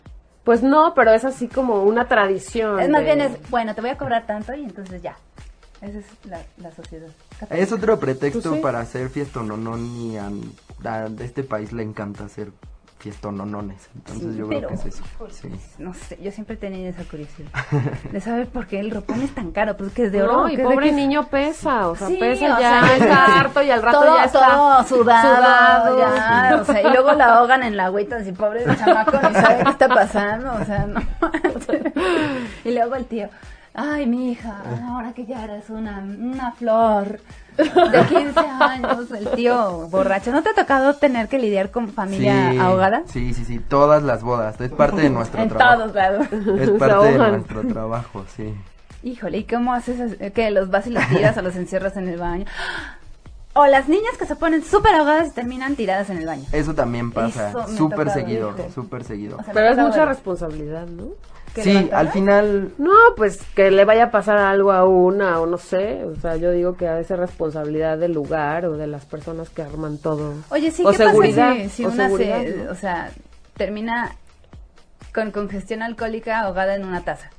Pues 0.45 0.63
no, 0.63 0.93
pero 0.95 1.13
es 1.13 1.25
así 1.25 1.49
como 1.49 1.83
una 1.83 2.07
tradición. 2.07 2.79
Es 2.79 2.89
más 2.91 3.01
de- 3.01 3.07
bien 3.15 3.21
es, 3.21 3.51
bueno, 3.51 3.75
te 3.75 3.81
voy 3.81 3.91
a 3.91 3.97
cobrar 3.99 4.27
tanto 4.27 4.55
y 4.55 4.63
entonces 4.63 5.03
ya. 5.03 5.17
Esa 5.81 5.99
es 5.99 6.05
la, 6.25 6.39
la 6.59 6.71
sociedad. 6.73 7.09
Católica. 7.41 7.63
Es 7.65 7.73
otro 7.73 7.99
pretexto 7.99 8.43
Pues 8.43 8.55
sí. 8.57 8.61
para 8.63 8.81
hacer 8.81 9.09
fiestononón 9.11 9.85
y 9.97 10.17
a, 10.17 10.31
a 10.85 11.07
este 11.21 11.43
país 11.45 11.73
le 11.73 11.83
encanta 11.83 12.25
hacer 12.25 12.51
fiestononones. 12.99 13.91
Entonces 13.97 14.33
Sí, 14.33 14.39
yo 14.39 14.49
creo 14.49 14.61
pero, 14.61 14.69
que 14.69 14.75
es 14.77 14.87
eso. 14.87 15.05
Sí. 15.29 15.49
No 15.79 15.93
sé, 15.93 16.19
yo 16.23 16.31
siempre 16.31 16.55
he 16.55 16.59
tenido 16.59 16.89
esa 16.89 17.05
curiosidad 17.05 17.51
de 18.11 18.19
saber 18.21 18.47
por 18.49 18.67
qué 18.67 18.81
el 18.81 18.91
ropón 18.91 19.21
es 19.21 19.35
tan 19.35 19.51
caro, 19.53 19.77
pues 19.77 19.93
que 19.93 20.07
es 20.07 20.13
de 20.13 20.23
oro. 20.23 20.45
No, 20.45 20.47
¿qué 20.47 20.55
y 20.55 20.65
pobre 20.65 20.91
niño 20.91 21.27
pesa, 21.29 21.89
o 21.89 21.97
sea, 21.97 22.07
Sí, 22.09 22.17
pesa 22.17 22.57
o 22.57 22.61
ya, 22.61 22.81
sea, 22.81 22.97
está 22.97 23.41
harto 23.41 23.63
y 23.63 23.71
al 23.71 23.83
rato 23.83 24.01
todo, 24.01 24.17
ya 24.17 24.25
está 24.25 24.39
todo 24.55 24.85
sudado, 24.85 25.87
sudado. 25.95 25.99
ya, 25.99 26.59
o 26.63 26.65
sea, 26.65 26.81
y 26.81 26.91
luego 26.93 27.13
la 27.13 27.35
ahogan 27.37 27.63
en 27.63 27.77
la 27.77 27.87
agüita 27.87 28.17
así, 28.17 28.33
pobre 28.33 28.65
chamaco, 28.65 29.13
ni 29.29 29.35
sabe 29.35 29.65
qué 29.65 29.71
está 29.71 29.89
pasando, 29.89 30.55
o 30.55 30.65
sea, 30.65 30.87
no. 30.87 31.03
y 32.65 32.71
luego 32.73 32.95
el 32.95 33.05
tío, 33.05 33.29
ay, 33.75 34.07
mi 34.07 34.31
hija, 34.33 34.63
ahora 34.89 35.13
que 35.13 35.27
ya 35.27 35.45
eres 35.45 35.69
una, 35.71 35.99
una 35.99 36.53
flor 36.53 37.21
de 37.57 38.07
15 38.09 38.39
años, 38.41 39.11
el 39.11 39.29
tío 39.31 39.89
borracho, 39.89 40.31
¿no 40.33 40.43
te 40.43 40.51
ha 40.51 40.55
tocado 40.55 40.95
tener 40.95 41.29
que 41.29 41.39
lidiar 41.39 41.71
con 41.71 41.89
familia 41.89 42.53
Sí, 42.53 42.59
ahogada? 42.59 43.03
Sí, 43.07 43.35
sí, 43.35 43.45
sí, 43.45 43.59
todas 43.59 44.03
las 44.03 44.23
bodas. 44.23 44.61
Es 44.61 44.71
parte 44.73 45.03
de 45.03 45.11
nuestro 45.11 45.43
En 45.43 45.49
trabajo. 45.49 45.83
todos 45.83 45.95
lados. 45.95 46.27
Es 46.33 46.71
parte 46.71 47.13
de 47.13 47.19
nuestro 47.31 47.63
trabajo, 47.67 48.25
sí. 48.37 48.55
Híjole, 49.03 49.39
¿y 49.39 49.45
cómo 49.45 49.75
haces 49.75 50.01
eso? 50.01 50.33
que 50.33 50.51
los 50.51 50.71
vas 50.71 50.87
y 50.87 50.91
los 50.91 51.07
tiras 51.09 51.37
o 51.37 51.43
los 51.43 51.55
encierras 51.57 51.97
en 51.97 52.09
el 52.09 52.19
baño? 52.19 52.47
O 53.57 53.67
las 53.67 53.89
niñas 53.89 54.17
que 54.19 54.27
se 54.27 54.35
ponen 54.35 54.65
súper 54.65 54.95
ahogadas 54.95 55.29
y 55.29 55.31
terminan 55.31 55.77
tiradas 55.77 56.11
en 56.11 56.19
el 56.19 56.27
baño. 56.27 56.45
Eso 56.53 56.75
también 56.75 57.13
pasa. 57.13 57.53
Súper 57.69 58.11
seguido, 58.11 58.55
súper 58.75 59.05
seguido. 59.05 59.37
O 59.39 59.43
sea, 59.45 59.53
Pero 59.55 59.69
es 59.69 59.77
mucha 59.79 59.99
ver. 60.01 60.09
responsabilidad, 60.09 60.87
¿no? 60.87 61.09
¿Que 61.55 61.63
Sí, 61.63 61.91
al 61.93 62.11
final 62.11 62.73
No, 62.79 62.93
pues 63.17 63.41
que 63.55 63.71
le 63.71 63.85
vaya 63.85 64.05
a 64.05 64.11
pasar 64.11 64.39
algo 64.39 64.73
a 64.73 64.85
una 64.85 65.41
o 65.41 65.47
no 65.47 65.57
sé, 65.57 66.05
o 66.05 66.17
sea, 66.17 66.37
yo 66.37 66.51
digo 66.51 66.77
que 66.77 66.89
ha 66.89 66.97
de 66.97 67.05
ser 67.05 67.19
responsabilidad 67.19 67.97
del 67.97 68.13
lugar 68.13 68.67
o 68.67 68.77
de 68.77 68.89
las 68.89 69.05
personas 69.05 69.51
que 69.51 69.63
arman 69.63 69.99
todo. 69.99 70.35
Oye, 70.51 70.71
sí, 70.71 70.83
o 70.85 70.91
¿qué 70.91 70.97
seguridad, 70.97 71.51
pasa 71.51 71.63
si, 71.63 71.69
si 71.69 71.85
o 71.85 71.91
una 71.91 72.07
seguridad, 72.07 72.43
se, 72.43 72.57
¿no? 72.57 72.73
o 72.73 72.75
sea, 72.75 73.11
termina 73.57 74.17
con 75.15 75.31
congestión 75.31 75.83
alcohólica 75.83 76.41
ahogada 76.41 76.75
en 76.75 76.85
una 76.85 77.05
taza? 77.05 77.31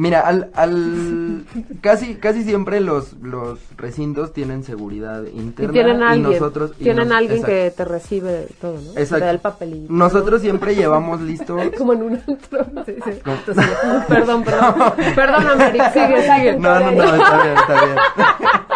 Mira, 0.00 0.20
al, 0.20 0.48
al 0.54 1.44
casi 1.82 2.14
casi 2.14 2.42
siempre 2.42 2.80
los 2.80 3.12
los 3.20 3.58
recintos 3.76 4.32
tienen 4.32 4.64
seguridad 4.64 5.24
Y 5.24 5.38
interna 5.38 5.72
tienen 5.74 6.02
alguien, 6.02 6.32
nosotros 6.32 6.72
y 6.78 6.84
tienen 6.84 7.08
nos- 7.08 7.18
alguien 7.18 7.40
exacto. 7.40 7.54
que 7.54 7.70
te 7.76 7.84
recibe 7.84 8.46
todo, 8.62 8.80
¿no? 8.80 8.90
Exacto. 8.92 9.16
Te 9.16 9.20
da 9.26 9.30
el 9.30 9.40
papelito. 9.40 9.92
Nosotros 9.92 10.40
siempre 10.40 10.74
llevamos 10.74 11.20
listo 11.20 11.58
Como 11.76 11.92
en 11.92 12.02
un 12.04 12.14
antro. 12.26 12.64
Como- 12.64 14.06
Perdón, 14.08 14.42
perdón. 14.42 14.74
Perdóname, 15.14 15.68
Eric, 15.68 15.92
sigue, 15.92 16.22
sigue. 16.22 16.56
No, 16.58 16.80
no, 16.80 16.90
no, 16.92 17.02
está 17.04 17.42
bien, 17.42 17.56
está 17.58 17.84
bien. 17.84 17.96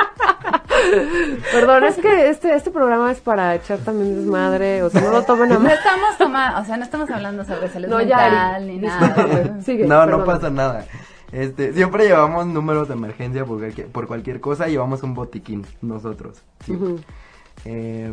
Perdón, 1.53 1.85
es 1.85 1.97
que 1.97 2.29
este, 2.29 2.55
este 2.55 2.71
programa 2.71 3.11
es 3.11 3.21
para 3.21 3.55
echar 3.55 3.79
también 3.79 4.17
desmadre, 4.17 4.83
o 4.83 4.91
sea, 4.91 5.01
no 5.01 5.11
lo 5.11 5.23
tomen 5.23 5.53
a 5.53 5.59
No 5.59 5.69
estamos 5.71 6.17
tomando, 6.19 6.61
o 6.61 6.65
sea, 6.65 6.77
no 6.77 6.85
estamos 6.85 7.11
hablando 7.11 7.45
sobre 7.45 7.69
salud 7.69 7.89
No, 7.89 7.97
mental 7.99 8.67
ni 8.67 8.79
nada. 8.79 9.61
Sigue, 9.65 9.87
No, 9.87 10.07
no 10.07 10.25
pasa 10.25 10.51
nada. 10.51 10.85
Este, 11.35 11.73
siempre 11.73 12.05
llevamos 12.07 12.47
números 12.47 12.87
de 12.87 12.95
emergencia 12.95 13.45
por 13.45 13.59
cualquier, 13.59 13.89
por 13.89 14.07
cualquier 14.07 14.41
cosa, 14.41 14.69
llevamos 14.69 15.03
un 15.03 15.15
botiquín 15.15 15.67
nosotros. 15.83 16.39
Eh, 17.65 18.13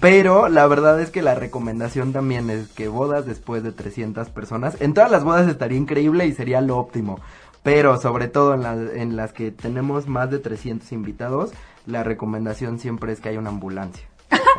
pero 0.00 0.48
la 0.48 0.66
verdad 0.66 1.00
es 1.00 1.10
que 1.10 1.22
la 1.22 1.34
recomendación 1.34 2.12
también 2.12 2.48
es 2.50 2.68
que 2.68 2.88
bodas 2.88 3.26
después 3.26 3.62
de 3.62 3.72
300 3.72 4.30
personas, 4.30 4.76
en 4.80 4.94
todas 4.94 5.10
las 5.10 5.22
bodas 5.24 5.48
estaría 5.48 5.76
increíble 5.78 6.26
y 6.26 6.32
sería 6.32 6.60
lo 6.62 6.78
óptimo. 6.78 7.20
Pero 7.62 8.00
sobre 8.00 8.26
todo 8.28 8.54
en, 8.54 8.62
la- 8.62 8.74
en 8.94 9.16
las 9.16 9.32
que 9.32 9.50
tenemos 9.50 10.08
más 10.08 10.30
de 10.30 10.38
300 10.38 10.90
invitados, 10.92 11.52
la 11.86 12.02
recomendación 12.04 12.78
siempre 12.78 13.12
es 13.12 13.20
que 13.20 13.28
haya 13.28 13.38
una 13.38 13.50
ambulancia 13.50 14.06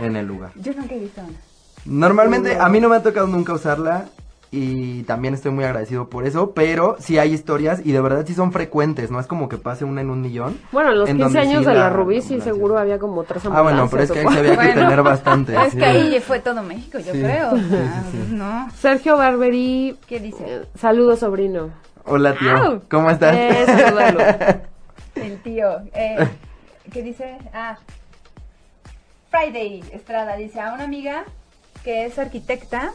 en 0.01 0.15
el 0.15 0.27
lugar. 0.27 0.51
Yo 0.61 0.73
nunca 0.73 0.93
he 0.95 0.99
visto 0.99 1.21
una. 1.21 1.37
Normalmente 1.85 2.57
a 2.59 2.69
mí 2.69 2.79
no 2.79 2.89
me 2.89 2.95
ha 2.97 3.03
tocado 3.03 3.27
nunca 3.27 3.53
usarla 3.53 4.05
y 4.55 5.01
también 5.03 5.33
estoy 5.33 5.49
muy 5.51 5.63
agradecido 5.63 6.09
por 6.09 6.27
eso, 6.27 6.51
pero 6.51 6.95
sí 6.99 7.17
hay 7.17 7.33
historias 7.33 7.81
y 7.83 7.91
de 7.91 7.99
verdad 8.01 8.23
sí 8.27 8.35
son 8.35 8.51
frecuentes, 8.51 9.09
no 9.09 9.19
es 9.19 9.25
como 9.25 9.49
que 9.49 9.57
pase 9.57 9.83
una 9.83 10.01
en 10.01 10.11
un 10.11 10.21
millón. 10.21 10.59
Bueno, 10.71 10.91
en 10.91 10.99
los 10.99 11.09
En 11.09 11.17
15 11.17 11.23
donde 11.23 11.39
años 11.39 11.63
sí 11.63 11.69
de 11.69 11.73
la 11.73 11.79
la 11.79 11.89
Rubí 11.89 12.21
sí 12.21 12.39
seguro 12.39 12.77
había 12.77 12.99
como 12.99 13.23
tres 13.23 13.43
Ah, 13.51 13.61
bueno, 13.63 13.87
pero 13.89 14.03
es 14.03 14.11
que 14.11 14.19
ahí 14.19 14.27
se 14.27 14.37
había 14.39 14.51
que 14.51 14.55
Bueno. 14.57 14.73
tener 14.81 15.01
bastante. 15.01 15.55
Es 15.55 15.71
sí. 15.71 15.77
que 15.79 15.85
ahí 15.85 16.19
fue 16.19 16.39
todo 16.39 16.61
México, 16.61 16.99
yo 16.99 17.13
Sí, 17.13 17.19
creo. 17.21 17.51
sí, 17.55 17.61
sí, 17.67 17.75
Ah, 17.75 18.03
sí. 18.11 18.17
No. 18.29 18.69
Sergio 18.77 19.17
Barberi, 19.17 19.97
¿Qué 20.07 20.19
dice? 20.19 20.43
eh, 20.45 20.61
saludos 20.79 21.19
sobrino. 21.21 21.71
Hola 22.05 22.35
tío. 22.35 22.83
¿cómo 22.91 23.09
estás? 23.09 23.35
Eh. 23.35 24.61
El 25.15 25.37
tío. 25.41 25.79
Eh, 25.95 26.27
¿Qué 26.91 27.01
dice? 27.01 27.37
Ah. 27.55 27.77
Friday 29.31 29.83
Estrada 29.91 30.35
dice 30.35 30.59
a 30.61 30.73
una 30.73 30.83
amiga 30.83 31.23
que 31.83 32.05
es 32.05 32.19
arquitecta. 32.19 32.91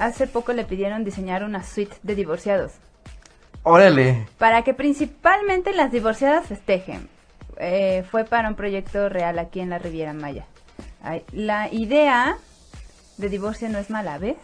Hace 0.00 0.26
poco 0.26 0.52
le 0.52 0.64
pidieron 0.64 1.04
diseñar 1.04 1.44
una 1.44 1.62
suite 1.62 1.94
de 2.02 2.14
divorciados. 2.14 2.72
Órale. 3.62 4.26
Para 4.38 4.62
que 4.62 4.74
principalmente 4.74 5.72
las 5.74 5.92
divorciadas 5.92 6.46
festejen. 6.46 7.08
Eh, 7.58 8.04
fue 8.10 8.24
para 8.24 8.48
un 8.48 8.54
proyecto 8.54 9.08
real 9.10 9.38
aquí 9.38 9.60
en 9.60 9.68
la 9.70 9.78
Riviera 9.78 10.14
Maya. 10.14 10.46
Ay, 11.02 11.22
la 11.32 11.68
idea 11.72 12.36
de 13.18 13.28
divorcio 13.28 13.68
no 13.68 13.78
es 13.78 13.90
mala, 13.90 14.16
¿ves? 14.16 14.36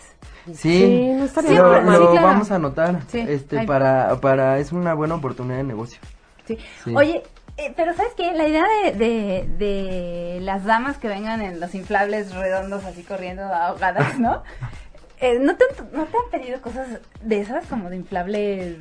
Sí, 0.47 0.55
Sí, 0.55 1.13
no 1.55 1.69
lo, 1.73 1.83
mal. 1.83 1.99
lo 1.99 2.07
Sí, 2.07 2.13
claro. 2.13 2.27
vamos 2.27 2.51
a 2.51 2.55
anotar. 2.57 3.01
Sí, 3.09 3.25
este 3.27 3.61
ay. 3.61 3.67
para 3.67 4.21
para 4.21 4.59
es 4.59 4.71
una 4.73 4.93
buena 4.93 5.15
oportunidad 5.15 5.57
de 5.57 5.65
negocio. 5.65 5.99
Sí. 6.47 6.59
Sí. 6.85 6.95
Oye, 6.95 7.23
eh, 7.57 7.73
pero 7.75 7.95
¿sabes 7.95 8.13
qué? 8.17 8.33
La 8.35 8.47
idea 8.47 8.65
de, 8.85 8.93
de, 8.93 9.49
de 9.59 10.39
las 10.43 10.65
damas 10.65 10.99
que 10.99 11.09
vengan 11.09 11.41
en 11.41 11.59
los 11.59 11.75
inflables 11.75 12.35
redondos 12.35 12.85
así 12.85 13.03
corriendo 13.03 13.43
ahogadas, 13.45 14.19
¿no? 14.19 14.43
Eh, 15.19 15.39
¿no, 15.41 15.57
te, 15.57 15.65
han- 15.65 15.91
¿No 15.93 16.05
te 16.05 16.17
han 16.17 16.31
pedido 16.41 16.61
cosas 16.61 17.01
de 17.23 17.41
esas 17.41 17.67
como 17.67 17.89
de 17.91 17.97
inflables 17.97 18.77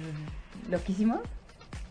loquísimos? 0.70 1.20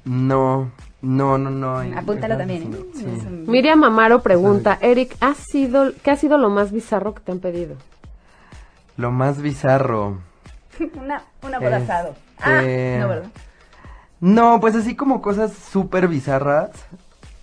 No, 0.05 0.71
no, 1.01 1.39
no, 1.39 1.51
no. 1.51 1.79
Apúntalo 1.99 2.35
Esas 2.35 2.39
también, 2.39 2.71
no, 2.71 2.77
¿eh? 2.77 2.87
sí. 2.95 3.05
Un- 3.05 3.45
Miriam 3.47 3.83
Amaro 3.85 4.21
pregunta, 4.23 4.79
Eric, 4.83 5.17
¿ha 5.21 5.35
sido, 5.35 5.93
¿qué 6.03 6.11
ha 6.11 6.17
sido 6.17 6.37
lo 6.37 6.51
más 6.51 6.73
bizarro 6.73 7.15
que 7.15 7.21
te 7.21 7.33
han 7.33 7.39
pedido? 7.41 7.77
Lo 8.99 9.11
más 9.11 9.41
bizarro. 9.41 10.19
Una, 11.01 11.23
una 11.43 11.59
boda 11.59 11.79
Es- 11.79 11.85
asado. 11.85 12.15
Ah, 12.41 12.61
no, 13.01 13.09
¿verdad? 13.09 13.27
No, 14.21 14.61
pues 14.61 14.75
así 14.75 14.95
como 14.95 15.23
cosas 15.23 15.53
súper 15.53 16.07
bizarras. 16.09 16.71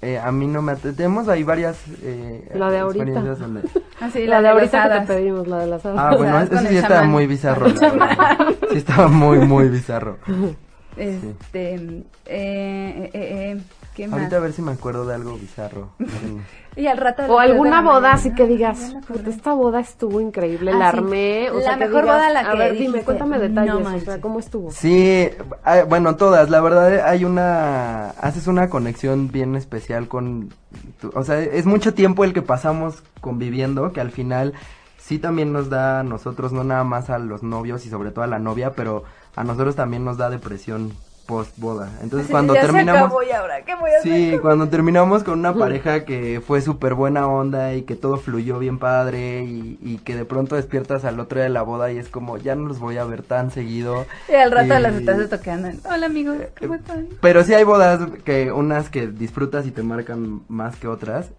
eh, 0.04 0.20
a 0.20 0.32
mí 0.32 0.48
no 0.48 0.62
me 0.62 0.74
at- 0.74 0.96
Tenemos 0.96 1.28
ahí 1.30 1.44
varias 1.44 1.78
eh, 2.04 2.52
La 2.56 2.70
de 2.70 2.80
ahorita. 2.80 3.06
Ah, 4.02 4.10
sí, 4.12 4.26
la 4.26 4.38
de 4.38 4.42
las 4.42 4.54
ahorita 4.54 4.90
que 4.90 5.00
te 5.02 5.14
pedimos, 5.14 5.48
la 5.48 5.60
de 5.60 5.68
las 5.68 5.86
hadas. 5.86 6.00
Ah, 6.00 6.16
bueno, 6.18 6.50
con 6.50 6.68
sí 6.68 6.78
estaba 6.78 7.04
muy 7.04 7.28
bizarro. 7.28 7.68
la. 7.68 8.56
Sí 8.72 8.78
estaba 8.78 9.08
muy, 9.08 9.38
muy 9.40 9.70
bizarro. 9.70 10.18
Este, 10.98 11.76
eh, 11.76 12.04
eh, 12.26 13.10
eh, 13.14 13.14
eh, 13.14 13.62
¿qué 13.96 14.08
más? 14.08 14.20
Ahorita 14.20 14.38
a 14.38 14.40
ver 14.40 14.54
si 14.54 14.62
me 14.62 14.72
acuerdo 14.72 15.06
de 15.06 15.16
algo 15.16 15.38
bizarro. 15.38 15.90
Y 16.74 16.88
al 16.88 16.98
rato... 16.98 17.24
a 17.24 17.26
O 17.28 17.38
alguna 17.38 17.82
boda 17.82 17.96
mañana, 17.96 18.14
así 18.14 18.34
que 18.34 18.48
digas. 18.48 18.96
"Puta, 19.06 19.30
esta 19.30 19.54
boda 19.54 19.82
estuvo 19.82 20.22
increíble, 20.22 20.72
Ah, 20.74 20.78
la 20.80 20.92
sí. 20.92 20.98
armé, 20.98 21.52
o 21.52 21.56
La 21.56 21.62
sea, 21.64 21.74
que 21.74 21.86
mejor 21.86 22.04
digas, 22.04 22.16
boda 22.16 22.30
la 22.30 22.40
a 22.40 22.52
que 22.52 22.58
ver, 22.58 22.72
dime, 22.72 22.84
dijiste, 22.86 23.04
cuéntame 23.04 23.36
"No 23.36 23.42
detalles, 23.42 23.76
o 23.76 23.80
manches". 23.82 24.04
sea, 24.06 24.22
¿cómo 24.22 24.40
estuvo? 24.40 24.72
Sí, 24.72 25.28
ah, 25.66 25.84
bueno, 25.84 26.16
todas. 26.16 26.50
La 26.50 26.62
verdad 26.62 27.06
hay 27.10 27.26
una, 27.26 28.12
haces 28.12 28.48
una 28.48 28.70
conexión 28.70 29.30
bien 29.34 29.58
especial 29.58 30.08
con, 30.08 30.54
tu- 31.02 31.12
o 31.14 31.24
sea, 31.26 31.42
es 31.42 31.66
mucho 31.66 31.94
tiempo 31.94 32.24
el 32.24 32.32
que 32.34 32.42
pasamos 32.42 33.04
conviviendo 33.20 33.92
que 33.92 34.00
al 34.00 34.12
final 34.12 34.54
sí 34.98 35.20
también 35.20 35.52
nos 35.52 35.70
da 35.70 36.00
a 36.00 36.04
nosotros, 36.04 36.54
no 36.54 36.64
nada 36.64 36.86
más 36.86 37.10
a 37.10 37.20
los 37.20 37.44
novios 37.44 37.86
y 37.86 37.90
sobre 37.90 38.12
todo 38.12 38.24
a 38.24 38.28
la 38.28 38.40
novia, 38.40 38.72
pero 38.78 39.04
a 39.36 39.44
nosotros 39.44 39.76
también 39.76 40.06
nos 40.06 40.16
da 40.16 40.30
depresión 40.30 40.94
post 41.32 41.58
boda. 41.58 41.88
Entonces 42.04 42.30
cuando 42.30 42.54
ya 42.54 42.60
se 42.60 42.68
terminamos... 42.68 43.04
acabó, 43.04 43.24
¿y 43.24 43.32
ahora 43.32 43.62
qué 43.64 43.74
voy 43.76 43.90
a 43.92 44.00
hacer? 44.00 44.12
Sí, 44.34 44.38
cuando 44.42 44.68
terminamos 44.68 45.24
con 45.24 45.40
una 45.40 45.54
pareja 45.54 46.04
que 46.04 46.42
fue 46.46 46.60
súper 46.60 46.94
buena 46.94 47.26
onda 47.26 47.74
y 47.74 47.84
que 47.84 47.96
todo 47.96 48.18
fluyó 48.18 48.60
bien 48.60 48.80
padre 48.80 49.44
y, 49.46 49.80
y 49.82 50.00
que 50.00 50.18
de 50.18 50.26
pronto 50.26 50.58
despiertas 50.58 51.06
al 51.06 51.22
otro 51.22 51.38
día 51.38 51.46
de 51.46 51.50
la 51.50 51.62
boda 51.62 51.90
y 51.90 51.98
es 51.98 52.10
como, 52.10 52.36
ya 52.38 52.56
no 52.56 52.68
los 52.68 52.80
voy 52.80 52.98
a 52.98 53.06
ver 53.06 53.22
tan 53.22 53.50
seguido. 53.50 54.06
Y 54.28 54.34
al 54.34 54.52
rato 54.52 54.78
Y- 54.78 54.82
las 54.82 54.96
estás 54.96 55.30
tocando. 55.30 55.70
Hola 55.90 56.06
amigos, 56.08 56.36
¿cómo 56.60 56.76
están? 56.76 57.08
Pero 57.22 57.46
sí 57.46 57.54
hay 57.54 57.64
bodas 57.64 58.02
que 58.26 58.52
unas 58.52 58.90
que 58.90 59.08
disfrutas 59.08 59.66
y 59.66 59.72
te 59.72 59.84
marcan 59.84 60.42
más 60.50 60.76
que 60.76 60.90
otras. 60.90 61.30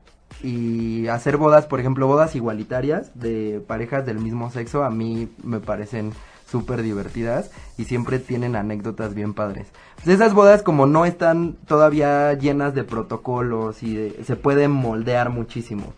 Y 0.42 1.07
hacer 1.09 1.37
bodas, 1.37 1.66
por 1.66 1.81
ejemplo, 1.81 2.07
bodas 2.07 2.35
igualitarias 2.35 3.11
de 3.14 3.62
parejas 3.66 4.07
del 4.07 4.18
mismo 4.18 4.50
sexo, 4.50 4.83
a 4.85 4.90
mí 4.90 5.28
me 5.44 5.61
parecen 5.61 6.12
súper 6.53 6.83
divertidas 6.83 7.51
y 7.79 7.85
siempre 7.85 8.19
tienen 8.19 8.55
anécdotas 8.55 9.15
bien 9.15 9.33
padres. 9.35 9.69
Pues 9.97 10.09
esas 10.09 10.35
bodas 10.35 10.62
como 10.62 10.87
no 10.87 11.07
están 11.07 11.55
todavía 11.67 12.35
llenas 12.35 12.75
de 12.75 12.85
protocolos 12.85 13.83
y 13.83 13.97
de- 13.97 14.25
se 14.25 14.37
pueden 14.37 14.71
moldear 14.71 15.31
muchísimo. 15.31 15.95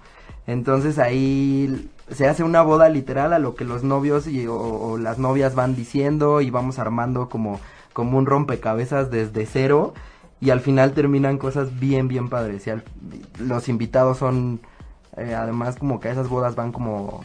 Entonces 0.46 0.98
ahí 0.98 1.90
se 2.10 2.28
hace 2.28 2.44
una 2.44 2.62
boda 2.62 2.88
literal 2.88 3.32
a 3.32 3.38
lo 3.38 3.54
que 3.56 3.64
los 3.64 3.82
novios 3.82 4.26
y, 4.28 4.46
o, 4.46 4.96
las 4.98 5.18
novias 5.18 5.54
van 5.54 5.74
diciendo 5.74 6.40
y 6.40 6.50
vamos 6.50 6.78
armando 6.78 7.28
como, 7.28 7.58
como 7.92 8.16
un 8.18 8.26
rompecabezas 8.26 9.10
desde 9.10 9.46
cero 9.46 9.94
y 10.40 10.50
al 10.50 10.60
final 10.60 10.92
terminan 10.92 11.38
cosas 11.38 11.80
bien, 11.80 12.06
bien 12.08 12.28
padres. 12.28 12.66
Y 12.66 12.70
al- 12.70 12.84
los 13.40 13.68
invitados 13.68 14.18
son, 14.18 14.60
eh, 15.16 15.34
además 15.34 15.76
como 15.76 15.98
que 15.98 16.08
a 16.08 16.12
esas 16.12 16.28
bodas 16.28 16.54
van 16.54 16.70
como... 16.72 17.24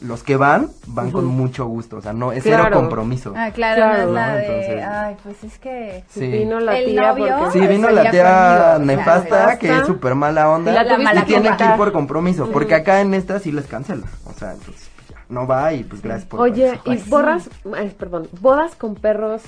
Los 0.00 0.22
que 0.22 0.36
van, 0.36 0.68
van 0.88 1.10
con 1.10 1.24
mucho 1.24 1.64
gusto, 1.66 1.96
o 1.96 2.00
sea, 2.02 2.12
no, 2.12 2.30
es 2.30 2.42
cero 2.42 2.64
compromiso. 2.70 3.32
Ah, 3.34 3.50
claro, 3.50 3.76
Claro, 3.76 4.02
no 4.02 4.08
es 4.08 4.14
la 4.14 4.34
de... 4.36 4.46
Entonces- 4.46 4.84
Ay, 4.86 5.16
pues 5.22 5.44
es 5.44 5.58
que... 5.58 6.04
Sí. 6.10 6.26
Vino 6.26 6.60
la 6.60 6.78
El 6.78 6.84
tía 6.90 7.12
novio- 7.12 7.34
porque... 7.38 7.58
Sí, 7.58 7.66
vino 7.66 7.88
Eso 7.88 8.02
la 8.02 8.10
tía 8.10 8.78
nefasta, 8.78 9.44
o 9.44 9.46
sea, 9.48 9.58
que 9.58 9.74
es 9.74 9.86
súper 9.86 10.14
mala 10.14 10.50
onda. 10.50 10.70
Y 10.70 10.74
la 11.14 11.22
y 11.22 11.24
tiene 11.24 11.56
que 11.56 11.64
ir 11.64 11.76
por 11.78 11.92
compromiso, 11.92 12.50
porque 12.52 12.74
acá 12.74 13.00
en 13.00 13.14
esta 13.14 13.38
sí 13.38 13.52
les 13.52 13.66
cancela. 13.66 14.06
O 14.26 14.34
sea, 14.34 14.52
entonces 14.52 14.90
pues, 14.96 15.08
ya, 15.08 15.24
no 15.30 15.46
va 15.46 15.72
y 15.72 15.82
pues 15.84 16.02
gracias 16.02 16.26
por 16.28 16.40
Oye, 16.40 16.78
¿y 16.84 16.96
borras, 17.08 17.48
ay, 17.74 17.96
perdón, 17.98 18.28
bodas 18.40 18.74
con 18.76 18.96
perros, 18.96 19.40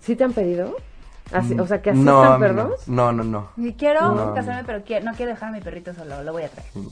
sí 0.00 0.16
te 0.16 0.24
han 0.24 0.32
pedido? 0.32 0.74
Así, 1.30 1.58
o 1.60 1.66
sea, 1.66 1.82
que 1.82 1.90
asistan 1.90 2.06
no, 2.32 2.38
perros. 2.38 2.88
No, 2.88 3.12
no, 3.12 3.22
no. 3.22 3.48
Y 3.58 3.74
quiero 3.74 4.14
No. 4.14 4.32
casarme, 4.34 4.62
pero 4.64 4.82
quiero- 4.82 5.04
no 5.04 5.12
quiero 5.14 5.32
dejar 5.32 5.50
a 5.50 5.52
mi 5.52 5.60
perrito 5.60 5.92
solo, 5.92 6.22
lo 6.22 6.32
voy 6.32 6.44
a 6.44 6.48
traer. 6.48 6.68
No. 6.74 6.88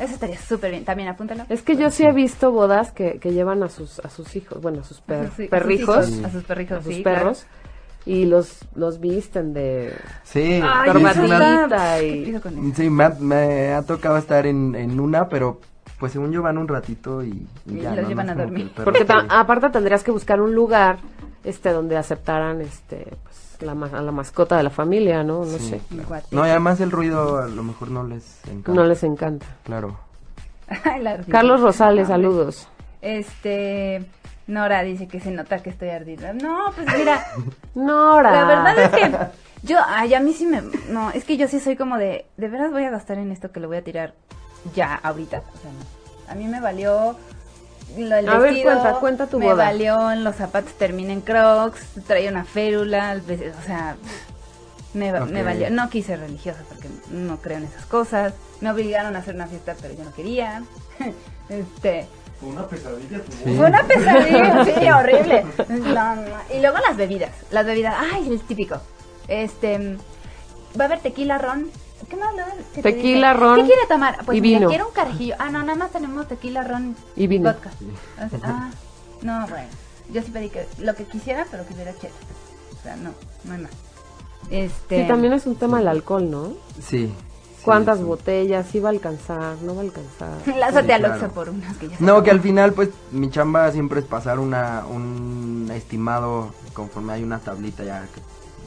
Eso 0.00 0.14
estaría 0.14 0.38
súper 0.38 0.70
bien, 0.70 0.84
también 0.84 1.08
apúntalo. 1.10 1.44
Es 1.48 1.62
que 1.62 1.76
yo 1.76 1.90
sí 1.90 2.04
he 2.04 2.12
visto 2.12 2.50
bodas 2.52 2.90
que, 2.90 3.18
que 3.18 3.32
llevan 3.32 3.62
a 3.62 3.68
sus 3.68 3.98
a 4.00 4.08
sus 4.10 4.34
hijos, 4.34 4.60
bueno, 4.62 4.80
a 4.80 4.84
sus 4.84 5.00
per- 5.00 5.26
Sí, 5.26 5.32
a 5.32 5.36
sus 5.36 5.46
perrijos, 5.48 6.24
a 6.24 6.30
sus 6.30 6.44
perrijos, 6.44 6.78
a 6.78 6.82
sus 6.82 6.94
sí, 6.94 7.02
perros, 7.02 7.46
y 8.06 8.24
los 8.24 8.58
los 8.74 8.98
visten 8.98 9.52
de 9.52 9.92
Sí, 10.24 10.60
Ay, 10.62 10.90
sí 12.74 12.90
me 12.90 13.72
ha- 13.74 13.82
tocado 13.82 14.16
estar 14.16 14.46
en, 14.46 14.74
en 14.74 14.98
una, 15.00 15.28
pero 15.28 15.60
pues 15.98 16.12
según 16.12 16.32
yo 16.32 16.40
van 16.42 16.56
un 16.56 16.66
ratito 16.68 17.22
y, 17.22 17.46
y 17.66 17.74
Y 17.78 17.80
ya. 17.82 17.94
los 17.94 18.02
¿no? 18.04 18.08
llevan 18.08 18.26
No 18.26 18.32
a 18.32 18.34
dormir. 18.36 18.72
porque 18.82 19.04
ta- 19.04 19.26
aparte 19.28 19.68
tendrías 19.70 20.02
que 20.02 20.10
buscar 20.10 20.40
un 20.40 20.54
lugar 20.54 20.98
este 21.44 21.70
donde 21.70 21.96
aceptaran 21.96 22.60
este 22.60 23.06
pues 23.22 23.29
la 23.60 23.74
ma- 23.74 23.90
a 23.92 24.02
la 24.02 24.12
mascota 24.12 24.56
de 24.56 24.62
la 24.62 24.70
familia, 24.70 25.22
¿no? 25.24 25.40
No 25.44 25.58
Sí, 25.58 25.70
sé. 25.70 25.80
claro. 26.06 26.24
No, 26.30 26.46
y 26.46 26.50
además 26.50 26.80
el 26.80 26.90
ruido 26.90 27.38
a 27.38 27.46
lo 27.48 27.62
mejor 27.62 27.90
no 27.90 28.04
les 28.04 28.40
encanta. 28.46 28.72
No 28.72 28.84
les 28.84 29.02
encanta. 29.02 29.46
Claro. 29.64 29.98
Carlos 31.30 31.60
Rosales, 31.60 32.08
saludos. 32.08 32.68
Este... 33.02 34.04
Nora 34.46 34.82
dice 34.82 35.06
que 35.06 35.20
se 35.20 35.30
nota 35.30 35.62
que 35.62 35.70
estoy 35.70 35.90
ardida. 35.90 36.32
No, 36.32 36.72
pues 36.74 36.84
mira, 36.98 37.24
Nora. 37.76 38.32
la 38.32 38.44
verdad 38.44 38.78
es 38.80 38.88
que 38.90 39.16
yo, 39.62 39.78
ay, 39.86 40.12
a 40.14 40.18
mí 40.18 40.32
sí 40.32 40.44
me, 40.44 40.60
no, 40.88 41.10
es 41.12 41.22
que 41.24 41.36
yo 41.36 41.46
sí 41.46 41.60
soy 41.60 41.76
como 41.76 41.96
de, 41.98 42.26
de 42.36 42.48
veras 42.48 42.72
voy 42.72 42.82
a 42.82 42.90
gastar 42.90 43.18
en 43.18 43.30
esto 43.30 43.52
que 43.52 43.60
lo 43.60 43.68
voy 43.68 43.76
a 43.76 43.84
tirar 43.84 44.14
ya, 44.74 44.96
ahorita. 45.04 45.38
O 45.54 45.58
sea, 45.58 45.70
no. 45.70 46.32
a 46.32 46.34
mí 46.34 46.48
me 46.48 46.60
valió 46.60 47.14
lo 47.98 48.16
del 48.16 48.28
A 48.28 48.38
ver, 48.38 48.52
vestido, 48.52 48.72
cuenta, 48.72 49.00
cuenta 49.00 49.26
tu 49.26 49.38
me 49.38 49.46
boda. 49.46 49.64
valió 49.64 50.10
en 50.12 50.24
los 50.24 50.36
zapatos 50.36 50.72
terminen 50.74 51.20
crocs, 51.20 51.80
traía 52.06 52.30
una 52.30 52.44
férula, 52.44 53.12
el 53.12 53.20
o 53.20 53.66
sea, 53.66 53.96
me, 54.94 55.12
me 55.12 55.42
valió, 55.42 55.70
no 55.70 55.88
quise 55.90 56.16
religiosa 56.16 56.60
porque 56.68 56.88
no 57.10 57.38
creo 57.38 57.58
en 57.58 57.64
esas 57.64 57.86
cosas, 57.86 58.34
me 58.60 58.70
obligaron 58.70 59.14
a 59.16 59.20
hacer 59.20 59.34
una 59.34 59.46
fiesta 59.46 59.74
pero 59.80 59.94
yo 59.94 60.04
no 60.04 60.12
quería, 60.14 60.62
este, 61.48 62.06
Fue 62.40 62.48
una 62.48 62.66
pesadilla 62.66 63.22
tu 63.22 63.32
Sí. 63.32 63.56
fue 63.56 63.66
una 63.66 63.82
pesadilla, 63.84 64.64
sí, 64.80 64.90
horrible. 64.90 65.44
No, 65.68 66.16
no. 66.16 66.36
Y 66.54 66.60
luego 66.60 66.78
las 66.78 66.96
bebidas. 66.96 67.30
Las 67.50 67.66
bebidas, 67.66 67.94
ay, 68.12 68.28
el 68.28 68.40
típico. 68.40 68.80
Este, 69.28 69.96
va 70.78 70.84
a 70.84 70.86
haber 70.86 71.00
tequila, 71.00 71.36
ron, 71.38 71.70
¿Qué 72.10 72.16
más 72.16 72.34
luego 72.34 72.50
que 72.74 72.82
te 72.82 72.92
Tequila, 72.92 73.28
dice, 73.32 73.40
ron 73.40 73.56
¿Qué 73.56 73.64
quiere 73.66 73.86
tomar? 73.88 74.24
Pues 74.26 74.36
y 74.38 74.40
mira, 74.40 74.58
vino. 74.58 74.68
quiero 74.68 74.88
un 74.88 74.92
carajillo. 74.92 75.34
Ah, 75.38 75.50
no, 75.50 75.60
nada 75.60 75.76
más 75.76 75.90
tenemos 75.92 76.26
tequila, 76.28 76.62
ron 76.64 76.96
Y 77.16 77.26
vino. 77.28 77.50
vodka. 77.52 77.70
O 78.16 78.28
sea, 78.28 78.40
ah, 78.44 78.70
no, 79.22 79.46
bueno. 79.48 79.68
Yo 80.12 80.20
sí 80.22 80.30
pedí 80.32 80.48
que 80.50 80.66
lo 80.78 80.94
que 80.96 81.04
quisiera, 81.04 81.46
pero 81.50 81.64
que 81.66 81.72
hubiera 81.74 81.96
chela. 81.96 82.14
O 82.78 82.82
sea, 82.82 82.96
no, 82.96 83.12
no 83.44 83.52
hay 83.54 83.60
más. 83.62 83.70
Este. 84.50 85.02
Sí, 85.02 85.08
también 85.08 85.32
es 85.34 85.46
un 85.46 85.54
tema 85.54 85.80
el 85.80 85.86
alcohol, 85.88 86.28
¿no? 86.30 86.52
Sí. 86.82 87.12
¿Cuántas 87.62 87.98
sí. 87.98 88.04
botellas? 88.04 88.66
¿Sí 88.72 88.80
va 88.80 88.88
a 88.88 88.92
alcanzar? 88.92 89.56
¿No 89.62 89.74
va 89.76 89.82
a 89.82 89.84
alcanzar? 89.84 90.30
Lázate 90.58 90.86
Sí, 90.86 90.92
al 90.92 91.00
claro. 91.02 91.28
Por 91.32 91.50
unas 91.50 91.76
que 91.76 91.88
ya 91.90 91.96
se 91.98 92.02
No, 92.02 92.22
que 92.24 92.30
al 92.32 92.40
final, 92.40 92.72
pues, 92.72 92.88
mi 93.12 93.30
chamba 93.30 93.70
siempre 93.70 94.00
es 94.00 94.06
pasar 94.06 94.38
una, 94.40 94.84
un 94.90 95.70
estimado 95.72 96.52
conforme 96.72 97.12
hay 97.12 97.22
una 97.22 97.38
tablita 97.38 97.84
ya 97.84 98.02
que 98.12 98.20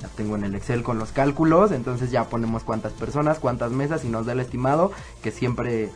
ya 0.04 0.10
tengo 0.10 0.36
en 0.36 0.44
el 0.44 0.54
Excel 0.54 0.84
con 0.84 1.00
los 1.00 1.14
cálculos, 1.14 1.72
entonces 1.72 2.12
ya 2.12 2.26
ponemos 2.26 2.64
cuántas 2.64 2.92
personas, 2.92 3.40
cuántas 3.40 3.72
mesas 3.72 4.04
y 4.04 4.10
nos 4.10 4.26
da 4.26 4.34
el 4.34 4.42
estimado, 4.42 4.92
que 5.22 5.32
siempre, 5.32 5.92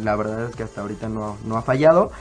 la 0.00 0.14
verdad 0.14 0.44
es 0.48 0.54
que 0.54 0.62
hasta 0.62 0.80
ahorita 0.80 1.08
no, 1.08 1.36
no 1.44 1.56
ha 1.56 1.62
fallado, 1.62 2.12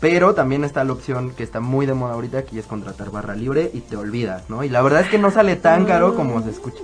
pero 0.00 0.34
también 0.34 0.64
está 0.64 0.84
la 0.84 0.94
opción 0.94 1.32
que 1.32 1.42
está 1.42 1.60
muy 1.60 1.84
de 1.84 1.92
moda 1.92 2.14
ahorita, 2.14 2.44
que 2.44 2.58
es 2.58 2.66
contratar 2.66 3.10
barra 3.10 3.34
libre 3.34 3.70
y 3.74 3.80
te 3.80 3.96
olvidas, 3.96 4.48
¿no? 4.48 4.64
Y 4.64 4.70
la 4.70 4.80
verdad 4.80 5.02
es 5.02 5.08
que 5.08 5.18
no 5.18 5.30
sale 5.30 5.56
tan 5.56 5.84
caro 5.84 6.14
como 6.14 6.42
se 6.42 6.50
escucha. 6.50 6.82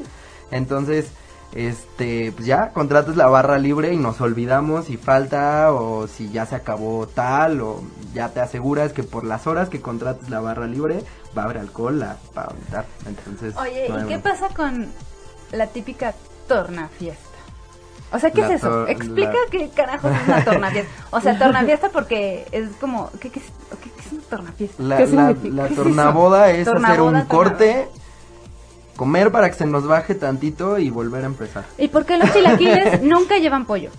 Entonces, 0.51 1.11
este, 1.55 2.33
pues 2.33 2.47
ya 2.47 2.73
contratas 2.73 3.17
la 3.17 3.27
barra 3.27 3.59
libre 3.59 3.93
y 3.93 3.97
nos 3.97 4.21
olvidamos 4.21 4.87
si 4.87 4.97
falta 4.97 5.73
o 5.73 6.07
si 6.07 6.31
ya 6.31 6.47
se 6.47 6.55
acabó 6.55 7.07
tal 7.07 7.61
o 7.61 7.83
ya 8.15 8.31
te 8.31 8.41
aseguras 8.41 8.93
que 8.93 9.03
por 9.03 9.25
las 9.25 9.47
horas 9.47 9.69
que 9.69 9.81
contrates 9.81 10.31
la 10.31 10.41
barra 10.41 10.67
libre 10.67 11.05
va 11.37 11.43
a 11.43 11.45
haber 11.47 11.59
alcohol 11.59 11.99
la, 11.99 12.17
para 12.35 12.49
aventar. 12.49 12.85
Entonces, 13.07 13.55
Oye, 13.57 13.89
no 13.89 14.05
¿y 14.05 14.09
qué 14.09 14.19
pasa 14.19 14.49
con 14.49 14.89
la 15.53 15.67
típica 15.69 16.15
tornafiesta? 16.49 17.29
O 18.15 18.19
sea, 18.19 18.31
¿qué 18.31 18.43
La 18.43 18.49
es 18.49 18.53
eso? 18.57 18.87
Explica 18.89 19.33
la- 19.33 19.51
qué 19.51 19.71
carajos 19.71 20.13
es 20.15 20.29
una 20.29 20.45
tornafiesta. 20.45 20.93
O 21.11 21.21
sea, 21.21 21.39
tornafiesta 21.39 21.89
porque 21.91 22.47
es 22.53 22.69
como, 22.81 23.11
¿qué, 23.21 23.31
qué, 23.31 23.41
es, 23.41 23.47
qué- 23.83 23.91
qué 23.91 24.01
es 24.07 24.13
una 24.13 24.23
tornafiesta? 24.23 24.83
La, 24.83 24.97
¿Qué 24.99 25.07
la, 25.07 25.69
tornaboda 25.69 26.51
es 26.51 26.69
hacer 26.69 26.75
Tornaboda, 26.75 27.21
un 27.21 27.27
corte, 27.27 27.89
comer 28.97 29.33
para 29.33 29.49
que 29.49 29.57
se 29.57 29.65
nos 29.67 29.87
baje 29.87 30.15
tantito 30.15 30.79
y 30.79 30.91
volver 30.91 31.23
a 31.25 31.27
empezar. 31.27 31.65
¿Y 31.79 31.89
por 31.89 32.05
qué 32.05 32.19
los 32.19 32.31
chilaquiles 32.33 33.03
nunca 33.03 33.39
llevan 33.39 33.65
pollo? 33.65 33.91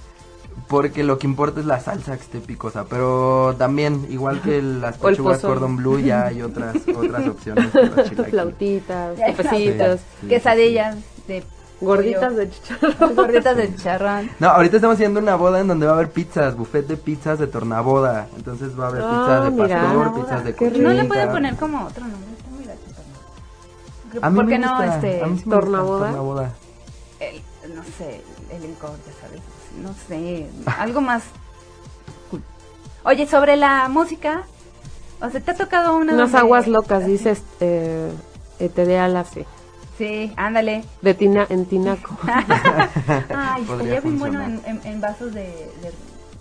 Porque 0.74 1.04
lo 1.04 1.20
que 1.20 1.28
importa 1.28 1.60
es 1.60 1.68
la 1.68 1.80
salsa 1.80 2.16
que 2.18 2.24
esté 2.24 2.40
picosa, 2.40 2.86
pero 2.90 3.54
también, 3.60 4.08
igual 4.10 4.42
que 4.42 4.60
las 4.60 4.98
pechugas 4.98 5.40
cordon 5.40 5.78
blue, 5.78 6.00
ya 6.00 6.26
hay 6.26 6.42
otras 6.42 6.76
otras 6.96 7.28
opciones. 7.28 7.72
Tus 8.16 8.26
flautitas, 8.28 9.16
Ya, 9.20 9.28
topecitos, 9.36 10.00
Sí, 10.22 10.28
Quesadillas 10.28 10.96
de 11.28 11.44
gorditas 11.80 12.36
de 12.36 12.50
chicharrón. 12.50 13.16
gorditas 13.16 13.56
de 13.56 13.76
chicharrón. 13.76 14.32
No, 14.40 14.48
ahorita 14.50 14.78
estamos 14.78 14.96
haciendo 14.96 15.20
una 15.20 15.36
boda 15.36 15.60
en 15.60 15.68
donde 15.68 15.86
va 15.86 15.92
a 15.92 15.96
haber 15.96 16.10
pizzas, 16.10 16.56
buffet 16.58 16.88
de 16.88 16.98
pizzas 16.98 17.38
de 17.38 17.46
tornaboda. 17.46 18.28
Entonces 18.36 18.72
va 18.80 18.86
a 18.86 18.88
haber 18.88 19.02
Ah, 19.06 19.10
pizzas 19.12 19.44
de 19.44 19.52
mira. 19.52 19.68
pastor, 19.68 19.94
Tornaboda. 19.94 20.24
pizzas 20.24 20.44
de 20.46 20.56
Qué 20.56 20.72
¿No 20.72 20.90
le 20.90 21.04
pueden 21.06 21.30
poner 21.30 21.56
como 21.56 21.86
otro 21.86 22.02
nombre? 22.08 22.30
Está 22.34 22.50
muy 22.50 24.32
mí 24.32 24.36
¿Por 24.42 24.48
qué 24.50 24.58
no, 24.58 24.82
este, 24.84 25.22
sí 25.38 25.50
tornaboda? 25.50 26.06
tornaboda. 26.08 26.52
el, 27.20 27.76
no 27.76 27.84
sé, 27.96 28.22
el 28.52 28.64
encore, 28.66 28.94
ya 29.06 29.14
sabes, 29.22 29.42
no 29.82 29.94
sé, 30.08 30.48
algo 30.78 31.02
más 31.02 31.24
cool. 32.30 32.42
Oye, 33.04 33.28
sobre 33.28 33.56
la 33.56 33.88
música, 33.90 34.44
o 35.22 35.30
sea, 35.30 35.42
¿te 35.42 35.52
ha 35.52 35.56
tocado 35.56 35.96
una 35.98 36.14
Unas 36.14 36.34
aguas 36.36 36.68
locas, 36.68 37.06
dices, 37.06 37.44
eh, 37.60 38.12
Etereal 38.60 39.18
hace. 39.18 39.46
Sí, 39.98 40.34
ándale. 40.38 40.84
De 41.02 41.14
tina, 41.14 41.46
en 41.50 41.66
Tinaco. 41.66 42.18
Ay, 42.26 43.62
estaría 43.62 44.02
bien 44.02 44.20
bueno 44.20 44.42
en, 44.44 44.60
funcionar. 44.60 44.82
en, 44.86 44.92
en 44.94 45.02
vasos 45.02 45.34
de, 45.34 45.44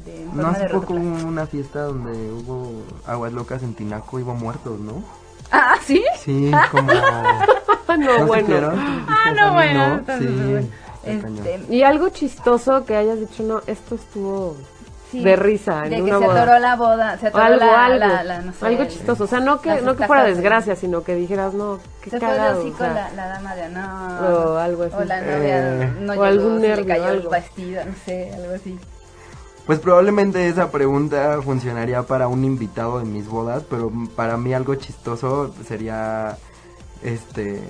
de, 0.04 0.26
No, 0.32 0.48
hace 0.48 0.62
de 0.64 0.68
poco 0.70 0.94
hubo 0.94 1.28
una 1.28 1.46
fiesta 1.46 1.82
donde 1.82 2.12
hubo 2.32 2.82
aguas 3.06 3.32
locas 3.32 3.62
en 3.62 3.74
Tinaco, 3.74 4.18
iba 4.18 4.32
muertos, 4.34 4.80
¿no? 4.80 5.02
Ah, 5.50 5.74
¿sí? 5.84 6.02
Sí, 6.24 6.50
como... 6.70 6.90
no, 7.98 8.18
¿No 8.20 8.26
bueno. 8.26 8.72
Ah, 9.06 9.32
no, 9.38 9.52
bueno. 9.52 9.88
no. 9.88 9.94
entonces, 9.96 10.64
Sí. 10.64 10.70
Este, 11.04 11.60
Y 11.68 11.82
algo 11.82 12.08
chistoso 12.10 12.84
que 12.84 12.96
hayas 12.96 13.18
dicho, 13.20 13.42
no, 13.42 13.60
esto 13.66 13.96
estuvo 13.96 14.56
sí, 15.10 15.22
de 15.22 15.36
risa 15.36 15.82
en 15.84 15.90
de 15.90 15.96
que 15.96 16.02
una 16.02 16.18
se 16.20 16.24
boda. 16.26 16.42
atoró 16.42 16.58
la 16.60 16.76
boda, 16.76 17.18
se 17.18 17.26
atoró 17.26 17.44
algo, 17.44 17.58
la, 17.66 17.84
algo, 17.86 17.98
la- 17.98 18.22
la- 18.24 18.38
no 18.42 18.52
sé, 18.52 18.66
algo 18.66 18.84
chistoso. 18.84 19.24
O 19.24 19.26
sea, 19.26 19.40
no 19.40 19.60
que, 19.60 19.82
no 19.82 19.96
que 19.96 20.06
fuera 20.06 20.24
desgracia, 20.24 20.76
sino 20.76 21.02
que 21.02 21.14
dijeras, 21.16 21.54
no, 21.54 21.78
qué 22.02 22.10
Se 22.10 22.18
fue 22.20 22.28
cagado. 22.28 22.60
hocico 22.60 22.76
o 22.76 22.78
sea, 22.78 22.94
la, 22.94 23.10
la 23.12 23.26
dama 23.28 23.54
de 23.56 23.62
honor. 23.64 24.32
o 24.32 24.56
algo 24.58 24.82
así. 24.84 24.94
O 24.96 25.04
la 25.04 25.20
novia 25.20 25.82
Eh, 25.82 25.92
no 26.00 26.12
o 26.12 26.14
llegó, 26.14 26.24
algún 26.24 26.60
se 26.60 26.68
nervio, 26.68 26.84
le 26.84 26.92
cayó 26.92 27.04
algo. 27.06 27.34
el 27.34 27.42
vestido, 27.42 27.84
no 27.84 27.92
sé, 28.04 28.32
algo 28.34 28.54
así. 28.54 28.78
Pues 29.66 29.78
probablemente 29.78 30.48
esa 30.48 30.70
pregunta 30.72 31.40
funcionaría 31.42 32.02
para 32.02 32.26
un 32.28 32.44
invitado 32.44 32.98
de 32.98 33.04
mis 33.04 33.28
bodas, 33.28 33.62
pero 33.70 33.92
para 34.16 34.36
mí 34.36 34.52
algo 34.54 34.74
chistoso 34.76 35.54
sería 35.66 36.36
este 37.02 37.60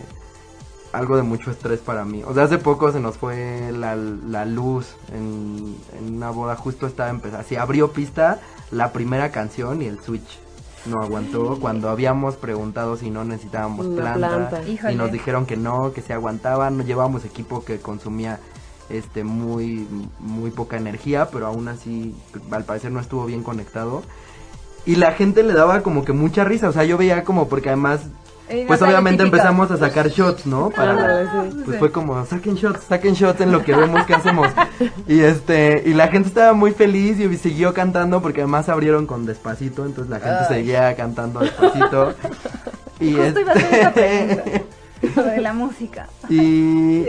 algo 0.92 1.16
de 1.16 1.22
mucho 1.22 1.50
estrés 1.50 1.80
para 1.80 2.04
mí. 2.04 2.22
O 2.26 2.34
sea, 2.34 2.44
hace 2.44 2.58
poco 2.58 2.92
se 2.92 3.00
nos 3.00 3.16
fue 3.16 3.72
la, 3.72 3.96
la 3.96 4.44
luz 4.44 4.94
en, 5.12 5.76
en 5.98 6.16
una 6.16 6.30
boda, 6.30 6.56
justo 6.56 6.86
estaba 6.86 7.10
empezando, 7.10 7.40
así 7.40 7.56
abrió 7.56 7.92
pista 7.92 8.40
la 8.70 8.92
primera 8.92 9.30
canción 9.30 9.82
y 9.82 9.86
el 9.86 10.00
switch 10.00 10.38
no 10.86 11.00
aguantó. 11.00 11.58
Cuando 11.60 11.88
habíamos 11.88 12.36
preguntado 12.36 12.96
si 12.96 13.10
no 13.10 13.24
necesitábamos 13.24 13.86
Una 13.86 14.14
planta, 14.14 14.62
y 14.68 14.94
nos 14.94 15.12
dijeron 15.12 15.46
que 15.46 15.56
no, 15.56 15.92
que 15.92 16.02
se 16.02 16.12
aguantaban, 16.12 16.76
no 16.76 16.84
llevábamos 16.84 17.24
equipo 17.24 17.64
que 17.64 17.78
consumía 17.78 18.40
este 18.88 19.24
muy 19.24 19.86
muy 20.18 20.50
poca 20.50 20.76
energía, 20.76 21.28
pero 21.30 21.46
aún 21.46 21.68
así 21.68 22.14
al 22.50 22.64
parecer 22.64 22.90
no 22.90 23.00
estuvo 23.00 23.24
bien 23.26 23.42
conectado. 23.42 24.02
Y 24.84 24.96
la 24.96 25.12
gente 25.12 25.44
le 25.44 25.52
daba 25.52 25.82
como 25.82 26.04
que 26.04 26.12
mucha 26.12 26.44
risa, 26.44 26.68
o 26.68 26.72
sea, 26.72 26.84
yo 26.84 26.98
veía 26.98 27.22
como 27.22 27.48
porque 27.48 27.68
además 27.68 28.00
pues 28.66 28.82
obviamente 28.82 29.22
empezamos 29.22 29.70
a 29.70 29.76
sacar 29.76 30.08
shots, 30.08 30.46
¿no? 30.46 30.70
Para 30.70 31.52
pues 31.64 31.78
fue 31.78 31.92
como 31.92 32.24
saquen 32.26 32.54
shots, 32.54 32.84
saquen 32.88 33.14
shots 33.14 33.40
en 33.40 33.52
lo 33.52 33.64
que 33.64 33.74
vemos 33.74 34.04
que 34.06 34.14
hacemos. 34.14 34.48
Y 35.06 35.20
este 35.20 35.82
y 35.86 35.94
la 35.94 36.08
gente 36.08 36.28
estaba 36.28 36.52
muy 36.52 36.72
feliz 36.72 37.18
y 37.20 37.36
siguió 37.36 37.74
cantando 37.74 38.20
porque 38.20 38.40
además 38.40 38.68
abrieron 38.68 39.06
con 39.06 39.26
despacito, 39.26 39.84
entonces 39.84 40.10
la 40.10 40.20
gente 40.20 40.44
Ay. 40.48 40.56
seguía 40.56 40.94
cantando 40.96 41.40
despacito. 41.40 42.14
Y 43.00 43.14
Justo 43.14 43.40
iba 43.40 43.50
a 43.50 43.54
hacer 43.54 43.74
esa 43.74 43.88
este 43.88 44.64
pregunta 45.00 45.22
sobre 45.22 45.40
la 45.40 45.52
música. 45.52 46.08
y 46.28 47.04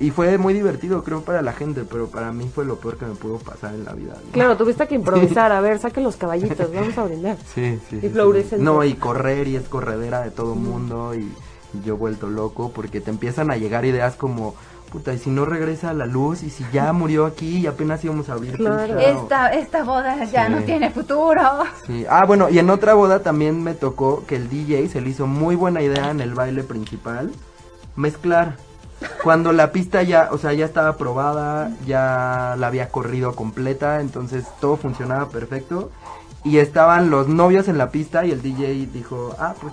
y 0.00 0.10
fue 0.10 0.38
muy 0.38 0.54
divertido, 0.54 1.02
creo, 1.02 1.22
para 1.22 1.42
la 1.42 1.52
gente, 1.52 1.82
pero 1.90 2.06
para 2.06 2.30
mí 2.32 2.48
fue 2.54 2.64
lo 2.64 2.76
peor 2.76 2.96
que 2.98 3.06
me 3.06 3.14
pudo 3.14 3.38
pasar 3.38 3.74
en 3.74 3.84
la 3.84 3.92
vida. 3.94 4.14
¿no? 4.24 4.30
Claro, 4.32 4.56
tuviste 4.56 4.86
que 4.86 4.94
improvisar. 4.94 5.50
A 5.58 5.60
ver, 5.60 5.78
saquen 5.80 6.04
los 6.04 6.16
caballitos, 6.16 6.72
vamos 6.72 6.96
a 6.98 7.04
brindar. 7.04 7.36
Sí, 7.54 7.78
sí. 7.90 7.96
Y 8.02 8.08
sí. 8.10 8.56
No, 8.58 8.84
y 8.84 8.94
correr 8.94 9.48
y 9.48 9.56
es 9.56 9.68
corredera 9.68 10.20
de 10.22 10.30
todo 10.30 10.54
mundo 10.54 11.14
y, 11.14 11.20
y 11.74 11.82
yo 11.84 11.96
vuelto 11.96 12.28
loco 12.28 12.70
porque 12.72 13.00
te 13.00 13.10
empiezan 13.10 13.50
a 13.50 13.56
llegar 13.56 13.84
ideas 13.84 14.14
como, 14.14 14.54
puta, 14.92 15.12
y 15.12 15.18
si 15.18 15.30
no 15.30 15.44
regresa 15.44 15.92
la 15.94 16.06
luz 16.06 16.44
y 16.44 16.50
si 16.50 16.64
ya 16.72 16.92
murió 16.92 17.26
aquí 17.26 17.58
y 17.58 17.66
apenas 17.66 18.04
íbamos 18.04 18.28
a 18.28 18.34
abrir. 18.34 18.52
Claro. 18.56 18.94
o- 18.94 18.98
Esta, 19.00 19.48
esta 19.48 19.82
boda 19.82 20.24
ya 20.26 20.46
Sí. 20.46 20.52
no 20.52 20.62
tiene 20.62 20.90
futuro. 20.90 21.42
Sí. 21.88 22.04
Ah, 22.08 22.24
bueno, 22.24 22.48
y 22.50 22.60
en 22.60 22.70
otra 22.70 22.94
boda 22.94 23.18
también 23.24 23.64
me 23.64 23.74
tocó 23.74 24.24
que 24.28 24.36
el 24.36 24.48
DJ 24.48 24.88
se 24.90 25.00
le 25.00 25.10
hizo 25.10 25.26
muy 25.26 25.56
buena 25.56 25.82
idea 25.82 26.10
en 26.12 26.20
el 26.20 26.34
baile 26.34 26.62
principal 26.62 27.32
mezclar. 27.96 28.56
Cuando 29.22 29.52
la 29.52 29.72
pista 29.72 30.02
ya, 30.02 30.28
o 30.32 30.38
sea, 30.38 30.52
ya 30.52 30.64
estaba 30.64 30.96
probada, 30.96 31.70
ya 31.86 32.54
la 32.58 32.66
había 32.66 32.88
corrido 32.88 33.34
completa, 33.34 34.00
entonces 34.00 34.44
todo 34.60 34.76
funcionaba 34.76 35.28
perfecto. 35.28 35.90
Y 36.44 36.58
estaban 36.58 37.10
los 37.10 37.28
novios 37.28 37.68
en 37.68 37.78
la 37.78 37.90
pista 37.90 38.24
y 38.24 38.30
el 38.30 38.42
DJ 38.42 38.88
dijo, 38.92 39.34
ah, 39.38 39.54
pues 39.60 39.72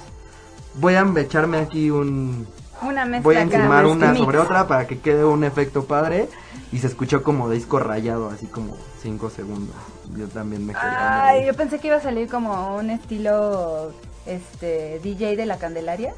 voy 0.75 0.95
a 0.95 1.05
echarme 1.17 1.57
aquí 1.57 1.89
un... 1.91 2.47
Una 2.81 3.05
mezcla 3.05 3.23
Voy 3.23 3.35
a 3.37 3.41
encimar 3.41 3.85
una 3.85 4.11
mix. 4.11 4.19
sobre 4.19 4.37
otra 4.37 4.67
para 4.67 4.85
que 4.85 4.99
quede 4.99 5.23
un 5.23 5.43
efecto 5.43 5.85
padre. 5.85 6.27
Y 6.71 6.79
se 6.79 6.87
escuchó 6.87 7.23
como 7.23 7.49
disco 7.49 7.79
rayado, 7.79 8.29
así 8.29 8.47
como 8.47 8.75
5 9.01 9.29
segundos. 9.29 9.75
Yo 10.15 10.27
también 10.27 10.65
me 10.65 10.73
quería 10.73 11.25
Ay, 11.27 11.45
yo 11.45 11.53
pensé 11.53 11.79
que 11.79 11.87
iba 11.87 11.97
a 11.97 12.01
salir 12.01 12.27
como 12.27 12.75
un 12.75 12.89
estilo 12.89 13.93
este 14.25 14.99
DJ 14.99 15.37
de 15.37 15.45
la 15.45 15.57
Candelaria. 15.57 16.13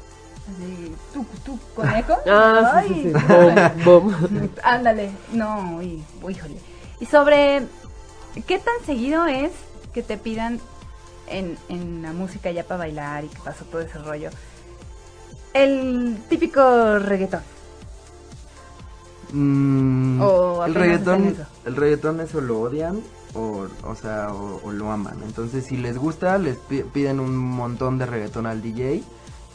Así, 0.56 0.94
tú, 1.12 1.26
tú, 1.44 1.58
conejo. 1.74 2.14
Ah, 2.26 2.82
sí, 2.86 2.94
sí, 2.94 3.02
sí. 3.12 3.16
Ay. 3.28 3.82
Bom, 3.84 4.10
bom. 4.10 4.48
Ándale, 4.62 5.10
no, 5.32 5.76
uy, 5.76 6.02
uy, 6.22 6.32
híjole. 6.32 6.56
Y 7.00 7.06
sobre 7.06 7.66
qué 8.46 8.58
tan 8.58 8.74
seguido 8.86 9.26
es 9.26 9.52
que 9.92 10.02
te 10.02 10.16
pidan 10.16 10.60
en, 11.26 11.58
en 11.68 12.02
la 12.02 12.12
música 12.12 12.50
ya 12.50 12.64
para 12.64 12.78
bailar 12.78 13.24
y 13.24 13.28
que 13.28 13.38
pasó 13.44 13.64
todo 13.66 13.80
ese 13.82 13.98
rollo. 13.98 14.30
El 15.54 16.18
típico 16.28 16.98
reggaetón. 16.98 17.42
Mm, 19.32 20.20
O 20.22 20.64
el 20.64 20.74
reggaetón, 20.74 21.36
el 21.66 21.76
reggaetón 21.76 22.20
eso 22.20 22.40
lo 22.40 22.60
odian 22.60 23.00
o, 23.34 23.66
o 23.84 23.94
sea, 23.94 24.32
o, 24.32 24.60
o 24.64 24.72
lo 24.72 24.90
aman. 24.90 25.18
Entonces, 25.24 25.66
si 25.66 25.76
les 25.76 25.98
gusta, 25.98 26.38
les 26.38 26.56
pi- 26.56 26.82
piden 26.82 27.20
un 27.20 27.36
montón 27.36 27.98
de 27.98 28.06
reggaetón 28.06 28.46
al 28.46 28.62
DJ, 28.62 29.02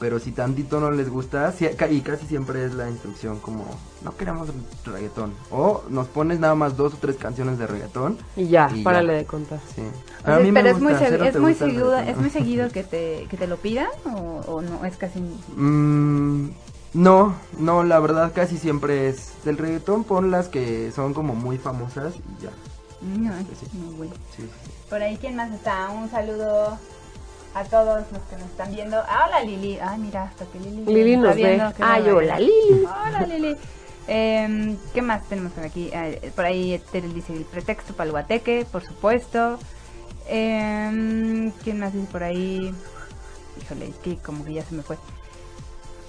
pero 0.03 0.19
si 0.19 0.33
tantito 0.33 0.81
no 0.81 0.91
les 0.91 1.09
gusta, 1.09 1.49
si- 1.53 1.63
y 1.65 2.01
casi 2.01 2.25
siempre 2.27 2.65
es 2.65 2.73
la 2.73 2.89
instrucción 2.89 3.39
como, 3.39 3.63
no 4.03 4.13
queremos 4.17 4.49
reggaetón, 4.83 5.31
o 5.49 5.81
nos 5.87 6.07
pones 6.07 6.41
nada 6.41 6.55
más 6.55 6.75
dos 6.75 6.95
o 6.95 6.97
tres 6.97 7.15
canciones 7.15 7.57
de 7.57 7.67
reggaetón. 7.67 8.17
Y 8.35 8.49
ya, 8.49 8.69
Y 8.73 8.79
ya. 8.79 8.83
párale 8.83 9.13
de 9.13 9.23
contar. 9.25 9.61
Sí. 9.73 9.81
Pero 10.25 10.39
es 10.41 10.51
muy, 10.81 10.91
gusta, 10.91 11.05
segui- 11.05 11.09
¿cero 11.09 11.23
es, 11.23 11.39
muy 11.39 11.53
seguido, 11.55 11.95
es 11.97 12.17
muy 12.17 12.29
seguido 12.29 12.69
que 12.69 12.83
te, 12.83 13.27
que 13.29 13.37
te 13.37 13.47
lo 13.47 13.55
pidan 13.55 13.87
o, 14.13 14.41
o 14.45 14.61
no, 14.61 14.83
es 14.83 14.97
casi... 14.97 15.19
Mm, 15.55 16.49
no, 16.95 17.35
no, 17.57 17.83
la 17.85 17.97
verdad 18.01 18.33
casi 18.35 18.57
siempre 18.57 19.07
es 19.07 19.31
del 19.45 19.57
reggaetón, 19.57 20.03
pon 20.03 20.31
las 20.31 20.49
que 20.49 20.91
son 20.91 21.13
como 21.13 21.33
muy 21.33 21.57
famosas 21.57 22.13
y 22.15 22.43
ya. 22.43 22.49
No, 23.01 23.31
Sí, 23.39 23.77
muy 23.77 23.95
bueno. 23.95 24.13
Sí, 24.35 24.41
sí, 24.43 24.49
sí. 24.65 24.71
Por 24.89 25.01
ahí, 25.01 25.15
¿quién 25.15 25.37
más 25.37 25.49
está? 25.53 25.89
Un 25.91 26.09
saludo 26.11 26.77
a 27.53 27.63
todos 27.65 28.03
los 28.11 28.21
que 28.23 28.35
nos 28.35 28.45
están 28.45 28.71
viendo. 28.71 28.97
Ah, 29.07 29.27
hola 29.27 29.43
Lili. 29.43 29.79
Ay, 29.79 29.99
mira, 29.99 30.23
hasta 30.23 30.45
que 30.45 30.59
Lili. 30.59 30.85
Lili 30.85 31.13
está 31.13 31.27
nos 31.27 31.35
ve. 31.35 31.61
Ay, 31.79 32.09
hola, 32.09 32.39
Lili. 32.39 32.85
Hola 32.85 33.25
Lili. 33.27 33.57
Em, 34.07 34.77
¿Qué 34.93 35.01
más 35.01 35.23
tenemos 35.29 35.53
por 35.53 35.63
aquí? 35.63 35.91
Por 36.35 36.45
ahí 36.45 36.81
Terel 36.91 37.13
dice 37.13 37.33
el 37.33 37.45
pretexto 37.45 37.93
para 37.93 38.05
el 38.05 38.11
guateque, 38.11 38.65
por 38.71 38.83
supuesto. 38.83 39.59
Em, 40.27 41.51
¿Quién 41.63 41.79
más 41.79 41.93
dice 41.93 42.07
por 42.11 42.23
ahí? 42.23 42.73
Híjole, 43.61 43.89
es 43.89 43.95
que 43.97 44.17
como 44.17 44.43
que 44.43 44.53
ya 44.53 44.65
se 44.65 44.75
me 44.75 44.83
fue. 44.83 44.97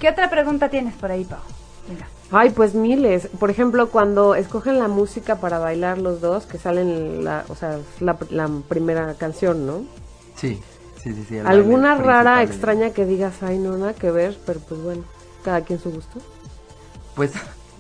¿Qué 0.01 0.09
otra 0.09 0.29
pregunta 0.31 0.71
tienes 0.71 0.95
por 0.95 1.11
ahí, 1.11 1.25
Pau? 1.25 1.41
Venga. 1.89 2.09
Ay, 2.31 2.51
pues 2.51 2.75
miles. 2.75 3.29
Por 3.39 3.51
ejemplo, 3.51 3.91
cuando 3.91 4.35
escogen 4.35 4.79
la 4.79 4.89
música 4.89 5.37
para 5.37 5.59
bailar 5.59 5.99
los 5.99 6.21
dos, 6.21 6.47
que 6.47 6.59
salen 6.59 7.23
la, 7.23 7.45
o 7.49 7.55
sea, 7.55 7.79
la, 8.01 8.17
la 8.31 8.49
primera 8.69 9.15
canción, 9.15 9.67
¿no? 9.67 9.85
Sí, 10.35 10.61
sí, 11.05 11.13
sí, 11.15 11.25
sí, 11.29 11.37
el 11.37 11.47
¿Alguna 11.47 11.95
rara, 11.97 12.43
extraña 12.43 12.91
que 12.91 13.05
digas, 13.05 13.43
ay, 13.43 13.59
no, 13.59 13.77
nada 13.77 13.93
que 13.93 14.11
ver, 14.11 14.37
pero 14.45 14.59
pues 14.61 14.83
bueno, 14.83 15.05
cada 15.45 15.61
quien 15.61 15.79
su 15.79 15.93
gusto? 15.93 16.19
Pues 17.15 17.33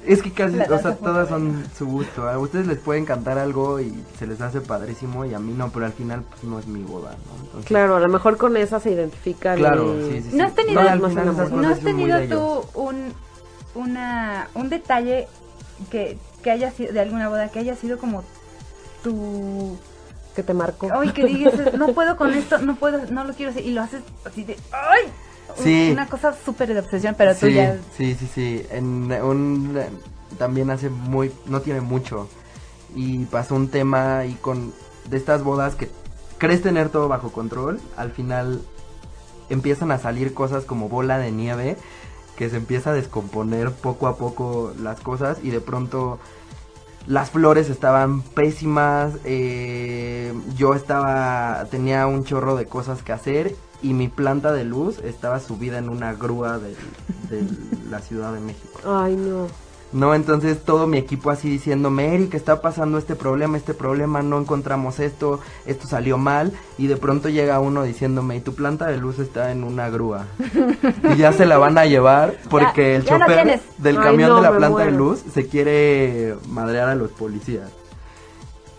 es 0.07 0.23
que 0.23 0.31
casi, 0.33 0.59
o 0.61 0.79
sea, 0.79 0.97
todas 0.97 1.29
son 1.29 1.65
su 1.77 1.87
gusto. 1.87 2.29
A 2.29 2.39
ustedes 2.39 2.67
les 2.67 2.79
pueden 2.79 3.07
cantar 3.07 3.39
algo 3.39 3.81
y 3.81 4.05
se 4.19 4.27
les 4.27 4.41
hace 4.41 4.61
padrísimo 4.61 5.25
y 5.25 5.33
a 5.33 5.39
mí 5.39 5.55
no, 5.55 5.71
pero 5.71 5.87
al 5.87 5.93
final 5.93 6.23
pues 6.29 6.45
no 6.45 6.59
es 6.59 6.67
mi 6.67 6.83
boda, 6.83 7.13
¿no? 7.13 7.45
Entonces, 7.45 7.67
Claro, 7.67 7.97
a 7.97 8.01
lo 8.01 8.09
mejor 8.09 8.37
con 8.37 8.57
esa 8.57 8.79
se 8.81 8.91
identifican. 8.91 9.57
Claro, 9.57 9.99
y- 9.99 10.11
sí, 10.11 10.23
sí, 10.23 10.31
sí. 10.31 10.37
¿No 10.37 10.45
has 10.45 10.55
tenido, 10.55 10.81
final. 10.83 11.01
¿no 11.01 11.69
has 11.69 11.81
tenido 11.81 12.21
tú 12.29 12.65
un, 12.75 13.13
una, 13.75 14.49
un 14.55 14.69
detalle 14.69 15.27
que, 15.91 16.19
que 16.43 16.51
haya 16.51 16.71
sido 16.71 16.93
de 16.93 17.01
alguna 17.01 17.29
boda 17.29 17.49
que 17.49 17.59
haya 17.59 17.75
sido 17.75 17.99
como 17.99 18.23
tu 19.03 19.77
que 20.35 20.43
te 20.43 20.55
marcó. 20.55 20.89
Ay, 20.93 21.11
que 21.11 21.25
digas, 21.25 21.55
no 21.79 21.89
puedo 21.95 22.17
con 22.17 22.33
esto, 22.35 22.59
no 22.59 22.77
puedo, 22.77 23.01
no 23.11 23.25
lo 23.25 23.35
quiero 23.35 23.51
hacer, 23.51 23.65
y 23.65 23.73
lo 23.73 23.83
haces 23.83 24.03
así 24.25 24.45
de, 24.45 24.57
¡ay! 24.73 25.13
Sí. 25.57 25.91
Una 25.93 26.09
cosa 26.09 26.35
súper 26.45 26.73
de 26.73 26.81
obsesión, 26.81 27.15
pero 27.17 27.35
tú 27.35 27.47
sí, 27.47 27.55
ya... 27.55 27.79
Sí, 27.97 28.17
sí, 28.19 28.29
sí. 28.35 28.67
En 28.71 29.13
un, 29.13 29.79
también 30.39 30.71
hace 30.71 30.89
muy, 30.89 31.33
no 31.47 31.61
tiene 31.61 31.81
mucho. 31.81 32.29
Y 32.97 33.25
pasó 33.27 33.55
un 33.55 33.69
tema 33.69 34.25
y 34.25 34.35
con 34.35 34.73
de 35.09 35.17
estas 35.17 35.43
bodas 35.43 35.75
que 35.75 35.91
crees 36.39 36.63
tener 36.63 36.89
todo 36.89 37.09
bajo 37.09 37.31
control, 37.31 37.81
al 37.97 38.11
final 38.11 38.63
empiezan 39.49 39.91
a 39.93 39.99
salir 39.99 40.35
cosas 40.35 40.65
como 40.65 40.89
bola 40.89 41.19
de 41.19 41.31
nieve, 41.31 41.77
que 42.37 42.51
se 42.51 42.57
empieza 42.57 42.91
a 42.91 42.95
descomponer 42.95 43.71
poco 43.73 44.09
a 44.09 44.17
poco 44.17 44.73
las 44.81 45.01
cosas 45.01 45.39
y 45.43 45.51
de 45.51 45.61
pronto 45.61 46.19
las 47.07 47.31
flores 47.31 47.69
estaban 47.69 48.23
pésimas, 48.23 49.15
eh, 49.25 50.33
yo 50.57 50.75
estaba, 50.75 51.67
tenía 51.71 52.07
un 52.07 52.25
chorro 52.25 52.57
de 52.57 52.67
cosas 52.67 53.03
que 53.03 53.13
hacer 53.13 53.55
y 53.83 53.93
mi 53.93 54.09
planta 54.09 54.53
de 54.53 54.65
luz 54.65 54.99
estaba 55.01 55.41
subida 55.41 55.79
en 55.79 55.89
una 55.89 56.15
grúa 56.15 56.59
de, 56.59 56.75
de 57.31 57.47
la 57.91 58.01
Ciudad 58.01 58.33
de 58.33 58.41
México. 58.41 58.81
Ay, 58.87 59.17
no. 59.17 59.49
No, 59.95 60.13
entonces 60.13 60.61
todo 60.65 60.89
mi 60.89 60.99
equipo 60.99 61.31
así 61.31 61.49
diciéndome, 61.49 62.17
Eric, 62.17 62.35
está 62.35 62.61
pasando 62.61 62.99
este 62.99 63.15
problema, 63.15 63.57
este 63.57 63.75
problema, 63.75 64.23
no 64.23 64.41
encontramos 64.41 64.99
esto, 64.99 65.39
esto 65.67 65.87
salió 65.87 66.19
mal, 66.19 66.53
y 66.79 66.89
de 66.89 66.97
pronto 66.97 67.29
llega 67.29 67.61
uno 67.61 67.85
diciéndome, 67.85 68.37
y 68.37 68.41
tu 68.41 68.57
planta 68.57 68.89
de 68.89 68.97
luz 68.97 69.21
está 69.21 69.53
en 69.53 69.63
una 69.63 69.89
grúa. 69.91 70.27
y 71.15 71.17
ya 71.17 71.33
se 71.33 71.47
la 71.47 71.59
van 71.59 71.79
a 71.79 71.87
llevar 71.87 72.35
porque 72.51 72.97
el 72.97 73.05
ya 73.05 73.21
chofer 73.21 73.61
del 73.79 73.99
Ay, 73.99 74.03
camión 74.03 74.31
no, 74.31 74.37
de 74.37 74.43
la 74.43 74.57
planta 74.57 74.85
de 74.85 74.91
luz 74.91 75.23
se 75.33 75.47
quiere 75.47 76.35
madrear 76.49 76.89
a 76.89 76.97
los 76.97 77.13
policías. 77.13 77.71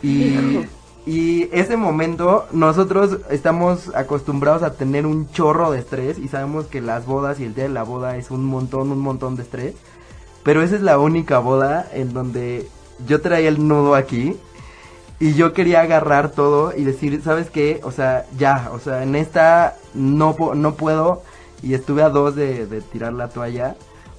Y, 0.03 0.65
y 1.05 1.47
ese 1.53 1.77
momento 1.77 2.45
nosotros 2.51 3.19
estamos 3.29 3.89
acostumbrados 3.95 4.63
a 4.63 4.73
tener 4.73 5.05
un 5.05 5.31
chorro 5.31 5.71
de 5.71 5.79
estrés 5.79 6.19
y 6.19 6.27
sabemos 6.27 6.65
que 6.65 6.81
las 6.81 7.05
bodas 7.05 7.39
y 7.39 7.45
el 7.45 7.55
día 7.55 7.63
de 7.63 7.69
la 7.69 7.83
boda 7.83 8.17
es 8.17 8.31
un 8.31 8.43
montón, 8.43 8.91
un 8.91 8.99
montón 8.99 9.37
de 9.37 9.43
estrés. 9.43 9.75
Pero 10.45 10.61
esa 10.61 10.75
es 10.75 10.83
la 10.83 10.99
única 10.99 11.39
boda 11.39 11.87
en 11.91 12.13
donde 12.13 12.69
yo 13.07 13.19
traía 13.19 13.49
el 13.49 13.67
nudo 13.67 13.95
aquí 13.95 14.37
y 15.19 15.33
yo 15.33 15.53
quería 15.53 15.81
agarrar 15.81 16.29
todo 16.29 16.71
y 16.77 16.83
decir, 16.83 17.19
¿sabes 17.23 17.49
qué? 17.49 17.81
O 17.83 17.91
sea, 17.91 18.27
ya, 18.37 18.69
o 18.71 18.77
sea, 18.79 19.01
en 19.01 19.15
esta 19.15 19.75
no, 19.95 20.35
no 20.53 20.75
puedo 20.75 21.23
y 21.63 21.73
estuve 21.73 22.03
a 22.03 22.09
dos 22.09 22.35
de, 22.35 22.67
de 22.67 22.81
tirar 22.81 23.13
la 23.13 23.29
toalla, 23.29 23.75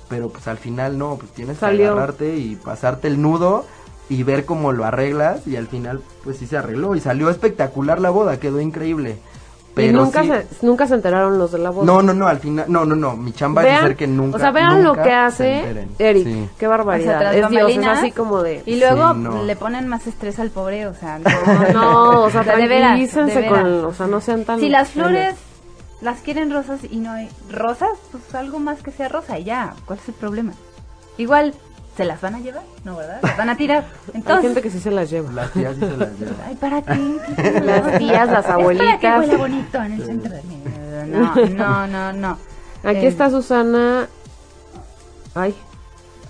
pero 0.08 0.28
pues 0.28 0.48
al 0.48 0.58
final 0.58 0.98
no, 0.98 1.14
pues 1.16 1.30
tienes 1.30 1.58
Salió. 1.58 1.78
que 1.78 1.86
agarrarte 1.86 2.36
y 2.36 2.56
pasarte 2.56 3.06
el 3.06 3.22
nudo 3.22 3.64
y 4.08 4.24
ver 4.24 4.44
cómo 4.44 4.72
lo 4.72 4.84
arreglas 4.84 5.46
y 5.46 5.54
al 5.54 5.68
final 5.68 6.02
pues 6.24 6.38
sí 6.38 6.46
se 6.48 6.56
arregló 6.56 6.96
y 6.96 7.00
salió 7.00 7.30
espectacular 7.30 8.00
la 8.00 8.10
boda, 8.10 8.40
quedó 8.40 8.60
increíble. 8.60 9.18
Pero 9.76 9.88
y 9.88 9.92
nunca, 9.92 10.22
sí- 10.22 10.28
se, 10.28 10.66
nunca 10.66 10.86
se 10.86 10.94
enteraron 10.94 11.38
los 11.38 11.52
de 11.52 11.58
la 11.58 11.68
boda. 11.70 11.84
no, 11.86 12.00
no, 12.00 12.14
no, 12.14 12.26
al 12.26 12.38
final, 12.38 12.64
no, 12.66 12.86
no, 12.86 12.96
no, 12.96 13.14
mi 13.16 13.30
chamba 13.32 13.60
es 13.60 13.66
Vean, 13.68 13.84
hacer 13.84 13.96
que 13.96 14.06
nunca. 14.06 14.36
o 14.38 14.40
sea, 14.40 14.50
vean 14.50 14.82
lo 14.82 14.94
que 14.94 15.12
hace. 15.12 15.86
Eric. 15.98 16.24
Sí. 16.24 16.48
Qué 16.58 16.66
barbaridad. 16.66 17.16
O 17.16 17.20
sea, 17.20 17.34
es 17.36 17.50
Dios, 17.50 17.70
es 17.70 17.86
así 17.86 18.10
como 18.10 18.42
de... 18.42 18.62
Y 18.64 18.76
luego 18.80 19.12
Sí, 19.12 19.18
no. 19.20 19.42
le 19.44 19.54
ponen 19.54 19.86
más 19.86 20.06
estrés 20.06 20.38
al 20.38 20.48
pobre, 20.50 20.86
o 20.86 20.94
sea, 20.94 21.18
no, 21.18 21.72
No, 21.74 22.22
o 22.22 22.30
sea, 22.30 22.42
tranquilícense 22.44 23.46
con... 23.46 23.84
O 23.84 23.92
sea, 23.92 24.06
no 24.06 24.20
sean 24.22 24.44
tan... 24.44 24.60
Si 24.60 24.70
las 24.70 24.88
flores 24.88 25.34
las 26.00 26.20
quieren 26.20 26.50
rosas 26.52 26.80
y 26.90 26.96
no 26.96 27.12
hay 27.12 27.28
rosas, 27.50 27.90
pues 28.12 28.34
algo 28.34 28.58
más 28.58 28.82
que 28.82 28.90
sea 28.92 29.08
rosa 29.08 29.38
y 29.38 29.44
ya, 29.44 29.74
¿cuál 29.84 29.98
es 29.98 30.08
el 30.08 30.14
problema? 30.14 30.52
Igual, 31.18 31.54
¿se 31.96 32.04
las 32.04 32.20
van 32.20 32.34
a 32.36 32.40
llevar? 32.40 32.62
No, 32.84 32.96
¿verdad? 32.96 33.18
¿Las 33.22 33.36
van 33.36 33.50
a 33.50 33.56
tirar? 33.56 33.84
Hay 34.08 34.12
Entonces, 34.14 34.42
gente 34.44 34.62
que 34.62 34.70
sí 34.70 34.80
se 34.80 34.90
las 34.90 35.08
lleva. 35.10 35.32
Las 35.32 35.50
tías 35.52 35.74
sí 35.74 35.80
se 35.80 35.96
las 35.96 36.18
llevan. 36.18 36.36
ay, 36.46 36.54
¿para 36.56 36.82
qué? 36.82 37.60
Las 37.64 37.98
tías, 37.98 38.28
las 38.28 38.44
Es 38.44 38.44
para 38.44 38.44
que 38.44 38.52
abuelitas. 38.52 39.18
huela 39.20 39.36
bonito 39.36 39.82
en 39.82 39.92
el 39.92 40.04
centro 40.04 40.32
de 40.32 40.42
mi- 40.42 41.10
No, 41.10 41.34
no, 41.34 41.86
no, 41.86 42.12
no. 42.12 42.38
Aquí 42.84 42.98
Eh, 43.04 43.08
está 43.08 43.30
Susana... 43.30 44.08
Ay, 45.34 45.54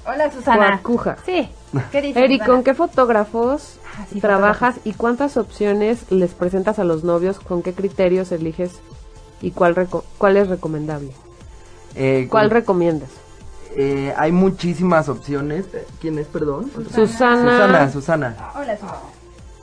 Hola, 0.07 0.31
Susana. 0.31 0.69
Cuacuja. 0.83 1.17
Sí, 1.27 1.49
¿qué 1.91 2.01
dices, 2.03 2.23
Eric, 2.23 2.39
Susana? 2.43 2.55
¿con 2.55 2.65
qué 2.65 2.75
fotógrafos 2.75 3.79
Ah, 3.99 4.05
sí, 4.13 4.21
trabajas 4.21 4.77
y 4.85 4.93
cuántas 4.93 5.37
opciones 5.37 6.11
les 6.11 6.33
presentas 6.35 6.79
a 6.79 6.85
los 6.85 7.03
novios? 7.03 7.41
¿Con 7.41 7.63
qué 7.63 7.73
criterios 7.73 8.31
eliges 8.31 8.79
y 9.41 9.51
cuál, 9.53 9.75
reco- 9.75 10.05
cuál 10.19 10.37
es 10.37 10.49
recomendable? 10.49 11.11
Eh, 11.97 12.29
¿Cuál 12.31 12.49
con- 12.49 12.55
recomiendas? 12.55 13.09
Eh, 13.77 14.15
hay 14.17 14.33
muchísimas 14.33 15.09
opciones. 15.09 15.67
¿Quién 16.01 16.19
es, 16.19 16.27
perdón? 16.27 16.71
Susana. 16.95 17.07
Susana, 17.87 17.91
Susana. 17.93 18.37
Hola, 18.57 18.77
Susana. 18.77 18.95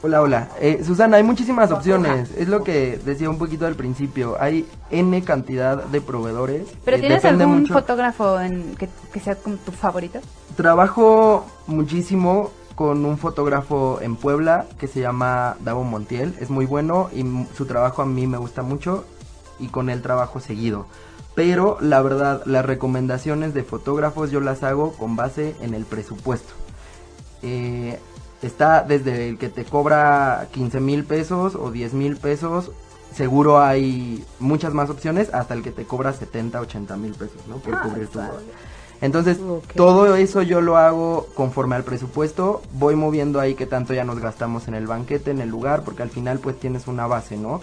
Hola, 0.06 0.22
hola. 0.22 0.50
Eh, 0.60 0.84
Susana, 0.86 1.16
hay 1.18 1.24
muchísimas 1.24 1.72
opciones. 1.72 2.30
Es 2.38 2.50
lo 2.50 2.62
que 2.64 3.00
decía 3.06 3.30
un 3.30 3.38
poquito 3.38 3.66
al 3.66 3.76
principio. 3.76 4.36
Hay 4.40 4.68
N 4.92 5.22
cantidad 5.24 5.82
de 5.86 6.02
proveedores. 6.02 6.68
¿Pero 6.84 6.98
Eh, 6.98 7.00
tienes 7.00 7.24
algún 7.24 7.62
mucho. 7.62 7.74
fotógrafo 7.74 8.40
en, 8.42 8.76
que, 8.76 8.90
que 9.14 9.20
sea 9.22 9.36
como 9.36 9.56
tu 9.56 9.72
favorito? 9.72 10.20
Trabajo 10.58 11.46
muchísimo 11.68 12.52
con 12.76 13.06
un 13.06 13.18
fotógrafo 13.18 14.00
en 14.02 14.16
Puebla 14.18 14.66
que 14.78 14.88
se 14.88 15.00
llama 15.00 15.56
Davo 15.62 15.84
Montiel. 15.86 16.36
Es 16.42 16.50
muy 16.50 16.66
bueno 16.66 17.10
y 17.14 17.24
su 17.56 17.66
trabajo 17.66 18.02
a 18.02 18.06
mí 18.06 18.28
me 18.28 18.38
gusta 18.38 18.62
mucho 18.62 19.06
y 19.60 19.68
con 19.68 19.90
él 19.90 20.02
trabajo 20.02 20.40
seguido. 20.42 20.86
Pero 21.36 21.78
la 21.82 22.02
verdad, 22.02 22.44
las 22.46 22.66
recomendaciones 22.66 23.54
de 23.54 23.64
fotógrafos 23.64 24.32
yo 24.32 24.40
las 24.40 24.64
hago 24.64 24.94
con 24.94 25.16
base 25.16 25.56
en 25.62 25.74
el 25.74 25.86
presupuesto. 25.86 26.54
Eh, 27.42 28.00
está 28.42 28.84
desde 28.84 29.30
el 29.30 29.38
que 29.38 29.50
te 29.50 29.66
cobra 29.66 30.48
15 30.52 30.80
mil 30.80 31.04
pesos 31.06 31.56
o 31.56 31.72
10 31.72 31.94
mil 31.94 32.18
pesos. 32.18 32.72
Seguro 33.16 33.62
hay 33.62 34.24
muchas 34.40 34.74
más 34.74 34.90
opciones 34.90 35.34
hasta 35.34 35.54
el 35.54 35.64
que 35.64 35.72
te 35.72 35.86
cobra 35.86 36.14
70, 36.14 36.60
80 36.62 36.98
mil 36.98 37.14
pesos, 37.14 37.42
¿no? 37.48 37.58
Por 37.58 37.80
cubrir 37.82 38.08
tu 38.08 38.20
boda. 38.20 38.42
Entonces, 39.02 39.38
todo 39.76 40.16
eso 40.16 40.42
yo 40.44 40.62
lo 40.62 40.78
hago 40.78 41.28
conforme 41.34 41.76
al 41.76 41.84
presupuesto. 41.84 42.62
Voy 42.72 42.96
moviendo 42.96 43.40
ahí 43.40 43.54
que 43.54 43.66
tanto 43.66 43.94
ya 43.94 44.06
nos 44.06 44.20
gastamos 44.20 44.68
en 44.68 44.76
el 44.76 44.88
banquete, 44.88 45.32
en 45.32 45.42
el 45.42 45.50
lugar, 45.50 45.84
porque 45.84 46.04
al 46.04 46.10
final 46.10 46.40
pues 46.40 46.58
tienes 46.60 46.88
una 46.88 47.06
base, 47.06 47.36
¿no? 47.38 47.60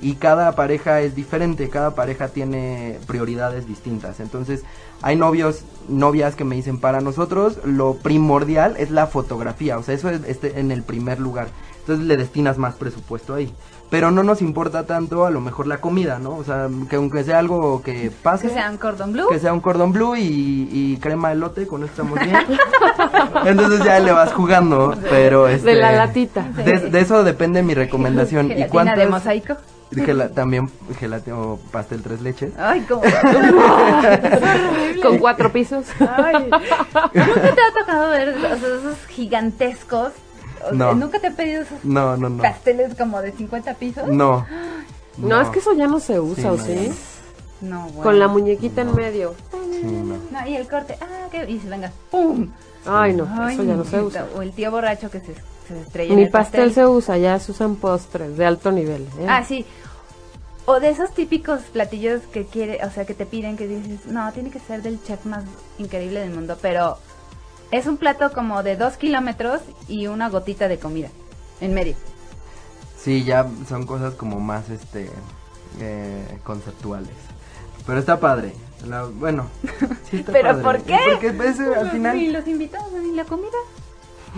Y 0.00 0.14
cada 0.14 0.52
pareja 0.52 1.00
es 1.00 1.14
diferente, 1.14 1.68
cada 1.68 1.94
pareja 1.94 2.28
tiene 2.28 2.98
prioridades 3.06 3.66
distintas. 3.66 4.20
Entonces, 4.20 4.62
hay 5.02 5.16
novios, 5.16 5.62
novias 5.88 6.36
que 6.36 6.44
me 6.44 6.56
dicen, 6.56 6.78
para 6.78 7.00
nosotros 7.00 7.58
lo 7.64 7.94
primordial 7.94 8.76
es 8.78 8.90
la 8.90 9.06
fotografía, 9.06 9.78
o 9.78 9.82
sea, 9.82 9.94
eso 9.94 10.10
es 10.10 10.22
este, 10.26 10.60
en 10.60 10.70
el 10.70 10.82
primer 10.82 11.20
lugar. 11.20 11.48
Entonces 11.80 12.06
le 12.06 12.16
destinas 12.16 12.56
más 12.56 12.76
presupuesto 12.76 13.34
ahí. 13.34 13.52
Pero 13.90 14.10
no 14.10 14.22
nos 14.22 14.40
importa 14.40 14.86
tanto 14.86 15.26
a 15.26 15.30
lo 15.30 15.42
mejor 15.42 15.66
la 15.66 15.82
comida, 15.82 16.18
¿no? 16.18 16.30
O 16.36 16.42
sea, 16.42 16.68
que 16.88 16.96
aunque 16.96 17.22
sea 17.22 17.38
algo 17.38 17.82
que 17.82 18.10
pase, 18.22 18.48
Que 18.48 18.54
sea 18.54 18.70
un 18.70 18.78
cordón 18.78 19.12
blue. 19.12 19.28
que 19.28 19.38
sea 19.38 19.52
un 19.52 19.60
cordón 19.60 19.92
blue 19.92 20.16
y, 20.16 20.68
y 20.72 20.96
crema 20.96 21.28
de 21.28 21.34
elote, 21.34 21.66
con 21.66 21.82
eso 21.82 21.90
estamos 21.90 22.18
bien. 22.18 22.34
Entonces 23.44 23.84
ya 23.84 24.00
le 24.00 24.12
vas 24.12 24.32
jugando, 24.32 24.96
pero 25.10 25.46
este... 25.46 25.70
De 25.70 25.74
la 25.76 25.92
latita. 25.92 26.42
De, 26.42 26.90
de 26.90 27.00
eso 27.00 27.22
depende 27.22 27.62
mi 27.62 27.74
recomendación. 27.74 28.50
¿Y 28.58 28.66
cuántas? 28.68 28.96
de 28.96 29.06
mosaico. 29.06 29.56
Gela- 29.94 30.28
también 30.32 30.68
gelatina 30.98 31.38
o 31.38 31.56
pastel 31.70 32.02
tres 32.02 32.20
leches. 32.20 32.52
Ay, 32.58 32.80
como... 32.82 33.02
Con 35.02 35.18
cuatro 35.18 35.52
pisos. 35.52 35.86
Ay. 36.00 36.44
¿Nunca 36.50 37.54
te 37.54 37.60
ha 37.60 37.72
tocado 37.78 38.10
ver 38.10 38.30
o 38.30 38.40
sea, 38.40 38.54
esos 38.54 38.96
gigantescos? 39.08 40.12
O 40.64 40.68
sea, 40.68 40.72
No. 40.72 40.94
¿Nunca 40.94 41.18
te 41.18 41.28
he 41.28 41.30
pedido 41.30 41.62
esos 41.62 41.84
No, 41.84 42.16
no, 42.16 42.28
no. 42.28 42.42
pasteles 42.42 42.94
como 42.94 43.20
de 43.20 43.32
50 43.32 43.74
pisos? 43.74 44.08
No. 44.08 44.46
No, 45.18 45.40
es 45.40 45.48
que 45.48 45.58
eso 45.60 45.72
ya 45.74 45.86
no 45.86 46.00
se 46.00 46.18
usa, 46.18 46.52
¿o 46.52 46.56
no, 46.56 46.64
sí? 46.64 46.90
No, 47.60 47.82
bueno. 47.88 48.02
Con 48.02 48.18
la 48.18 48.28
muñequita 48.28 48.82
en 48.82 48.94
medio. 48.94 49.34
Sí, 49.70 49.84
no. 49.86 50.16
No, 50.30 50.46
y 50.46 50.56
el 50.56 50.68
corte, 50.68 50.96
ah, 51.00 51.28
que... 51.30 51.48
Y 51.50 51.60
se 51.60 51.68
venga, 51.68 51.92
¡pum! 52.10 52.48
Ay, 52.86 53.14
no, 53.14 53.28
Ay, 53.38 53.54
eso 53.54 53.62
ya 53.64 53.74
no 53.76 53.84
se 53.84 54.00
usa. 54.02 54.26
O 54.36 54.42
el 54.42 54.52
tío 54.52 54.70
borracho 54.70 55.10
que 55.10 55.20
se, 55.20 55.34
se 55.68 55.80
estrella 55.80 56.12
en 56.12 56.18
el 56.18 56.30
pastel 56.30 56.72
se 56.74 56.84
usa, 56.86 57.16
ya 57.16 57.38
se 57.38 57.52
usan 57.52 57.76
postres 57.76 58.36
de 58.36 58.44
alto 58.44 58.72
nivel. 58.72 59.02
¿eh? 59.20 59.26
Ah, 59.28 59.42
sí. 59.44 59.64
O 60.66 60.80
de 60.80 60.88
esos 60.88 61.12
típicos 61.12 61.60
platillos 61.72 62.22
que 62.32 62.46
quiere, 62.46 62.84
o 62.84 62.90
sea, 62.90 63.04
que 63.04 63.12
te 63.14 63.26
piden 63.26 63.56
que 63.56 63.66
dices, 63.68 64.06
no, 64.06 64.32
tiene 64.32 64.50
que 64.50 64.60
ser 64.60 64.82
del 64.82 65.02
chef 65.02 65.24
más 65.26 65.44
increíble 65.78 66.20
del 66.20 66.30
mundo, 66.30 66.56
pero 66.62 66.96
es 67.70 67.86
un 67.86 67.98
plato 67.98 68.32
como 68.32 68.62
de 68.62 68.76
dos 68.76 68.96
kilómetros 68.96 69.60
y 69.88 70.06
una 70.06 70.30
gotita 70.30 70.66
de 70.68 70.78
comida 70.78 71.10
en 71.60 71.74
medio. 71.74 71.94
Sí, 72.98 73.24
ya 73.24 73.46
son 73.68 73.84
cosas 73.84 74.14
como 74.14 74.40
más, 74.40 74.70
este, 74.70 75.10
eh, 75.80 76.38
conceptuales. 76.44 77.12
Pero 77.86 77.98
está 77.98 78.18
padre. 78.18 78.54
La- 78.86 79.04
bueno, 79.04 79.48
sí 80.10 80.18
está 80.20 80.32
¿Pero 80.32 80.48
padre. 80.48 80.62
por 80.62 80.82
qué? 80.82 80.98
Porque 81.12 81.32
pues, 81.32 81.60
al 81.60 81.88
Y 81.88 81.90
final... 81.90 82.32
los 82.32 82.46
invitados 82.48 82.88
y 83.04 83.14
la 83.14 83.24
comida. 83.26 83.58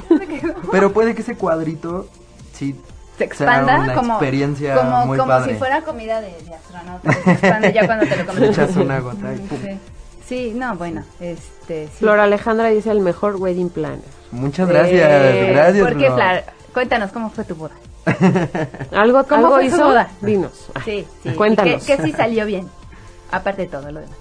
Pero 0.73 0.93
puede 0.93 1.15
que 1.15 1.23
ese 1.23 1.37
cuadrito, 1.37 2.09
sí, 2.53 2.75
se 3.19 3.25
expanda 3.25 3.81
una 3.81 3.95
como, 3.95 4.15
experiencia 4.15 4.75
como, 4.75 5.07
muy 5.07 5.19
como 5.19 5.31
padre. 5.31 5.53
si 5.53 5.59
fuera 5.59 5.83
comida 5.83 6.21
de, 6.21 6.33
de 6.43 6.55
astronauta. 6.55 7.13
Se 7.13 7.31
expande 7.33 7.73
ya 7.73 7.87
cuando 7.87 8.07
te 8.07 8.17
lo 8.17 8.27
comes. 8.27 8.43
Echas 8.51 8.77
una 8.77 9.01
gota 9.01 9.35
y 9.35 9.39
pum. 9.39 9.59
Sí. 9.63 9.79
Sí, 10.27 10.53
no, 10.57 10.75
bueno, 10.77 11.05
este, 11.21 11.87
sí. 11.87 11.93
Flor 12.01 12.19
Alejandra 12.19 12.69
dice 12.69 12.91
el 12.91 13.01
mejor 13.01 13.37
wedding 13.37 13.71
planner. 13.71 14.01
Muchas 14.33 14.69
gracias, 14.69 15.09
Eh, 15.09 15.51
gracias. 15.53 15.85
¿Por 15.85 15.93
qué, 15.97 16.07
Flor. 16.07 16.15
Flar? 16.15 16.45
Cuéntanos, 16.75 17.13
¿cómo 17.13 17.31
fue 17.31 17.45
tu 17.45 17.55
boda? 17.55 17.75
¿Algo, 18.93 19.25
¿Cómo 19.25 19.47
algo 19.47 19.55
fue 19.55 19.69
su 19.71 19.77
hizo? 19.77 19.85
boda? 19.85 20.09
Dinos. 20.21 20.67
Sí, 20.85 21.07
sí. 21.23 21.31
Cuéntanos. 21.31 21.85
¿Qué, 21.85 21.97
qué 21.97 22.03
sí 22.03 22.13
salió 22.13 22.45
bien? 22.45 22.69
Aparte 23.31 23.63
de 23.63 23.69
todo 23.69 23.91
lo 23.93 24.01
demás. 24.01 24.17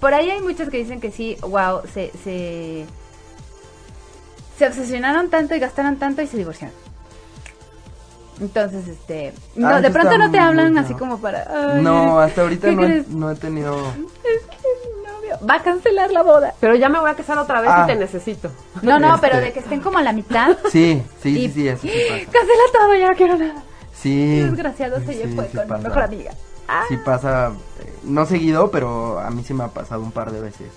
Por 0.00 0.12
ahí 0.14 0.30
hay 0.30 0.40
muchos 0.40 0.68
que 0.68 0.76
dicen 0.78 1.00
que 1.00 1.10
sí, 1.10 1.36
wow, 1.42 1.80
se, 1.92 2.10
se, 2.24 2.84
se 4.58 4.66
obsesionaron 4.66 5.30
tanto 5.30 5.54
y 5.54 5.58
gastaron 5.60 5.96
tanto 5.96 6.22
y 6.22 6.26
se 6.26 6.36
divorciaron. 6.36 6.74
Entonces, 8.40 8.88
este, 8.88 9.32
no, 9.54 9.68
Ah, 9.68 9.80
de 9.80 9.90
pronto 9.90 10.16
no 10.18 10.30
te 10.30 10.38
hablan 10.38 10.72
bueno. 10.72 10.80
así 10.86 10.94
como 10.94 11.18
para... 11.18 11.46
"Ay, 11.74 11.82
No, 11.82 12.18
hasta 12.18 12.42
ahorita 12.42 12.68
¿qué 12.68 12.74
no 12.76 12.82
he, 12.82 12.86
crees? 12.86 13.08
no 13.08 13.30
he 13.30 13.34
tenido... 13.36 13.76
Es 13.78 14.42
que 14.46 14.66
mi 14.96 15.06
novio 15.06 15.38
va 15.48 15.54
a 15.56 15.62
cancelar 15.62 16.10
la 16.10 16.22
boda. 16.22 16.54
Pero 16.58 16.74
ya 16.74 16.88
me 16.88 16.98
voy 16.98 17.10
a 17.10 17.14
casar 17.14 17.38
otra 17.38 17.60
vez 17.60 17.70
Ah. 17.72 17.82
y 17.84 17.92
te 17.92 17.96
necesito. 17.96 18.50
No, 18.80 18.98
no, 18.98 19.14
Este- 19.14 19.28
pero 19.28 19.40
de 19.40 19.52
que 19.52 19.60
estén 19.60 19.80
como 19.80 19.98
a 19.98 20.02
la 20.02 20.12
mitad. 20.12 20.56
Sí, 20.70 21.02
sí, 21.22 21.28
Y- 21.38 21.48
sí, 21.48 21.52
sí, 21.52 21.68
eso 21.68 21.82
sí 21.82 21.88
pasa. 22.08 22.24
Cancela 22.32 22.62
todo, 22.72 22.94
ya 22.96 23.10
no 23.10 23.16
quiero 23.16 23.36
nada. 23.36 23.62
Sí. 23.94 24.34
Qué 24.40 24.44
desgraciado 24.46 24.98
se 25.00 25.12
sí, 25.12 25.34
fue 25.34 25.46
sí 25.48 25.56
con 25.56 25.64
mi 25.66 25.70
pasa. 25.70 25.88
mejor 25.88 26.02
amiga. 26.02 26.30
Ah. 26.66 26.84
Sí 26.88 26.96
pasa, 27.04 27.52
eh, 27.80 27.92
no 28.02 28.24
seguido, 28.26 28.70
pero 28.70 29.18
a 29.20 29.30
mí 29.30 29.44
sí 29.44 29.52
me 29.54 29.64
ha 29.64 29.68
pasado 29.68 30.00
un 30.02 30.10
par 30.10 30.32
de 30.32 30.40
veces. 30.40 30.68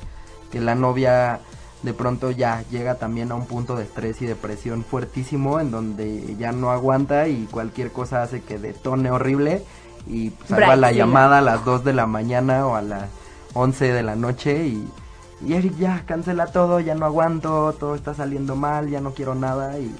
Que 0.51 0.59
la 0.59 0.75
novia 0.75 1.39
de 1.85 1.93
pronto 1.93 2.31
ya 2.31 2.63
llega 2.71 2.95
también 2.95 3.31
a 3.31 3.35
un 3.35 3.45
punto 3.45 3.75
de 3.75 3.83
estrés 3.83 4.21
y 4.21 4.25
depresión 4.25 4.83
fuertísimo 4.83 5.59
en 5.59 5.71
donde 5.71 6.35
ya 6.37 6.51
no 6.51 6.71
aguanta 6.71 7.27
y 7.27 7.45
cualquier 7.45 7.91
cosa 7.91 8.23
hace 8.23 8.41
que 8.41 8.57
detone 8.57 9.11
horrible 9.11 9.63
y 10.07 10.31
pues 10.31 10.51
haga 10.51 10.65
Bright, 10.67 10.81
la 10.81 10.91
llamada 10.91 11.37
a 11.37 11.41
las 11.41 11.63
2 11.63 11.83
de 11.83 11.93
la 11.93 12.07
mañana 12.07 12.65
o 12.67 12.75
a 12.75 12.81
las 12.81 13.09
11 13.53 13.93
de 13.93 14.03
la 14.03 14.15
noche 14.15 14.65
y, 14.65 14.87
y 15.45 15.53
Eric 15.53 15.77
ya 15.77 16.03
cancela 16.05 16.47
todo, 16.47 16.79
ya 16.79 16.95
no 16.95 17.05
aguanto, 17.05 17.73
todo 17.79 17.95
está 17.95 18.13
saliendo 18.13 18.55
mal, 18.55 18.89
ya 18.89 18.99
no 18.99 19.11
quiero 19.11 19.35
nada 19.35 19.77
y, 19.79 19.95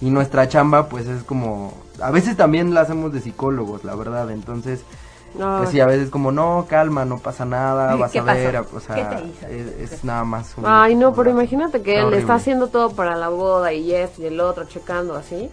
y 0.00 0.10
nuestra 0.10 0.48
chamba 0.48 0.88
pues 0.88 1.06
es 1.06 1.22
como, 1.22 1.72
a 2.00 2.10
veces 2.10 2.36
también 2.36 2.74
la 2.74 2.82
hacemos 2.82 3.12
de 3.12 3.20
psicólogos, 3.20 3.84
la 3.84 3.94
verdad, 3.94 4.30
entonces 4.30 4.84
No, 5.34 5.58
pues 5.58 5.70
sí, 5.70 5.80
a 5.80 5.86
veces 5.86 6.10
como, 6.10 6.30
no, 6.30 6.66
calma, 6.68 7.04
no 7.04 7.18
pasa 7.18 7.44
nada, 7.44 7.94
vas 7.96 8.12
¿Qué 8.12 8.18
a 8.18 8.22
ver, 8.22 8.62
pasó? 8.62 8.76
o 8.76 8.80
sea, 8.80 8.94
¿Qué 8.94 9.16
te 9.16 9.24
hizo? 9.24 9.46
es, 9.82 9.92
es 9.92 10.04
nada 10.04 10.24
más 10.24 10.52
un... 10.58 10.64
Ay, 10.66 10.94
no, 10.94 11.08
un 11.10 11.14
pero 11.16 11.30
imagínate 11.30 11.80
que 11.82 11.90
Está 11.92 12.00
él 12.00 12.04
horrible. 12.06 12.20
está 12.20 12.34
haciendo 12.34 12.66
todo 12.68 12.90
para 12.92 13.16
la 13.16 13.28
boda 13.30 13.72
y 13.72 13.94
esto 13.94 14.22
y 14.22 14.26
el 14.26 14.40
otro, 14.40 14.64
checando 14.64 15.14
así. 15.14 15.50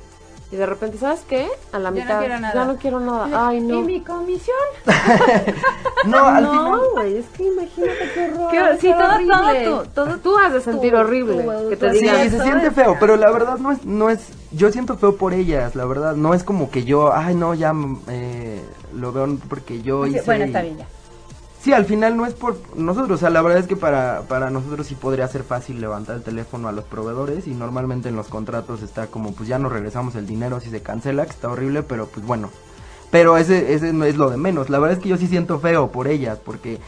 Y 0.52 0.56
de 0.56 0.66
repente, 0.66 0.98
¿sabes 0.98 1.22
qué? 1.30 1.48
A 1.72 1.78
la 1.78 1.92
Ya 1.92 1.92
no 1.92 2.02
mitad, 2.02 2.20
quiero 2.22 2.40
nada. 2.40 2.54
ya 2.56 2.66
no 2.66 2.76
quiero 2.78 3.00
nada. 3.00 3.48
Ay, 3.50 3.62
no. 3.62 3.76
¿Y 3.80 3.84
mi 3.84 4.02
comisión? 4.02 4.58
No, 6.06 6.26
al 6.26 6.44
no, 6.44 6.52
final... 6.52 6.80
güey, 6.94 7.18
es 7.18 7.26
que 7.36 7.44
imagínate 7.44 8.10
qué 8.14 8.32
horror. 8.34 8.52
Qué- 8.52 8.78
sí, 8.80 8.88
qué 8.88 8.94
todo- 8.94 9.14
horrible. 9.16 9.64
todo 9.66 9.84
tu- 9.84 9.90
todo 9.90 10.18
tú 10.18 10.38
has 10.38 10.54
de 10.54 10.62
sentir 10.62 10.92
tu- 10.94 10.98
horrible 10.98 11.44
tu- 11.44 11.70
que 11.70 11.76
te 11.78 11.92
Sí. 11.94 12.08
Eso 12.08 12.38
se 12.38 12.44
siente 12.44 12.72
feo, 12.72 12.96
pero 13.00 13.16
la 13.18 13.30
verdad 13.32 13.58
no 13.58 13.72
es, 13.72 13.86
no 13.86 14.10
es, 14.10 14.30
yo 14.52 14.72
siento 14.72 14.98
feo 14.98 15.18
por 15.18 15.34
ellas, 15.34 15.76
la 15.76 15.86
verdad, 15.86 16.16
no 16.16 16.34
es 16.34 16.44
como 16.44 16.72
que 16.72 16.84
yo, 16.86 17.14
ay 17.14 17.36
no, 17.36 17.54
ya 17.54 17.74
eh, 18.08 18.64
lo 18.94 19.12
veo 19.12 19.38
porque 19.50 19.82
yo 19.82 20.06
Sí, 20.06 20.12
hice... 20.12 20.22
bueno, 20.22 20.46
está 20.46 20.62
bien 20.62 20.78
ya. 20.80 20.86
Sí, 21.62 21.74
al 21.74 21.84
final 21.86 22.16
no 22.16 22.26
es 22.26 22.34
por 22.34 22.58
nosotros, 22.78 23.18
o 23.18 23.20
sea, 23.20 23.30
la 23.30 23.42
verdad 23.42 23.60
es 23.60 23.68
que 23.68 23.76
para, 23.76 24.22
para 24.30 24.50
nosotros 24.50 24.88
sí 24.88 24.96
podría 24.96 25.28
ser 25.28 25.44
fácil 25.44 25.82
levantar 25.82 26.16
el 26.16 26.24
teléfono 26.24 26.70
a 26.70 26.72
los 26.72 26.86
proveedores 26.86 27.48
y 27.48 27.52
normalmente 27.54 28.08
en 28.08 28.16
los 28.16 28.28
contratos 28.30 28.82
está 28.82 29.08
como, 29.08 29.34
pues 29.34 29.50
ya 29.50 29.60
nos 29.60 29.72
regresamos 29.74 30.16
el 30.16 30.26
dinero 30.26 30.62
si 30.62 30.70
se 30.70 30.82
cancela, 30.82 31.26
que 31.26 31.32
está 31.32 31.50
horrible, 31.50 31.84
pero 31.84 32.08
pues 32.08 32.26
bueno. 32.26 32.50
Pero 33.12 33.38
ese, 33.38 33.74
ese 33.74 33.92
no 33.92 34.06
es 34.06 34.16
lo 34.16 34.30
de 34.30 34.38
menos, 34.38 34.70
la 34.70 34.80
verdad 34.80 34.98
es 34.98 35.04
que 35.04 35.10
yo 35.10 35.18
sí 35.18 35.28
siento 35.28 35.60
feo 35.60 35.92
por 35.92 36.08
ellas, 36.08 36.38
porque 36.44 36.80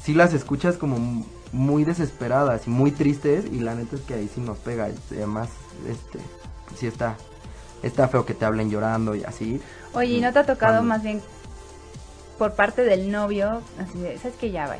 sí 0.00 0.14
las 0.14 0.32
escuchas 0.32 0.76
como 0.76 1.24
muy 1.52 1.82
desesperadas 1.82 2.68
y 2.68 2.70
muy 2.70 2.92
tristes 2.92 3.46
y 3.50 3.58
la 3.58 3.74
neta 3.74 3.96
es 3.96 4.02
que 4.02 4.14
ahí 4.14 4.30
sí 4.32 4.40
nos 4.40 4.58
pega, 4.58 4.90
además, 5.10 5.48
este, 5.88 6.20
sí 6.76 6.86
está, 6.86 7.16
está 7.82 8.06
feo 8.06 8.24
que 8.24 8.34
te 8.34 8.44
hablen 8.44 8.70
llorando 8.70 9.16
y 9.16 9.24
así. 9.24 9.60
Oye, 9.92 10.18
¿y 10.18 10.20
no 10.20 10.32
te 10.32 10.38
ha 10.38 10.46
tocado 10.46 10.74
Cuando- 10.74 10.88
más 10.88 11.02
bien 11.02 11.20
por 12.40 12.52
parte 12.54 12.82
del 12.84 13.12
novio? 13.12 13.60
Así 13.78 13.98
de, 13.98 14.16
¿sabes 14.16 14.34
qué? 14.40 14.50
Ya 14.50 14.66
va. 14.66 14.76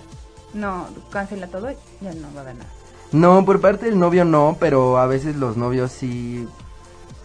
No, 0.55 0.87
cancela 1.13 1.47
todo, 1.47 1.69
ya 2.01 2.15
no 2.15 2.29
va 2.35 2.39
a 2.41 2.43
haber 2.45 2.55
nada. 2.55 2.71
No, 3.13 3.45
por 3.45 3.61
parte 3.61 3.85
del 3.85 3.99
novio 3.99 4.25
no, 4.25 4.57
pero 4.59 4.97
a 4.97 5.07
veces 5.07 5.37
los 5.37 5.59
novios 5.59 5.93
sí 5.93 6.49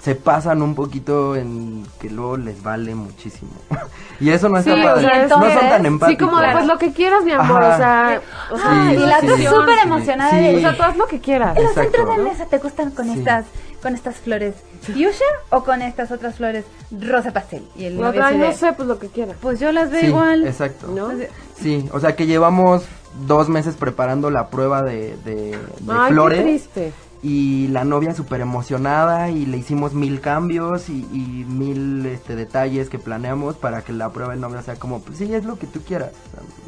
se 0.02 0.14
pasan 0.14 0.62
un 0.62 0.76
poquito 0.76 1.36
en 1.38 1.88
que 2.02 2.10
luego 2.10 2.36
les 2.36 2.62
vale 2.62 2.94
muchísimo. 2.96 3.52
y 4.20 4.30
eso 4.32 4.50
no 4.50 4.62
Sí, 4.62 4.70
está 4.72 4.82
o 4.82 4.96
padre. 4.96 5.08
no 5.08 5.14
es- 5.24 5.30
son 5.30 5.42
tan 5.70 5.82
sí, 5.82 5.88
empáticos. 5.88 6.28
Sí, 6.28 6.32
como 6.34 6.46
de, 6.46 6.52
pues 6.52 6.66
lo 6.68 6.78
que 6.78 6.92
quieras, 6.92 7.24
mi 7.24 7.32
amor, 7.32 7.64
Ajá. 7.64 7.74
o 7.74 7.78
sea, 7.78 8.22
o 8.52 8.58
sea, 8.58 8.66
Ah, 8.72 8.88
Sí, 8.90 8.96
y 8.96 9.00
la 9.00 9.20
sí, 9.22 9.28
sí. 9.38 9.46
súper 9.48 9.76
Sí. 9.76 9.82
emocionada. 9.86 10.32
Sí. 10.32 10.38
de, 10.38 10.58
o 10.58 10.60
sea, 10.60 10.76
tú 10.78 10.84
haz 10.84 10.98
lo 10.98 11.08
que 11.08 11.20
quieras. 11.22 11.56
¿En 11.58 11.64
los 11.64 11.74
centros 11.74 12.10
de 12.18 12.24
mesa 12.24 12.46
te 12.46 12.58
gustan 12.58 12.92
con 12.92 13.06
Sí. 13.06 13.20
estas 13.20 13.46
con 13.86 13.94
estas 13.94 14.16
flores 14.16 14.56
fuchsia 14.82 15.28
o 15.52 15.64
con 15.64 15.84
estas 15.84 16.10
otras 16.12 16.36
flores 16.38 16.66
rosa 16.92 17.32
pastel? 17.32 17.64
Y 17.76 17.86
el 17.86 17.98
No, 17.98 18.08
novio 18.08 18.24
ay, 18.26 18.38
no 18.40 18.52
sé, 18.52 18.74
pues 18.74 18.88
lo 18.88 18.98
que 18.98 19.10
quieras. 19.10 19.38
Pues 19.40 19.60
yo 19.60 19.72
las 19.72 19.92
veo 19.92 20.02
Sí, 20.02 20.08
igual. 20.08 20.48
exacto. 20.48 20.88
¿No? 20.88 21.10
Sí, 21.56 21.88
o 21.94 22.00
sea 22.00 22.16
que 22.16 22.26
llevamos 22.26 22.84
dos 23.28 23.48
meses 23.48 23.76
preparando 23.76 24.32
la 24.32 24.50
prueba 24.50 24.82
de, 24.82 25.16
de, 25.24 25.52
de 25.52 25.58
Ay, 25.88 26.12
flores. 26.14 26.40
qué 26.40 26.44
triste. 26.46 26.94
y 27.22 27.68
la 27.70 27.84
novia 27.86 28.14
súper 28.16 28.42
emocionada 28.42 29.30
y 29.30 29.46
le 29.46 29.58
hicimos 29.58 29.94
mil 29.94 30.20
cambios 30.20 30.90
y, 30.90 31.06
y 31.14 31.46
mil 31.48 32.06
este, 32.08 32.36
detalles 32.36 32.90
que 32.90 32.98
planeamos 33.00 33.56
para 33.56 33.82
que 33.84 33.94
la 33.94 34.10
prueba 34.10 34.32
del 34.34 34.42
novio 34.42 34.62
sea 34.64 34.76
como, 34.76 35.00
pues 35.02 35.20
sí, 35.20 35.34
es 35.34 35.46
lo 35.46 35.58
que 35.60 35.68
tú 35.68 35.82
quieras. 35.82 36.12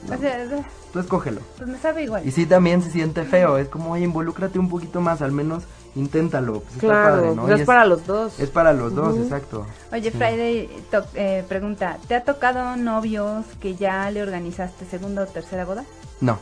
o 0.06 0.08
sea, 0.08 0.16
o 0.46 0.50
sea, 0.50 0.60
tú 0.94 1.00
escógelo. 1.00 1.42
pues 1.58 1.68
me 1.70 1.78
sabe 1.80 2.04
igual. 2.04 2.26
Y 2.28 2.32
sí, 2.32 2.46
también 2.46 2.82
se 2.82 2.92
siente 2.92 3.24
feo. 3.24 3.58
Es 3.58 3.68
como, 3.70 3.92
oye, 3.92 4.04
involúcrate 4.06 4.58
un 4.60 4.70
poquito 4.70 5.02
más, 5.02 5.22
al 5.22 5.32
menos 5.32 5.64
inténtalo. 5.98 6.62
Pues 6.62 6.76
está 6.76 6.88
padre, 6.88 7.36
¿no? 7.36 7.44
pues 7.46 7.60
es 7.62 7.66
para 7.66 7.86
los 7.86 8.06
dos. 8.06 8.40
Es 8.40 8.50
para 8.50 8.74
los 8.74 8.94
dos, 8.96 9.18
exacto. 9.18 9.66
Oye, 9.92 10.12
Sí. 10.12 10.18
Friday 10.18 10.70
to- 10.92 11.06
eh, 11.16 11.44
pregunta, 11.48 11.98
¿te 12.08 12.16
ha 12.16 12.24
tocado 12.24 12.76
novios 12.78 13.46
que 13.60 13.76
ya 13.76 14.10
le 14.12 14.22
organizaste 14.22 14.86
segunda 14.86 15.24
o 15.24 15.26
tercera 15.26 15.66
boda? 15.66 15.84
No, 16.22 16.40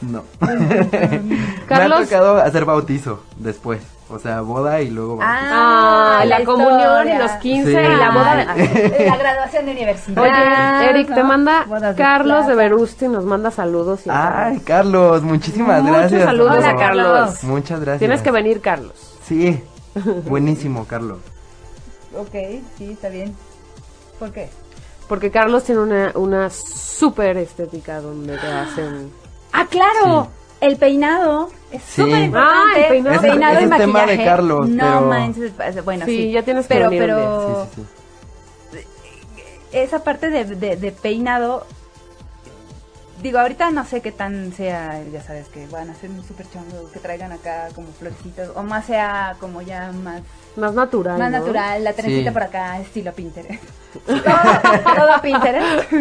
No. 0.00 0.22
Me 0.40 1.38
Carlos- 1.66 2.00
ha 2.00 2.04
tocado 2.04 2.36
hacer 2.38 2.64
bautizo 2.64 3.22
después. 3.36 3.80
O 4.10 4.18
sea, 4.18 4.40
boda 4.40 4.80
y 4.80 4.88
luego 4.90 5.16
bautizo. 5.16 5.38
Ah, 5.52 6.22
la, 6.26 6.42
comunión 6.44 7.08
y 7.08 7.18
los 7.18 7.30
15 7.32 7.70
Sí. 7.70 7.76
y 7.76 7.96
la 7.96 8.10
boda. 8.10 8.46
Ah, 8.48 8.54
La 9.06 9.16
graduación 9.18 9.66
de 9.66 9.72
universidad. 9.72 10.22
Oye, 10.22 10.90
Eric, 10.90 11.14
te 11.14 11.22
manda 11.22 11.64
de 11.66 11.94
Carlos 11.94 12.46
de 12.46 12.54
plata. 12.54 12.56
Verusti, 12.56 13.06
nos 13.08 13.24
manda 13.26 13.50
saludos. 13.50 14.06
Y 14.06 14.10
Ay, 14.10 14.60
Carlos, 14.60 15.22
muchísimas 15.22 15.82
Muchos 15.82 15.98
gracias. 15.98 16.24
saludos 16.24 16.56
Hola, 16.56 16.70
a 16.70 16.76
Carlos. 16.76 17.44
Muchas 17.44 17.80
gracias. 17.80 17.98
Tienes 17.98 18.22
que 18.22 18.30
venir, 18.30 18.60
Carlos. 18.62 18.94
Sí, 19.26 19.62
buenísimo, 20.24 20.86
Carlos. 20.86 21.18
Ok, 22.16 22.34
sí, 22.78 22.92
está 22.92 23.10
bien. 23.10 23.36
¿Por 24.18 24.32
qué? 24.32 24.48
Porque 25.06 25.30
Carlos 25.30 25.64
tiene 25.64 25.82
una, 25.82 26.12
una 26.14 26.48
súper 26.50 27.36
estética 27.36 28.00
donde 28.00 28.38
te 28.38 28.46
hacen... 28.46 29.10
Ah, 29.60 29.66
claro. 29.68 30.28
El 30.60 30.76
peinado 30.76 31.50
es 31.70 31.82
Sí. 31.82 32.02
súper 32.02 32.22
importante. 32.22 32.58
Ah, 32.58 32.78
el 32.78 32.88
peinado. 32.88 33.14
Y 33.14 33.16
es 33.16 33.22
tema 33.22 33.50
de 33.60 33.66
maquillaje. 33.66 34.24
Carlos, 34.24 34.68
No 34.68 34.84
pero- 34.84 35.00
manches, 35.02 35.52
es- 35.66 35.84
bueno, 35.84 36.04
sí. 36.06 36.16
Sí, 36.16 36.30
ya 36.32 36.42
tienes 36.42 36.66
que 36.66 36.74
pero, 36.74 36.90
un 36.90 36.98
pero 36.98 37.68
Sí, 37.74 37.82
sí, 37.82 37.86
sí. 38.72 38.78
esa 39.72 40.02
parte 40.02 40.30
de, 40.30 40.44
de- 40.44 40.76
de 40.76 40.92
peinado, 40.92 41.66
digo, 43.22 43.38
ahorita 43.38 43.70
no 43.70 43.84
sé 43.84 44.00
qué 44.00 44.12
tan 44.12 44.52
sea, 44.52 45.00
ya 45.12 45.22
sabes, 45.22 45.48
que 45.48 45.66
van 45.66 45.90
a 45.90 45.94
ser 45.94 46.10
un 46.10 46.24
súper 46.26 46.46
chongo, 46.50 46.90
que 46.92 46.98
traigan 47.00 47.32
acá 47.32 47.68
como 47.74 47.88
florecitas, 47.92 48.50
o 48.54 48.62
más 48.62 48.86
sea 48.86 49.36
como 49.40 49.60
ya 49.62 49.92
más, 49.92 50.22
Más 50.56 50.74
natural, 50.74 51.18
más 51.18 51.30
¿no? 51.30 51.38
natural, 51.38 51.84
la 51.84 51.92
trencita 51.92 52.30
Sí. 52.30 52.34
por 52.34 52.42
acá, 52.42 52.80
estilo 52.80 53.12
Pinterest. 53.12 53.62
todo, 54.06 54.94
todo 54.96 55.22
Pinterest. 55.22 55.92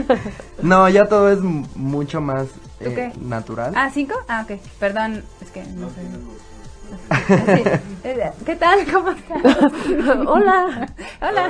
No, 0.61 0.87
ya 0.89 1.05
todo 1.07 1.29
es 1.31 1.39
mucho 1.39 2.21
más 2.21 2.47
¿Tú 2.79 2.89
eh, 2.89 2.93
qué? 2.95 3.11
natural. 3.19 3.73
Ah, 3.75 3.89
¿cinco? 3.91 4.15
Ah, 4.27 4.45
ok, 4.47 4.59
perdón, 4.79 5.23
es 5.41 5.51
que 5.51 5.63
no 5.63 5.89
sé. 5.89 6.01
Sí. 7.27 7.63
¿Qué 8.45 8.55
tal? 8.55 8.79
¿Cómo 8.91 9.11
estás? 9.11 9.43
Hola. 10.25 10.87
Hola. 11.21 11.49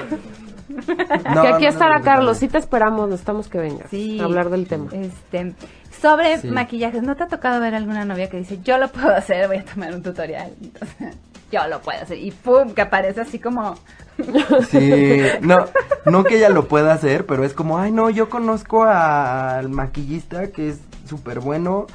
No, 1.36 1.42
que 1.42 1.48
aquí 1.48 1.64
no, 1.64 1.70
estará 1.70 2.00
no, 2.00 2.04
Carlos, 2.06 2.36
no. 2.38 2.40
sí 2.40 2.48
te 2.48 2.58
esperamos, 2.58 3.08
necesitamos 3.10 3.48
que 3.48 3.60
vengas 3.60 3.90
Sí. 3.90 4.20
a 4.20 4.24
hablar 4.26 4.50
del 4.50 4.68
tema. 4.68 4.90
Este, 4.92 5.54
sobre 6.02 6.40
Sí. 6.40 6.48
maquillajes, 6.50 7.04
¿no 7.04 7.16
te 7.16 7.24
ha 7.24 7.28
tocado 7.28 7.60
ver 7.62 7.76
alguna 7.76 8.04
novia 8.06 8.30
que 8.30 8.38
dice, 8.38 8.60
yo 8.64 8.78
lo 8.78 8.88
puedo 8.90 9.10
hacer, 9.16 9.48
voy 9.48 9.58
a 9.58 9.66
tomar 9.66 9.94
un 9.94 10.02
tutorial? 10.04 10.52
Entonces, 10.62 11.16
yo 11.52 11.68
lo 11.68 11.80
puedo 11.82 12.02
hacer. 12.02 12.18
Y 12.18 12.32
pum, 12.32 12.74
que 12.74 12.82
aparece 12.82 13.22
así 13.22 13.40
como... 13.40 13.76
Sí, 14.70 15.22
no, 15.42 15.58
no 16.06 16.24
que 16.24 16.38
ella 16.38 16.50
lo 16.50 16.68
pueda 16.68 16.94
hacer, 16.94 17.26
pero 17.28 17.44
es 17.44 17.54
como, 17.54 17.78
ay, 17.78 17.92
no, 17.92 18.10
yo 18.10 18.30
conozco 18.30 18.84
al 18.84 19.70
maquillista 19.70 20.48
que 20.48 20.70
es 20.70 20.80
súper 21.08 21.40
bueno 21.40 21.88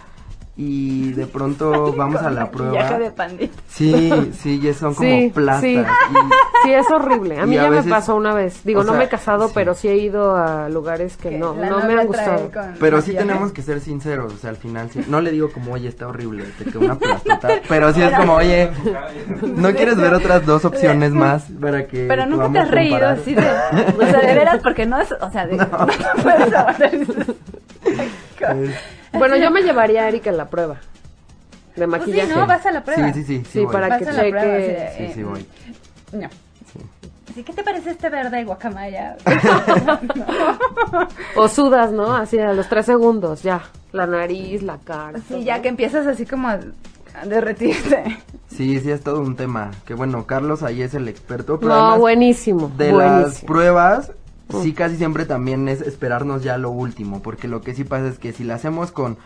y 0.54 1.12
de 1.12 1.26
pronto 1.26 1.92
vamos 1.96 2.20
a 2.20 2.30
la 2.30 2.50
prueba. 2.50 2.98
de 2.98 3.10
pandita. 3.10 3.56
Sí, 3.68 4.12
sí, 4.38 4.60
y 4.62 4.74
son 4.74 4.94
como 4.94 5.08
Sí, 5.08 5.30
plastas. 5.34 5.62
sí. 5.62 5.76
y- 5.78 6.62
Sí, 6.64 6.72
es 6.72 6.88
horrible. 6.92 7.40
A 7.40 7.46
mí 7.46 7.56
a 7.58 7.62
ya 7.64 7.70
veces- 7.70 7.86
me 7.86 7.90
pasó 7.90 8.14
una 8.14 8.34
vez. 8.34 8.60
Digo, 8.62 8.84
no 8.84 8.90
sea, 8.92 8.98
me 8.98 9.04
he 9.06 9.08
casado, 9.08 9.48
sí. 9.48 9.52
pero 9.56 9.74
sí 9.74 9.88
he 9.88 9.96
ido 9.96 10.36
a 10.36 10.68
lugares 10.68 11.16
que 11.16 11.30
Que 11.30 11.38
no, 11.38 11.54
no 11.54 11.80
me 11.84 11.94
han 11.98 12.06
gustado. 12.06 12.52
Pero 12.78 13.00
sí 13.00 13.14
tenemos 13.14 13.50
que 13.50 13.62
ser 13.62 13.80
sinceros, 13.80 14.32
o 14.32 14.36
sea, 14.36 14.50
al 14.50 14.56
final 14.58 14.88
sí, 14.90 15.04
no 15.08 15.20
le 15.20 15.32
digo 15.32 15.50
como, 15.50 15.72
oye, 15.72 15.88
está 15.88 16.06
horrible, 16.06 16.44
te 16.58 16.66
quedó 16.66 16.80
una 16.80 16.94
plastota, 16.96 17.48
pero 17.68 17.92
sí 17.92 18.00
es 18.02 18.12
como, 18.16 18.34
oye, 18.34 18.70
¿no 19.42 19.72
quieres 19.72 19.96
ver 19.96 20.14
otras 20.14 20.46
dos 20.46 20.64
opciones 20.64 21.10
más 21.10 21.46
para 21.60 21.86
que 21.88 22.04
Pero 22.06 22.26
nunca 22.26 22.52
te 22.52 22.58
has 22.60 22.70
reído 22.70 22.94
comparar? 23.00 23.18
así 23.18 23.34
de... 23.34 23.42
O 23.42 24.06
sea, 24.10 24.20
de 24.20 24.34
veras, 24.34 24.60
porque 24.62 24.86
no 24.86 25.00
es... 25.00 25.10
O 25.20 25.30
sea, 25.32 25.46
de, 25.46 25.56
no. 25.56 25.66
Bueno, 29.12 29.36
yo 29.36 29.50
me 29.50 29.62
llevaría 29.62 30.04
a 30.04 30.08
Erika 30.08 30.30
en 30.30 30.36
la 30.36 30.48
prueba 30.48 30.76
de 31.76 31.86
Pues 31.86 31.88
maquillaje. 31.88 32.32
sí, 32.32 32.38
¿no? 32.38 32.46
Vas 32.46 32.66
a 32.66 32.72
la 32.72 32.84
prueba. 32.84 33.12
Sí, 33.12 33.20
sí, 33.20 33.24
sí, 33.24 33.38
sí, 33.44 33.50
Sí, 33.52 33.64
voy. 33.64 33.72
para 33.72 33.88
Vas 33.88 34.02
que 34.02 34.08
a 34.08 34.12
la 34.12 34.18
prueba, 34.20 34.40
cheque. 34.40 34.56
de, 34.56 34.88
Sí, 34.96 35.02
eh, 35.04 35.12
sí, 35.14 35.22
voy. 35.22 35.46
No. 36.12 36.28
¿qué 37.34 37.52
te 37.54 37.62
parece 37.62 37.90
este 37.92 38.10
verde 38.10 38.44
guacamaya? 38.44 39.16
O 41.36 41.48
sudas, 41.48 41.92
¿no? 41.92 42.14
Así 42.14 42.38
a 42.38 42.52
los 42.52 42.68
tres 42.68 42.86
segundos, 42.86 43.42
ya. 43.42 43.62
La 43.92 44.06
nariz, 44.06 44.62
la 44.62 44.78
cara. 44.78 45.18
Sí, 45.18 45.24
todo. 45.34 45.42
ya 45.42 45.62
que 45.62 45.68
empiezas 45.68 46.06
así 46.06 46.26
como 46.26 46.48
a 46.48 46.58
a 47.20 47.26
derretirte. 47.26 48.04
Sí, 48.48 48.80
sí, 48.80 48.90
es 48.90 49.02
todo 49.02 49.20
un 49.20 49.36
tema. 49.36 49.70
Que 49.86 49.92
bueno, 49.92 50.24
Carlos 50.26 50.62
ahí 50.62 50.80
es 50.80 50.94
el 50.94 51.08
experto. 51.08 51.60
Pero 51.60 51.74
No, 51.74 51.98
buenísimo. 51.98 52.72
de 52.76 52.90
buenísimo. 52.90 53.20
las 53.26 53.40
pruebas, 53.44 54.12
sí 54.60 54.72
casi 54.72 54.96
siempre 54.96 55.24
también 55.26 55.68
es 55.68 55.80
esperarnos 55.80 56.42
ya 56.42 56.58
lo 56.58 56.70
último. 56.70 57.22
Porque 57.22 57.48
lo 57.48 57.60
que 57.60 57.74
sí 57.74 57.84
pasa 57.84 58.08
es 58.08 58.18
que 58.18 58.32
si 58.32 58.44
la 58.44 58.54
hacemos 58.56 58.92
con 58.92 59.16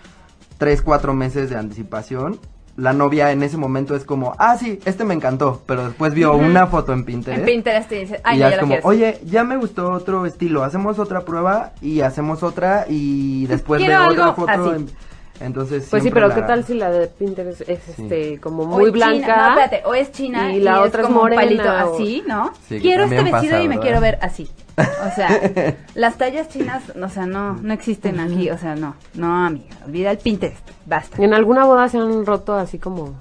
3, 0.58 0.82
4 0.82 1.14
meses 1.14 1.50
de 1.50 1.56
anticipación, 1.56 2.38
la 2.76 2.92
novia 2.92 3.32
en 3.32 3.42
ese 3.42 3.56
momento 3.56 3.96
es 3.96 4.04
como, 4.04 4.34
ah, 4.38 4.56
sí, 4.58 4.78
este 4.84 5.04
me 5.04 5.14
encantó. 5.14 5.62
Pero 5.66 5.86
después 5.86 6.12
vio 6.12 6.34
una 6.36 6.66
foto 6.66 6.92
en 6.92 7.04
Pinterest. 7.04 7.40
En 7.40 7.46
Pinterest 7.46 7.88
te 7.88 7.94
dice, 8.00 8.20
ay, 8.22 8.36
y 8.36 8.40
ya 8.40 8.48
ya 8.50 8.54
es 8.56 8.60
como, 8.60 8.68
quieres. 8.72 8.84
oye, 8.86 9.20
ya 9.24 9.44
me 9.44 9.56
gustó 9.56 9.90
otro 9.92 10.26
estilo, 10.26 10.62
hacemos 10.62 10.98
otra 10.98 11.22
prueba 11.22 11.72
y 11.80 12.00
hacemos 12.02 12.42
otra 12.42 12.84
y 12.88 13.46
después 13.46 13.80
de 13.80 13.96
otra 13.96 14.32
foto. 14.34 14.50
así. 14.52 14.68
en- 14.70 14.90
Entonces, 15.38 15.88
Pues 15.90 16.02
sí, 16.02 16.10
pero 16.10 16.28
la- 16.28 16.34
¿qué 16.34 16.40
tal 16.42 16.64
si 16.64 16.72
la 16.72 16.90
de 16.90 17.08
Pinterest 17.08 17.60
es 17.68 17.80
Sí. 17.94 18.02
este 18.02 18.40
como 18.40 18.62
O 18.62 18.66
muy 18.66 18.86
es 18.88 18.92
china, 18.94 19.06
blanca? 19.08 19.36
No, 19.36 19.48
espérate, 19.60 19.82
o 19.86 19.94
es 19.94 20.10
china 20.12 20.52
y 20.54 20.56
y, 20.56 20.60
la 20.60 20.80
es 20.80 20.88
otra 20.88 21.00
es 21.02 21.06
como 21.06 21.20
un 21.20 21.22
morena, 21.30 21.42
palito 21.42 21.68
o- 21.68 21.94
así, 21.94 22.22
¿no? 22.26 22.52
Sí, 22.66 22.78
quiero 22.80 23.04
este 23.04 23.16
vestido 23.16 23.32
pasa, 23.32 23.46
y 23.62 23.62
me 23.64 23.68
¿verdad? 23.68 23.82
quiero 23.82 24.00
ver 24.00 24.18
así. 24.22 24.48
O 24.78 25.14
sea, 25.14 25.74
las 25.94 26.16
tallas 26.18 26.48
chinas, 26.48 26.82
o 27.02 27.08
sea, 27.08 27.26
no, 27.26 27.54
no 27.54 27.72
existen 27.72 28.20
aquí, 28.20 28.50
o 28.50 28.58
sea, 28.58 28.74
no, 28.76 28.94
no, 29.14 29.46
amiga, 29.46 29.76
olvida 29.86 30.10
el 30.10 30.18
Pinterest, 30.18 30.68
basta. 30.84 31.22
En 31.22 31.32
alguna 31.32 31.64
boda 31.64 31.88
se 31.88 31.98
han 31.98 32.26
roto 32.26 32.54
así 32.54 32.78
como 32.78 33.14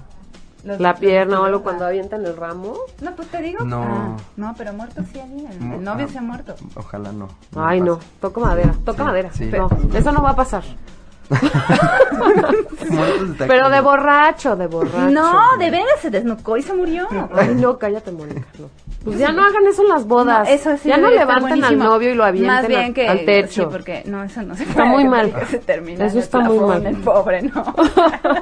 Los- 0.64 0.78
la 0.80 0.90
los- 0.90 1.00
pierna 1.00 1.40
o 1.40 1.44
algo 1.44 1.62
cuando 1.62 1.86
avientan 1.86 2.26
el 2.26 2.36
ramo. 2.36 2.74
No, 3.00 3.14
pues 3.16 3.28
te 3.28 3.40
digo. 3.40 3.64
No. 3.64 3.82
Ah, 3.82 4.16
no, 4.36 4.54
pero 4.58 4.72
muerto 4.74 5.00
sí 5.12 5.18
alguien, 5.18 5.46
el, 5.46 5.72
el 5.74 5.84
novio 5.84 6.06
Ah, 6.08 6.12
se 6.12 6.18
ha 6.18 6.22
muerto. 6.22 6.54
Ojalá 6.74 7.12
no. 7.12 7.28
Ay, 7.54 7.80
no, 7.80 8.00
toco 8.20 8.40
madera, 8.40 8.74
toca 8.84 8.98
Sí, 8.98 9.04
madera. 9.04 9.30
sí. 9.32 9.44
No, 9.46 9.70
eso 9.94 10.12
no 10.12 10.22
va 10.22 10.30
a 10.30 10.36
pasar. 10.36 10.64
Pero 13.38 13.70
de 13.70 13.80
borracho, 13.80 14.56
de 14.56 14.66
borracho. 14.66 15.10
No, 15.10 15.56
de 15.58 15.70
veras 15.70 16.00
se 16.00 16.10
desnucó 16.10 16.56
y 16.56 16.62
se 16.62 16.74
murió. 16.74 17.06
Ay, 17.34 17.54
no, 17.54 17.78
cállate, 17.78 18.12
Mónica. 18.12 18.44
no. 18.58 18.68
Pues 19.04 19.18
ya 19.20 19.30
no 19.30 19.44
hagan 19.44 19.64
eso 19.68 19.82
en 19.82 19.88
las 19.88 20.04
bodas. 20.06 20.48
No, 20.48 20.54
eso 20.54 20.76
sí 20.78 20.88
ya 20.88 20.96
no 20.96 21.08
levanten 21.10 21.62
al 21.62 21.78
novio 21.78 22.10
y 22.10 22.14
lo 22.14 22.24
avienten 22.24 22.66
bien 22.66 22.80
al- 22.86 22.94
que, 22.94 23.08
al 23.08 23.24
techo. 23.24 23.62
Sí, 23.64 23.68
porque 23.70 24.02
no, 24.06 24.24
eso 24.24 24.42
no 24.42 24.56
se 24.56 24.64
Está 24.64 24.74
puede, 24.74 24.88
muy 24.88 25.04
mal. 25.08 25.32
Se 25.48 25.58
termina 25.60 26.06
Eso 26.06 26.18
está 26.18 26.40
muy 26.40 26.58
mal. 26.58 26.84
El 26.84 26.96
pobre, 26.96 27.42
no. 27.42 27.74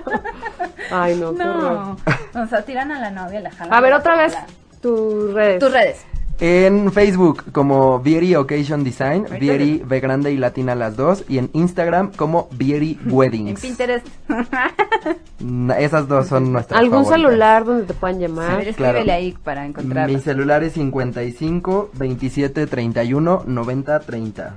Ay, 0.91 1.17
no, 1.17 1.33
qué. 1.35 1.45
No. 1.45 1.97
O 2.35 2.47
sea, 2.47 2.63
tiran 2.63 2.91
a 2.93 3.01
la 3.01 3.11
novia, 3.11 3.41
la 3.41 3.51
jalan. 3.51 3.75
A 3.75 3.81
ver, 3.81 3.93
otra 3.93 4.17
vez 4.17 4.37
tus 4.81 5.33
redes. 5.35 5.59
Tus 5.61 5.71
redes. 5.73 6.05
En 6.41 6.91
Facebook 6.93 7.53
como 7.53 8.01
Vieri 8.01 8.35
Occasion 8.35 8.83
Design, 8.83 9.21
Ahorita 9.27 9.39
Vieri 9.39 9.83
B 9.87 10.01
grande 10.01 10.33
y 10.33 10.37
latina 10.37 10.75
las 10.75 10.97
dos, 10.97 11.25
y 11.29 11.39
en 11.39 11.49
Instagram 11.53 12.11
como 12.13 12.49
Vieri 12.53 12.99
En 13.05 13.13
Weddings. 13.13 13.61
Pinterest. 13.61 14.07
Mm, 15.39 15.71
Esas 15.73 16.09
dos 16.09 16.27
son 16.27 16.53
nuestras 16.53 16.79
¿Algún 16.81 17.05
favoritas. 17.05 17.31
celular 17.31 17.65
donde 17.65 17.85
te 17.85 17.95
puedan 17.95 18.19
llamar? 18.19 18.49
claro. 18.75 18.99
escríbele 18.99 19.13
ahí 19.13 19.33
para 19.45 19.65
encontrarlo. 19.65 20.13
Mi 20.13 20.21
celular 20.21 20.65
es 20.65 20.73
55 20.73 21.91
27 21.95 22.67
31 22.67 23.45
90 23.47 24.01
30. 24.01 24.55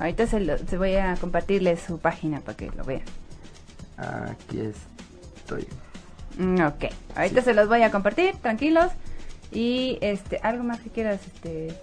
Ahorita 0.00 0.26
se, 0.26 0.40
lo, 0.40 0.58
se 0.58 0.76
voy 0.76 0.96
a 0.96 1.14
compartirles 1.16 1.80
su 1.80 1.98
página 1.98 2.40
para 2.40 2.56
que 2.56 2.70
lo 2.76 2.84
vean. 2.84 3.02
Aquí 3.96 4.60
estoy. 4.60 5.66
Mm, 6.38 6.60
ok, 6.60 6.84
ahorita 7.16 7.42
se 7.42 7.54
los 7.54 7.68
voy 7.68 7.82
a 7.82 7.90
compartir, 7.90 8.34
tranquilos. 8.42 8.90
Y 9.54 9.98
este, 10.00 10.40
algo 10.42 10.64
más 10.64 10.80
que 10.80 10.90
quieras 10.90 11.20
este, 11.26 11.74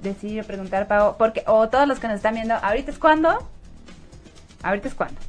decir 0.00 0.40
o 0.40 0.44
preguntar, 0.44 0.86
Pau, 0.86 1.16
porque, 1.18 1.42
o 1.46 1.68
todos 1.68 1.86
los 1.86 1.98
que 1.98 2.06
nos 2.06 2.16
están 2.16 2.34
viendo, 2.34 2.54
ahorita 2.54 2.90
es 2.90 2.98
cuando, 2.98 3.46
ahorita 4.62 4.88
es 4.88 4.94
cuando, 4.94 5.20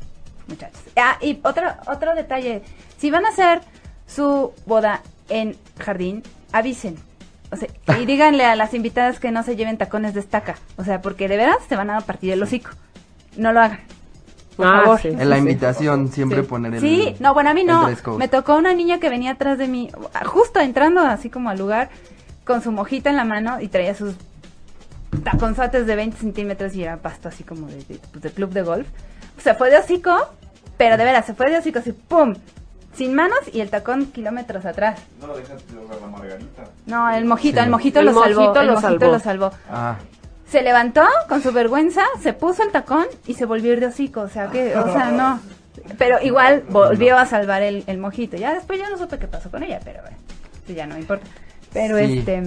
muchachos. 0.47 0.80
Ah, 0.95 1.18
y 1.22 1.39
otro, 1.43 1.68
otro 1.88 2.16
detalle, 2.16 2.61
si 2.97 3.09
van 3.09 3.26
a 3.26 3.30
hacer 3.30 3.61
su 4.07 4.53
boda 4.68 5.01
en 5.28 5.57
jardín, 5.80 6.24
avisen. 6.51 6.97
O 7.51 7.57
sea, 7.57 7.68
y 7.99 8.05
díganle 8.05 8.45
a 8.45 8.55
las 8.55 8.74
invitadas 8.74 9.20
que 9.20 9.32
no 9.32 9.43
se 9.43 9.55
lleven 9.55 9.78
tacones 9.78 10.13
de 10.13 10.20
estaca. 10.20 10.55
O 10.78 10.84
sea, 10.84 11.01
porque 11.01 11.28
de 11.28 11.38
veras 11.38 11.57
se 11.68 11.76
van 11.76 11.89
a 11.89 11.99
partir 12.01 12.32
el 12.32 12.43
hocico. 12.43 12.70
No 13.38 13.51
lo 13.51 13.61
hagan. 13.61 13.80
Por 14.56 14.66
Ah, 14.68 14.82
favor. 14.84 14.99
sí. 15.01 15.08
En 15.10 15.30
la 15.30 15.38
invitación 15.38 16.10
siempre 16.10 16.41
Sí. 16.41 16.47
poner 16.47 16.76
el 16.76 16.80
Sí, 16.82 17.16
no, 17.20 17.34
bueno, 17.34 17.49
a 17.49 17.53
mí 17.53 17.62
el 17.62 17.68
no. 17.68 17.89
Me 18.18 18.28
tocó 18.28 18.56
una 18.56 18.74
niña 18.74 18.99
que 18.99 19.10
venía 19.10 19.32
atrás 19.32 19.58
de 19.58 19.68
mí, 19.68 19.89
justo 20.26 20.60
entrando 20.60 21.01
así 21.01 21.30
como 21.30 21.49
al 21.49 21.58
lugar, 21.58 21.89
con 22.45 22.62
su 22.62 22.72
mojita 22.72 23.10
en 23.10 23.16
la 23.18 23.26
mano 23.26 23.60
y 23.60 23.68
traía 23.68 23.95
sus 23.95 24.16
taconzotes 25.24 25.86
de 25.88 25.95
20 25.95 26.18
centímetros 26.18 26.76
y 26.76 26.84
era 26.84 26.97
pasto 26.97 27.28
así 27.30 27.43
como 27.43 27.68
de, 27.68 27.78
de- 27.84 27.99
pues, 28.12 28.22
de 28.24 28.30
club 28.32 28.51
de 28.51 28.62
golf. 28.62 28.88
Se 29.38 29.53
fue 29.53 29.70
de 29.70 29.78
hocico, 29.78 30.16
pero 30.78 30.97
de 30.97 31.03
veras, 31.03 31.26
se 31.26 31.34
fue 31.34 31.49
de 31.49 31.58
hocico 31.58 31.80
así, 31.80 31.91
¡pum! 31.91 32.36
Sin 32.93 33.14
manos 33.14 33.39
y 33.51 33.60
el 33.60 33.70
tacón 33.70 34.06
kilómetros 34.06 34.66
atrás. 34.66 34.99
No, 35.20 35.36
déjate 35.36 35.64
de 35.74 35.99
la 36.01 36.08
margarita. 36.08 36.64
No, 36.86 37.10
el 37.10 37.26
mojito, 37.26 37.60
Sí. 37.60 37.64
el 37.66 37.70
mojito 37.70 37.99
El 37.99 38.06
lo 38.06 38.14
salvó. 38.14 38.41
mojito 38.41 38.62
el 38.62 38.68
lo 38.68 38.74
mojito 38.74 38.89
salvó. 38.99 39.12
lo 39.12 39.20
salvó. 39.20 39.51
Ah, 39.70 39.95
Se 40.50 40.62
levantó 40.62 41.02
con 41.28 41.41
su 41.41 41.52
vergüenza, 41.52 42.04
se 42.22 42.34
puso 42.34 42.64
el 42.64 42.72
tacón 42.72 43.06
y 43.28 43.34
se 43.34 43.46
volvió 43.46 43.72
a 43.72 43.74
ir 43.74 43.80
de 43.80 43.88
hocico. 43.88 44.22
O 44.22 44.30
sea, 44.30 44.50
que, 44.50 44.76
o 44.78 44.91
sea, 44.93 45.12
no. 45.12 45.39
Pero 45.98 46.22
igual 46.22 46.64
volvió 46.70 47.18
a 47.18 47.26
salvar 47.26 47.62
el, 47.64 47.84
el 47.88 47.98
mojito. 47.98 48.38
Ya 48.38 48.54
después 48.54 48.80
ya 48.80 48.89
no 48.89 48.98
supe 48.98 49.18
qué 49.20 49.28
pasó 49.28 49.50
con 49.52 49.64
ella, 49.64 49.80
pero 49.84 50.02
bueno, 50.02 50.18
ya 50.68 50.88
no 50.88 50.98
importa. 50.98 51.26
Pero 51.74 51.98
Sí. 51.98 52.20
este. 52.20 52.43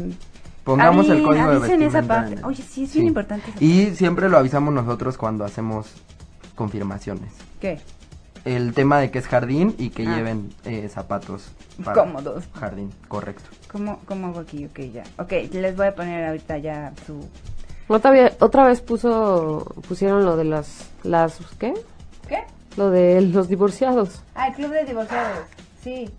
Pongamos 0.65 1.09
el 1.09 1.23
código 1.23 1.49
de 1.51 1.57
avisen 1.57 1.83
esa 1.83 2.01
vestimenta 2.01 2.07
parte. 2.09 2.45
Oye, 2.45 2.63
sí, 2.63 2.85
es 2.85 2.91
Sí. 2.91 2.99
bien 2.99 3.09
importante. 3.09 3.51
esa 3.51 3.65
Y 3.65 3.95
siempre 3.97 4.29
lo 4.29 4.37
avisamos 4.39 4.73
nosotros 4.75 5.17
cuando 5.17 5.45
hacemos 5.45 5.87
confirmaciones. 6.55 7.33
¿Qué? 7.61 7.81
El 8.45 8.73
tema 8.75 8.99
de 8.99 9.11
que 9.11 9.19
es 9.19 9.27
jardín 9.27 9.75
y 9.79 9.91
que 9.91 10.07
Ah. 10.07 10.17
lleven 10.17 10.55
eh, 10.65 10.89
zapatos 10.89 11.51
para 11.85 12.03
Cómodos. 12.03 12.45
jardín, 12.55 12.91
correcto. 13.09 13.45
¿Cómo, 13.73 14.01
¿Cómo 14.07 14.29
hago 14.29 14.41
aquí? 14.41 14.65
Ok, 14.67 14.81
ya. 14.93 15.03
Ok, 15.19 15.33
les 15.53 15.77
voy 15.77 15.87
a 15.89 15.95
poner 15.95 16.25
ahorita 16.27 16.59
ya 16.59 16.93
su... 17.07 17.27
Otra 17.89 18.11
vez, 18.11 18.37
otra 18.41 18.67
vez 18.67 18.81
puso, 18.81 19.65
pusieron 19.89 20.25
lo 20.25 20.37
de 20.37 20.45
las, 20.45 20.91
las, 21.03 21.39
¿qué? 21.59 21.73
¿Qué? 22.29 22.45
Lo 22.77 22.91
de 22.91 23.21
los 23.23 23.49
divorciados. 23.49 24.23
Ah, 24.35 24.49
el 24.49 24.55
club 24.55 24.71
de 24.73 24.85
divorciados. 24.85 25.39
Sí. 25.83 26.11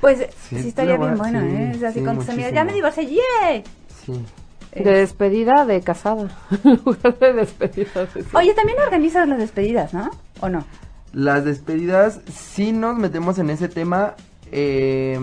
Pues 0.00 0.18
sí, 0.48 0.60
Sí, 0.60 0.68
estaría 0.68 0.96
bien 0.96 1.16
bueno, 1.16 1.40
sí, 1.40 1.46
¿eh? 1.46 1.72
Es 1.74 1.82
así 1.82 1.98
sí, 2.00 2.04
con 2.04 2.16
tus 2.16 2.26
muchísimo. 2.26 2.54
Ya 2.54 2.64
me 2.64 2.72
divorcié, 2.72 3.06
¡yay! 3.06 3.64
Sí. 4.04 4.24
De 4.74 4.90
despedida 4.92 5.64
de 5.64 5.80
casada. 5.80 6.28
En 6.64 6.80
lugar 6.84 7.18
de 7.18 7.32
despedida 7.32 8.04
de 8.14 8.24
Oye, 8.34 8.52
también 8.54 8.78
organizas 8.78 9.26
las 9.26 9.38
despedidas, 9.38 9.94
¿no? 9.94 10.10
¿O 10.40 10.48
no? 10.50 10.64
Las 11.12 11.44
despedidas, 11.46 12.20
sí 12.30 12.72
nos 12.72 12.94
metemos 12.96 13.38
en 13.38 13.48
ese 13.50 13.68
tema. 13.68 14.14
eh, 14.52 15.18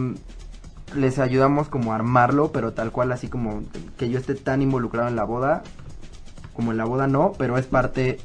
les 0.95 1.17
ayudamos 1.17 1.69
como 1.69 1.91
a 1.91 1.95
armarlo, 1.95 2.51
pero 2.51 2.73
tal 2.73 2.91
cual, 2.91 3.11
así 3.11 3.27
como 3.27 3.63
que 3.97 4.09
yo 4.09 4.19
esté 4.19 4.35
tan 4.35 4.61
involucrado 4.61 5.07
en 5.07 5.15
la 5.15 5.23
boda, 5.23 5.63
como 6.53 6.71
en 6.71 6.77
la 6.77 6.85
boda 6.85 7.07
no, 7.07 7.33
pero 7.37 7.57
es 7.57 7.65
parte 7.65 8.19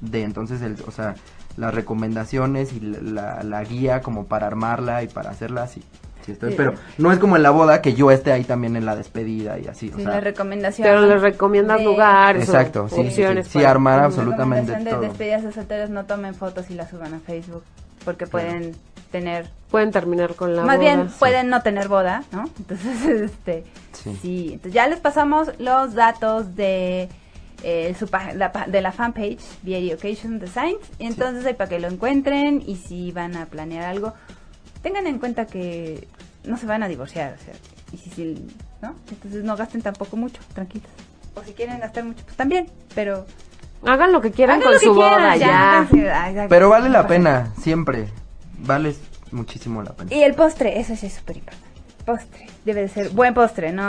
de 0.00 0.22
entonces, 0.22 0.62
el, 0.62 0.76
o 0.86 0.90
sea, 0.90 1.14
las 1.56 1.74
recomendaciones 1.74 2.72
y 2.72 2.80
la, 2.80 3.42
la 3.42 3.64
guía 3.64 4.00
como 4.00 4.24
para 4.26 4.46
armarla 4.46 5.02
y 5.02 5.08
para 5.08 5.30
hacerla, 5.30 5.66
sí. 5.66 5.82
sí 6.24 6.32
estoy, 6.32 6.50
Sí. 6.50 6.54
Pero 6.56 6.74
no 6.98 7.12
es 7.12 7.18
como 7.18 7.36
en 7.36 7.42
la 7.42 7.50
boda 7.50 7.82
que 7.82 7.94
yo 7.94 8.10
esté 8.10 8.32
ahí 8.32 8.44
también 8.44 8.74
en 8.76 8.86
la 8.86 8.96
despedida 8.96 9.58
y 9.58 9.66
así. 9.66 9.90
o 9.92 9.96
Sí, 9.96 10.02
sea, 10.02 10.12
la 10.12 10.20
recomendación. 10.20 10.86
Pero 10.86 11.06
les 11.06 11.20
recomiendas 11.20 11.78
de- 11.78 11.84
lugares 11.84 12.44
Exacto, 12.44 12.84
o 12.84 12.88
sí, 12.88 13.00
opciones. 13.00 13.48
sí, 13.48 13.62
armar 13.64 14.00
absolutamente 14.00 14.72
de 14.78 14.90
todo. 14.90 15.00
despedidas 15.00 15.42
de 15.44 15.52
solteros 15.52 15.90
no 15.90 16.04
tomen 16.06 16.34
fotos 16.34 16.70
y 16.70 16.74
las 16.74 16.90
suban 16.90 17.14
a 17.14 17.20
Facebook 17.20 17.62
porque 18.04 18.26
pueden 18.26 18.74
tener 19.10 19.50
Pueden 19.70 19.90
terminar 19.90 20.34
con 20.34 20.54
la 20.56 20.62
más 20.64 20.78
boda. 20.78 20.88
bien 20.96 21.08
pueden 21.18 21.48
no 21.50 21.62
tener 21.62 21.88
boda, 21.88 22.24
¿no? 22.32 22.44
Entonces, 22.58 23.06
este 23.30 23.64
Sí. 23.92 24.18
sí, 24.22 24.46
entonces 24.54 24.72
ya 24.72 24.86
les 24.88 25.00
pasamos 25.00 25.50
los 25.58 25.94
datos 25.94 26.56
de 26.56 27.08
eh, 27.62 27.94
su 27.98 28.08
la 28.34 28.66
de 28.68 28.80
la 28.80 28.92
fanpage 28.92 29.40
Beauty 29.62 29.92
Occasion 29.92 30.38
Designs 30.38 30.78
y 30.98 31.06
entonces 31.06 31.44
ahí 31.46 31.54
para 31.54 31.68
que 31.70 31.78
lo 31.80 31.88
encuentren 31.88 32.62
y 32.66 32.76
si 32.76 33.12
van 33.12 33.36
a 33.36 33.46
planear 33.46 33.84
algo 33.84 34.14
tengan 34.82 35.06
en 35.06 35.18
cuenta 35.18 35.46
que 35.46 36.08
no 36.44 36.56
se 36.56 36.66
van 36.66 36.82
a 36.82 36.88
divorciar, 36.88 37.36
o 37.40 37.44
sea, 37.44 37.54
y 37.92 37.98
si, 37.98 38.10
si 38.10 38.46
¿no? 38.80 38.94
Entonces 39.10 39.44
no 39.44 39.56
gasten 39.56 39.80
tampoco 39.82 40.16
mucho, 40.16 40.40
tranquilos. 40.54 40.88
O 41.34 41.42
si 41.44 41.52
quieren 41.52 41.78
gastar 41.78 42.04
mucho, 42.04 42.24
pues 42.24 42.36
también, 42.36 42.66
pero 42.94 43.24
Hagan 43.84 44.12
lo 44.12 44.20
que 44.20 44.30
quieran 44.30 44.60
hagan 44.60 44.72
con 44.72 44.80
su 44.80 44.94
boda, 44.94 45.34
quieran, 45.34 45.38
ya. 45.38 45.80
háganse- 45.88 46.12
háganse- 46.12 46.48
Pero 46.48 46.68
vale 46.68 46.88
la 46.88 47.06
pena, 47.06 47.52
siempre. 47.60 48.06
Vale 48.58 48.94
muchísimo 49.32 49.82
la 49.82 49.92
pena. 49.92 50.14
Y 50.14 50.22
el 50.22 50.34
postre, 50.34 50.78
eso 50.78 50.94
sí 50.94 51.06
es 51.06 51.14
súper 51.14 51.38
importante. 51.38 51.66
Postre, 52.06 52.46
debe 52.64 52.82
de 52.82 52.88
ser 52.88 53.08
buen 53.10 53.34
postre, 53.34 53.72
¿no? 53.72 53.82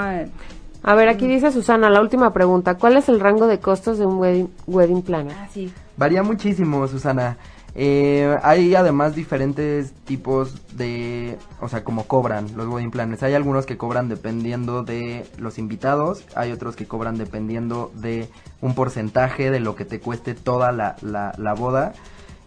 A 0.84 0.96
ver, 0.96 1.08
aquí 1.08 1.28
dice 1.28 1.52
Susana, 1.52 1.90
la 1.90 2.02
última 2.02 2.34
pregunta. 2.34 2.76
¿Cuál 2.76 2.98
es 2.98 3.08
el 3.08 3.22
rango 3.22 3.48
de 3.48 3.60
costos 3.60 3.98
de 3.98 4.06
un 4.06 4.18
wedding, 4.18 4.50
wedding 4.68 5.02
planner? 5.02 5.34
Ah, 5.40 5.48
sí. 5.52 5.72
Varía 5.96 6.24
muchísimo, 6.24 6.86
Susana. 6.90 7.38
Eh, 7.76 8.38
hay 8.44 8.76
además 8.76 9.16
diferentes 9.16 9.94
tipos 10.06 10.78
de, 10.78 11.40
o 11.62 11.70
sea, 11.70 11.84
como 11.86 12.04
cobran 12.04 12.48
los 12.58 12.68
wedding 12.68 12.92
planners. 12.92 13.24
Hay 13.24 13.34
algunos 13.34 13.66
que 13.66 13.78
cobran 13.78 14.10
dependiendo 14.10 14.84
de 14.84 15.26
los 15.38 15.58
invitados, 15.58 16.26
hay 16.36 16.52
otros 16.52 16.76
que 16.76 16.86
cobran 16.86 17.18
dependiendo 17.18 17.92
de 17.96 18.28
un 18.62 18.76
porcentaje 18.76 19.50
de 19.52 19.62
lo 19.62 19.76
que 19.76 19.86
te 19.86 20.02
cueste 20.02 20.34
toda 20.36 20.74
la, 20.74 20.98
la, 21.02 21.34
la 21.38 21.54
boda. 21.54 21.94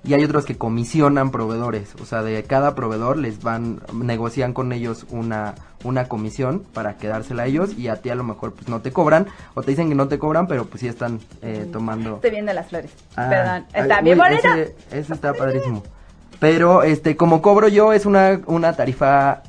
Y 0.06 0.14
hay 0.14 0.22
otros 0.22 0.44
que 0.44 0.56
comisionan 0.56 1.30
proveedores, 1.32 1.94
o 2.00 2.04
sea, 2.04 2.22
de 2.22 2.42
cada 2.44 2.74
proveedor 2.76 3.16
les 3.16 3.42
van, 3.42 3.80
negocian 3.92 4.52
con 4.52 4.72
ellos 4.72 5.04
una, 5.10 5.54
una 5.82 6.06
comisión 6.06 6.62
para 6.72 6.96
quedársela 6.96 7.42
a 7.42 7.46
ellos 7.46 7.76
y 7.76 7.88
a 7.88 7.96
ti 7.96 8.10
a 8.10 8.14
lo 8.14 8.22
mejor 8.22 8.52
pues 8.52 8.68
no 8.68 8.80
te 8.80 8.92
cobran 8.92 9.26
o 9.54 9.62
te 9.62 9.72
dicen 9.72 9.88
que 9.88 9.96
no 9.96 10.06
te 10.06 10.18
cobran, 10.18 10.46
pero 10.46 10.66
pues 10.66 10.80
sí 10.82 10.86
están 10.88 11.18
eh, 11.42 11.68
tomando 11.72 12.16
Estoy 12.16 12.30
viendo 12.30 12.52
las 12.52 12.68
flores. 12.68 12.92
Ah, 13.16 13.26
Perdón. 13.28 13.66
ay, 13.72 13.82
Está 13.82 13.98
uy, 13.98 14.04
bien 14.04 14.18
bonita. 14.18 14.58
Ese, 14.58 14.76
ese 14.92 15.12
está 15.14 15.32
padrísimo. 15.34 15.82
Pero, 16.38 16.82
este, 16.82 17.16
como 17.16 17.42
cobro 17.42 17.66
yo, 17.66 17.92
es 17.92 18.06
una, 18.06 18.40
una 18.46 18.74
tarifa 18.74 19.42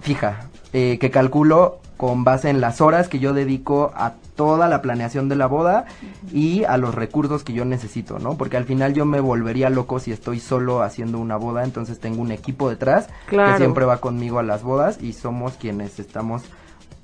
fija, 0.00 0.48
eh, 0.72 0.98
que 1.00 1.10
calculo 1.10 1.80
con 1.96 2.24
base 2.24 2.50
en 2.50 2.60
las 2.60 2.80
horas 2.80 3.08
que 3.08 3.18
yo 3.18 3.32
dedico 3.32 3.92
a 3.96 4.12
toda 4.34 4.68
la 4.68 4.82
planeación 4.82 5.28
de 5.28 5.36
la 5.36 5.46
boda 5.46 5.86
y 6.32 6.64
a 6.64 6.76
los 6.76 6.94
recursos 6.94 7.42
que 7.42 7.54
yo 7.54 7.64
necesito, 7.64 8.18
¿no? 8.18 8.36
Porque 8.36 8.56
al 8.58 8.64
final 8.66 8.92
yo 8.92 9.06
me 9.06 9.20
volvería 9.20 9.70
loco 9.70 9.98
si 9.98 10.12
estoy 10.12 10.40
solo 10.40 10.82
haciendo 10.82 11.18
una 11.18 11.36
boda, 11.36 11.64
entonces 11.64 11.98
tengo 11.98 12.20
un 12.20 12.32
equipo 12.32 12.68
detrás 12.68 13.08
Claro. 13.26 13.52
que 13.52 13.58
siempre 13.58 13.86
va 13.86 13.98
conmigo 13.98 14.38
a 14.38 14.42
las 14.42 14.62
bodas 14.62 14.98
y 15.02 15.14
somos 15.14 15.54
quienes 15.54 15.98
estamos 15.98 16.42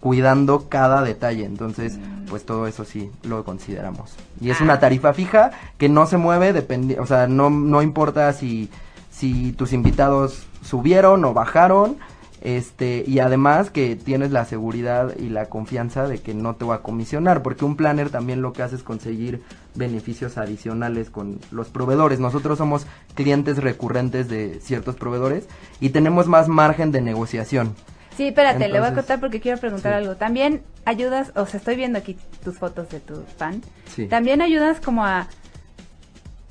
cuidando 0.01 0.69
cada 0.69 1.01
detalle, 1.03 1.45
entonces 1.45 1.99
pues 2.29 2.45
todo 2.45 2.67
eso 2.67 2.85
sí 2.85 3.11
lo 3.23 3.45
consideramos. 3.45 4.15
Y 4.41 4.51
es 4.51 4.61
una 4.61 4.81
tarifa 4.81 5.13
fija 5.13 5.53
que 5.79 5.89
no 5.89 6.07
se 6.07 6.17
mueve, 6.17 6.53
dependi 6.53 6.97
o 6.97 7.07
sea, 7.07 7.29
no, 7.29 7.51
no 7.51 7.83
importa 7.83 8.33
si, 8.33 8.69
si 9.11 9.53
tus 9.53 9.73
invitados 9.73 10.45
subieron 10.61 11.25
o 11.25 11.33
bajaron, 11.35 11.99
este, 12.45 13.05
y 13.07 13.21
además 13.21 13.71
que 13.71 13.95
tienes 13.95 14.33
la 14.33 14.45
seguridad 14.45 15.17
y 15.17 15.29
la 15.29 15.47
confianza 15.47 16.09
de 16.09 16.19
que 16.19 16.35
no 16.35 16.57
te 16.57 16.65
va 16.65 16.77
a 16.77 16.83
comisionar, 16.83 17.43
porque 17.43 17.65
un 17.65 17.77
planner 17.77 18.11
también 18.11 18.43
lo 18.43 18.53
que 18.53 18.63
hace 18.63 18.77
es 18.77 18.83
conseguir 18.83 19.43
beneficios 19.75 20.37
adicionales 20.39 21.09
con 21.09 21.39
los 21.53 21.69
proveedores. 21.69 22.19
Nosotros 22.19 22.59
somos 22.59 22.87
clientes 23.15 23.59
recurrentes 23.59 24.29
de 24.29 24.59
ciertos 24.61 24.97
proveedores 24.97 25.47
y 25.81 25.91
tenemos 25.91 26.27
más 26.27 26.49
margen 26.49 26.91
de 26.91 27.01
negociación. 27.01 27.75
Sí, 28.17 28.27
espérate, 28.27 28.69
le 28.69 28.79
voy 28.79 28.89
a 28.89 28.95
contar 28.95 29.21
porque 29.21 29.41
quiero 29.41 29.59
preguntar 29.59 29.93
sí. 29.93 29.99
algo. 29.99 30.17
También 30.17 30.63
ayudas, 30.85 31.33
o 31.35 31.47
sea, 31.47 31.59
estoy 31.59 31.77
viendo 31.77 31.99
aquí 31.99 32.19
tus 32.45 32.59
fotos 32.59 32.91
de 32.91 33.01
tu 33.01 33.23
fan. 33.39 33.63
Sí. 33.95 34.07
También 34.07 34.43
ayudas 34.43 34.81
como 34.81 35.05
a, 35.07 35.29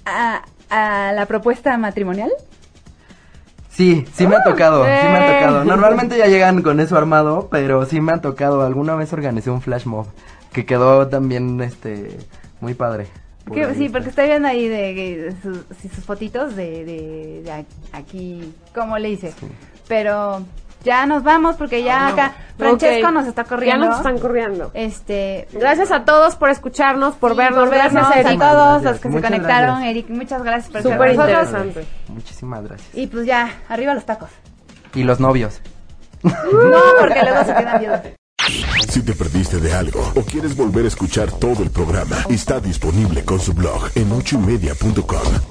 a, 0.06 0.42
a 0.70 1.14
la 1.14 1.26
propuesta 1.28 1.78
matrimonial. 1.78 2.32
Sí, 3.72 4.06
sí 4.14 4.28
me 4.28 4.36
ha 4.36 4.44
tocado, 4.44 4.84
sí 4.84 4.90
me 4.90 5.18
ha 5.18 5.34
tocado. 5.40 5.64
Normalmente 5.64 6.18
ya 6.18 6.28
llegan 6.28 6.62
con 6.62 6.80
eso 6.80 6.98
armado, 6.98 7.48
pero 7.50 7.86
sí 7.86 8.02
me 8.02 8.12
ha 8.12 8.22
tocado. 8.22 8.62
Alguna 8.64 8.96
vez 8.96 9.14
organicé 9.14 9.50
un 9.50 9.62
flash 9.62 9.86
mob 9.86 10.08
que 10.52 10.66
quedó 10.66 11.08
también, 11.08 11.62
este, 11.62 12.18
muy 12.60 12.74
padre. 12.74 13.08
Por 13.46 13.54
Que- 13.56 13.66
ahí 13.66 13.76
sí, 13.76 13.90
porque 13.90 14.10
estoy 14.10 14.28
viendo 14.28 14.48
ahí 14.48 14.68
de, 14.68 14.94
de 14.94 15.36
sus, 15.42 16.06
fotitos 16.06 16.56
de, 16.56 16.86
de, 16.86 17.42
de 17.44 17.66
aquí, 17.94 18.54
¿cómo 18.76 18.98
le 19.00 19.10
hice? 19.12 19.34
Pero 19.88 20.44
ya 20.84 21.06
nos 21.06 21.24
vamos 21.24 21.56
porque 21.56 21.84
ya 21.84 22.08
acá 22.08 22.34
Francesco 22.58 23.12
nos 23.12 23.28
está 23.28 23.44
corriendo. 23.44 23.86
Ya 23.86 23.90
nos 23.90 23.98
están 24.00 24.20
corriendo. 24.20 24.72
Este, 24.74 25.48
Gracias 25.54 25.92
a 25.92 26.06
todos 26.06 26.36
por 26.36 26.50
escucharnos, 26.50 27.16
por 27.16 27.32
sí, 27.32 27.38
vernos. 27.38 27.70
Gracias, 27.70 27.94
vernos, 27.94 28.16
Eric. 28.16 28.42
a 28.42 28.52
todos 28.52 28.66
Gracias. 28.82 28.92
los 28.92 29.00
que 29.02 29.10
Muchas 29.10 29.22
se 29.22 29.28
conectaron. 29.36 29.70
gracias. 29.76 29.90
Eric, 29.92 30.10
muchas 30.10 30.44
gracias 30.44 30.68
por 30.72 30.78
estar 30.78 30.94
Súper 30.94 31.16
con 31.16 31.18
nosotros. 31.18 31.50
interesante. 31.50 31.88
Muchísimas 32.10 32.64
gracias. 32.64 32.90
Y 32.96 33.08
pues 33.08 33.26
ya, 33.26 33.50
arriba 33.70 33.94
los 33.94 34.06
tacos. 34.06 34.30
Y 34.94 35.04
los 35.04 35.20
novios. 35.20 35.62
No, 36.24 36.80
porque 37.00 37.20
luego 37.24 37.40
se 37.46 37.54
quedan 37.56 37.80
viudos. 37.80 38.00
Si 38.90 39.02
te 39.04 39.14
perdiste 39.14 39.58
de 39.60 39.74
algo 39.74 40.12
o 40.16 40.22
quieres 40.22 40.56
volver 40.56 40.86
a 40.86 40.88
escuchar 40.90 41.32
todo 41.32 41.64
el 41.64 41.70
programa, 41.72 42.18
está 42.30 42.60
disponible 42.60 43.24
con 43.24 43.40
su 43.40 43.54
blog 43.54 43.90
en 43.96 44.12
ochoymedia.com. 44.12 45.51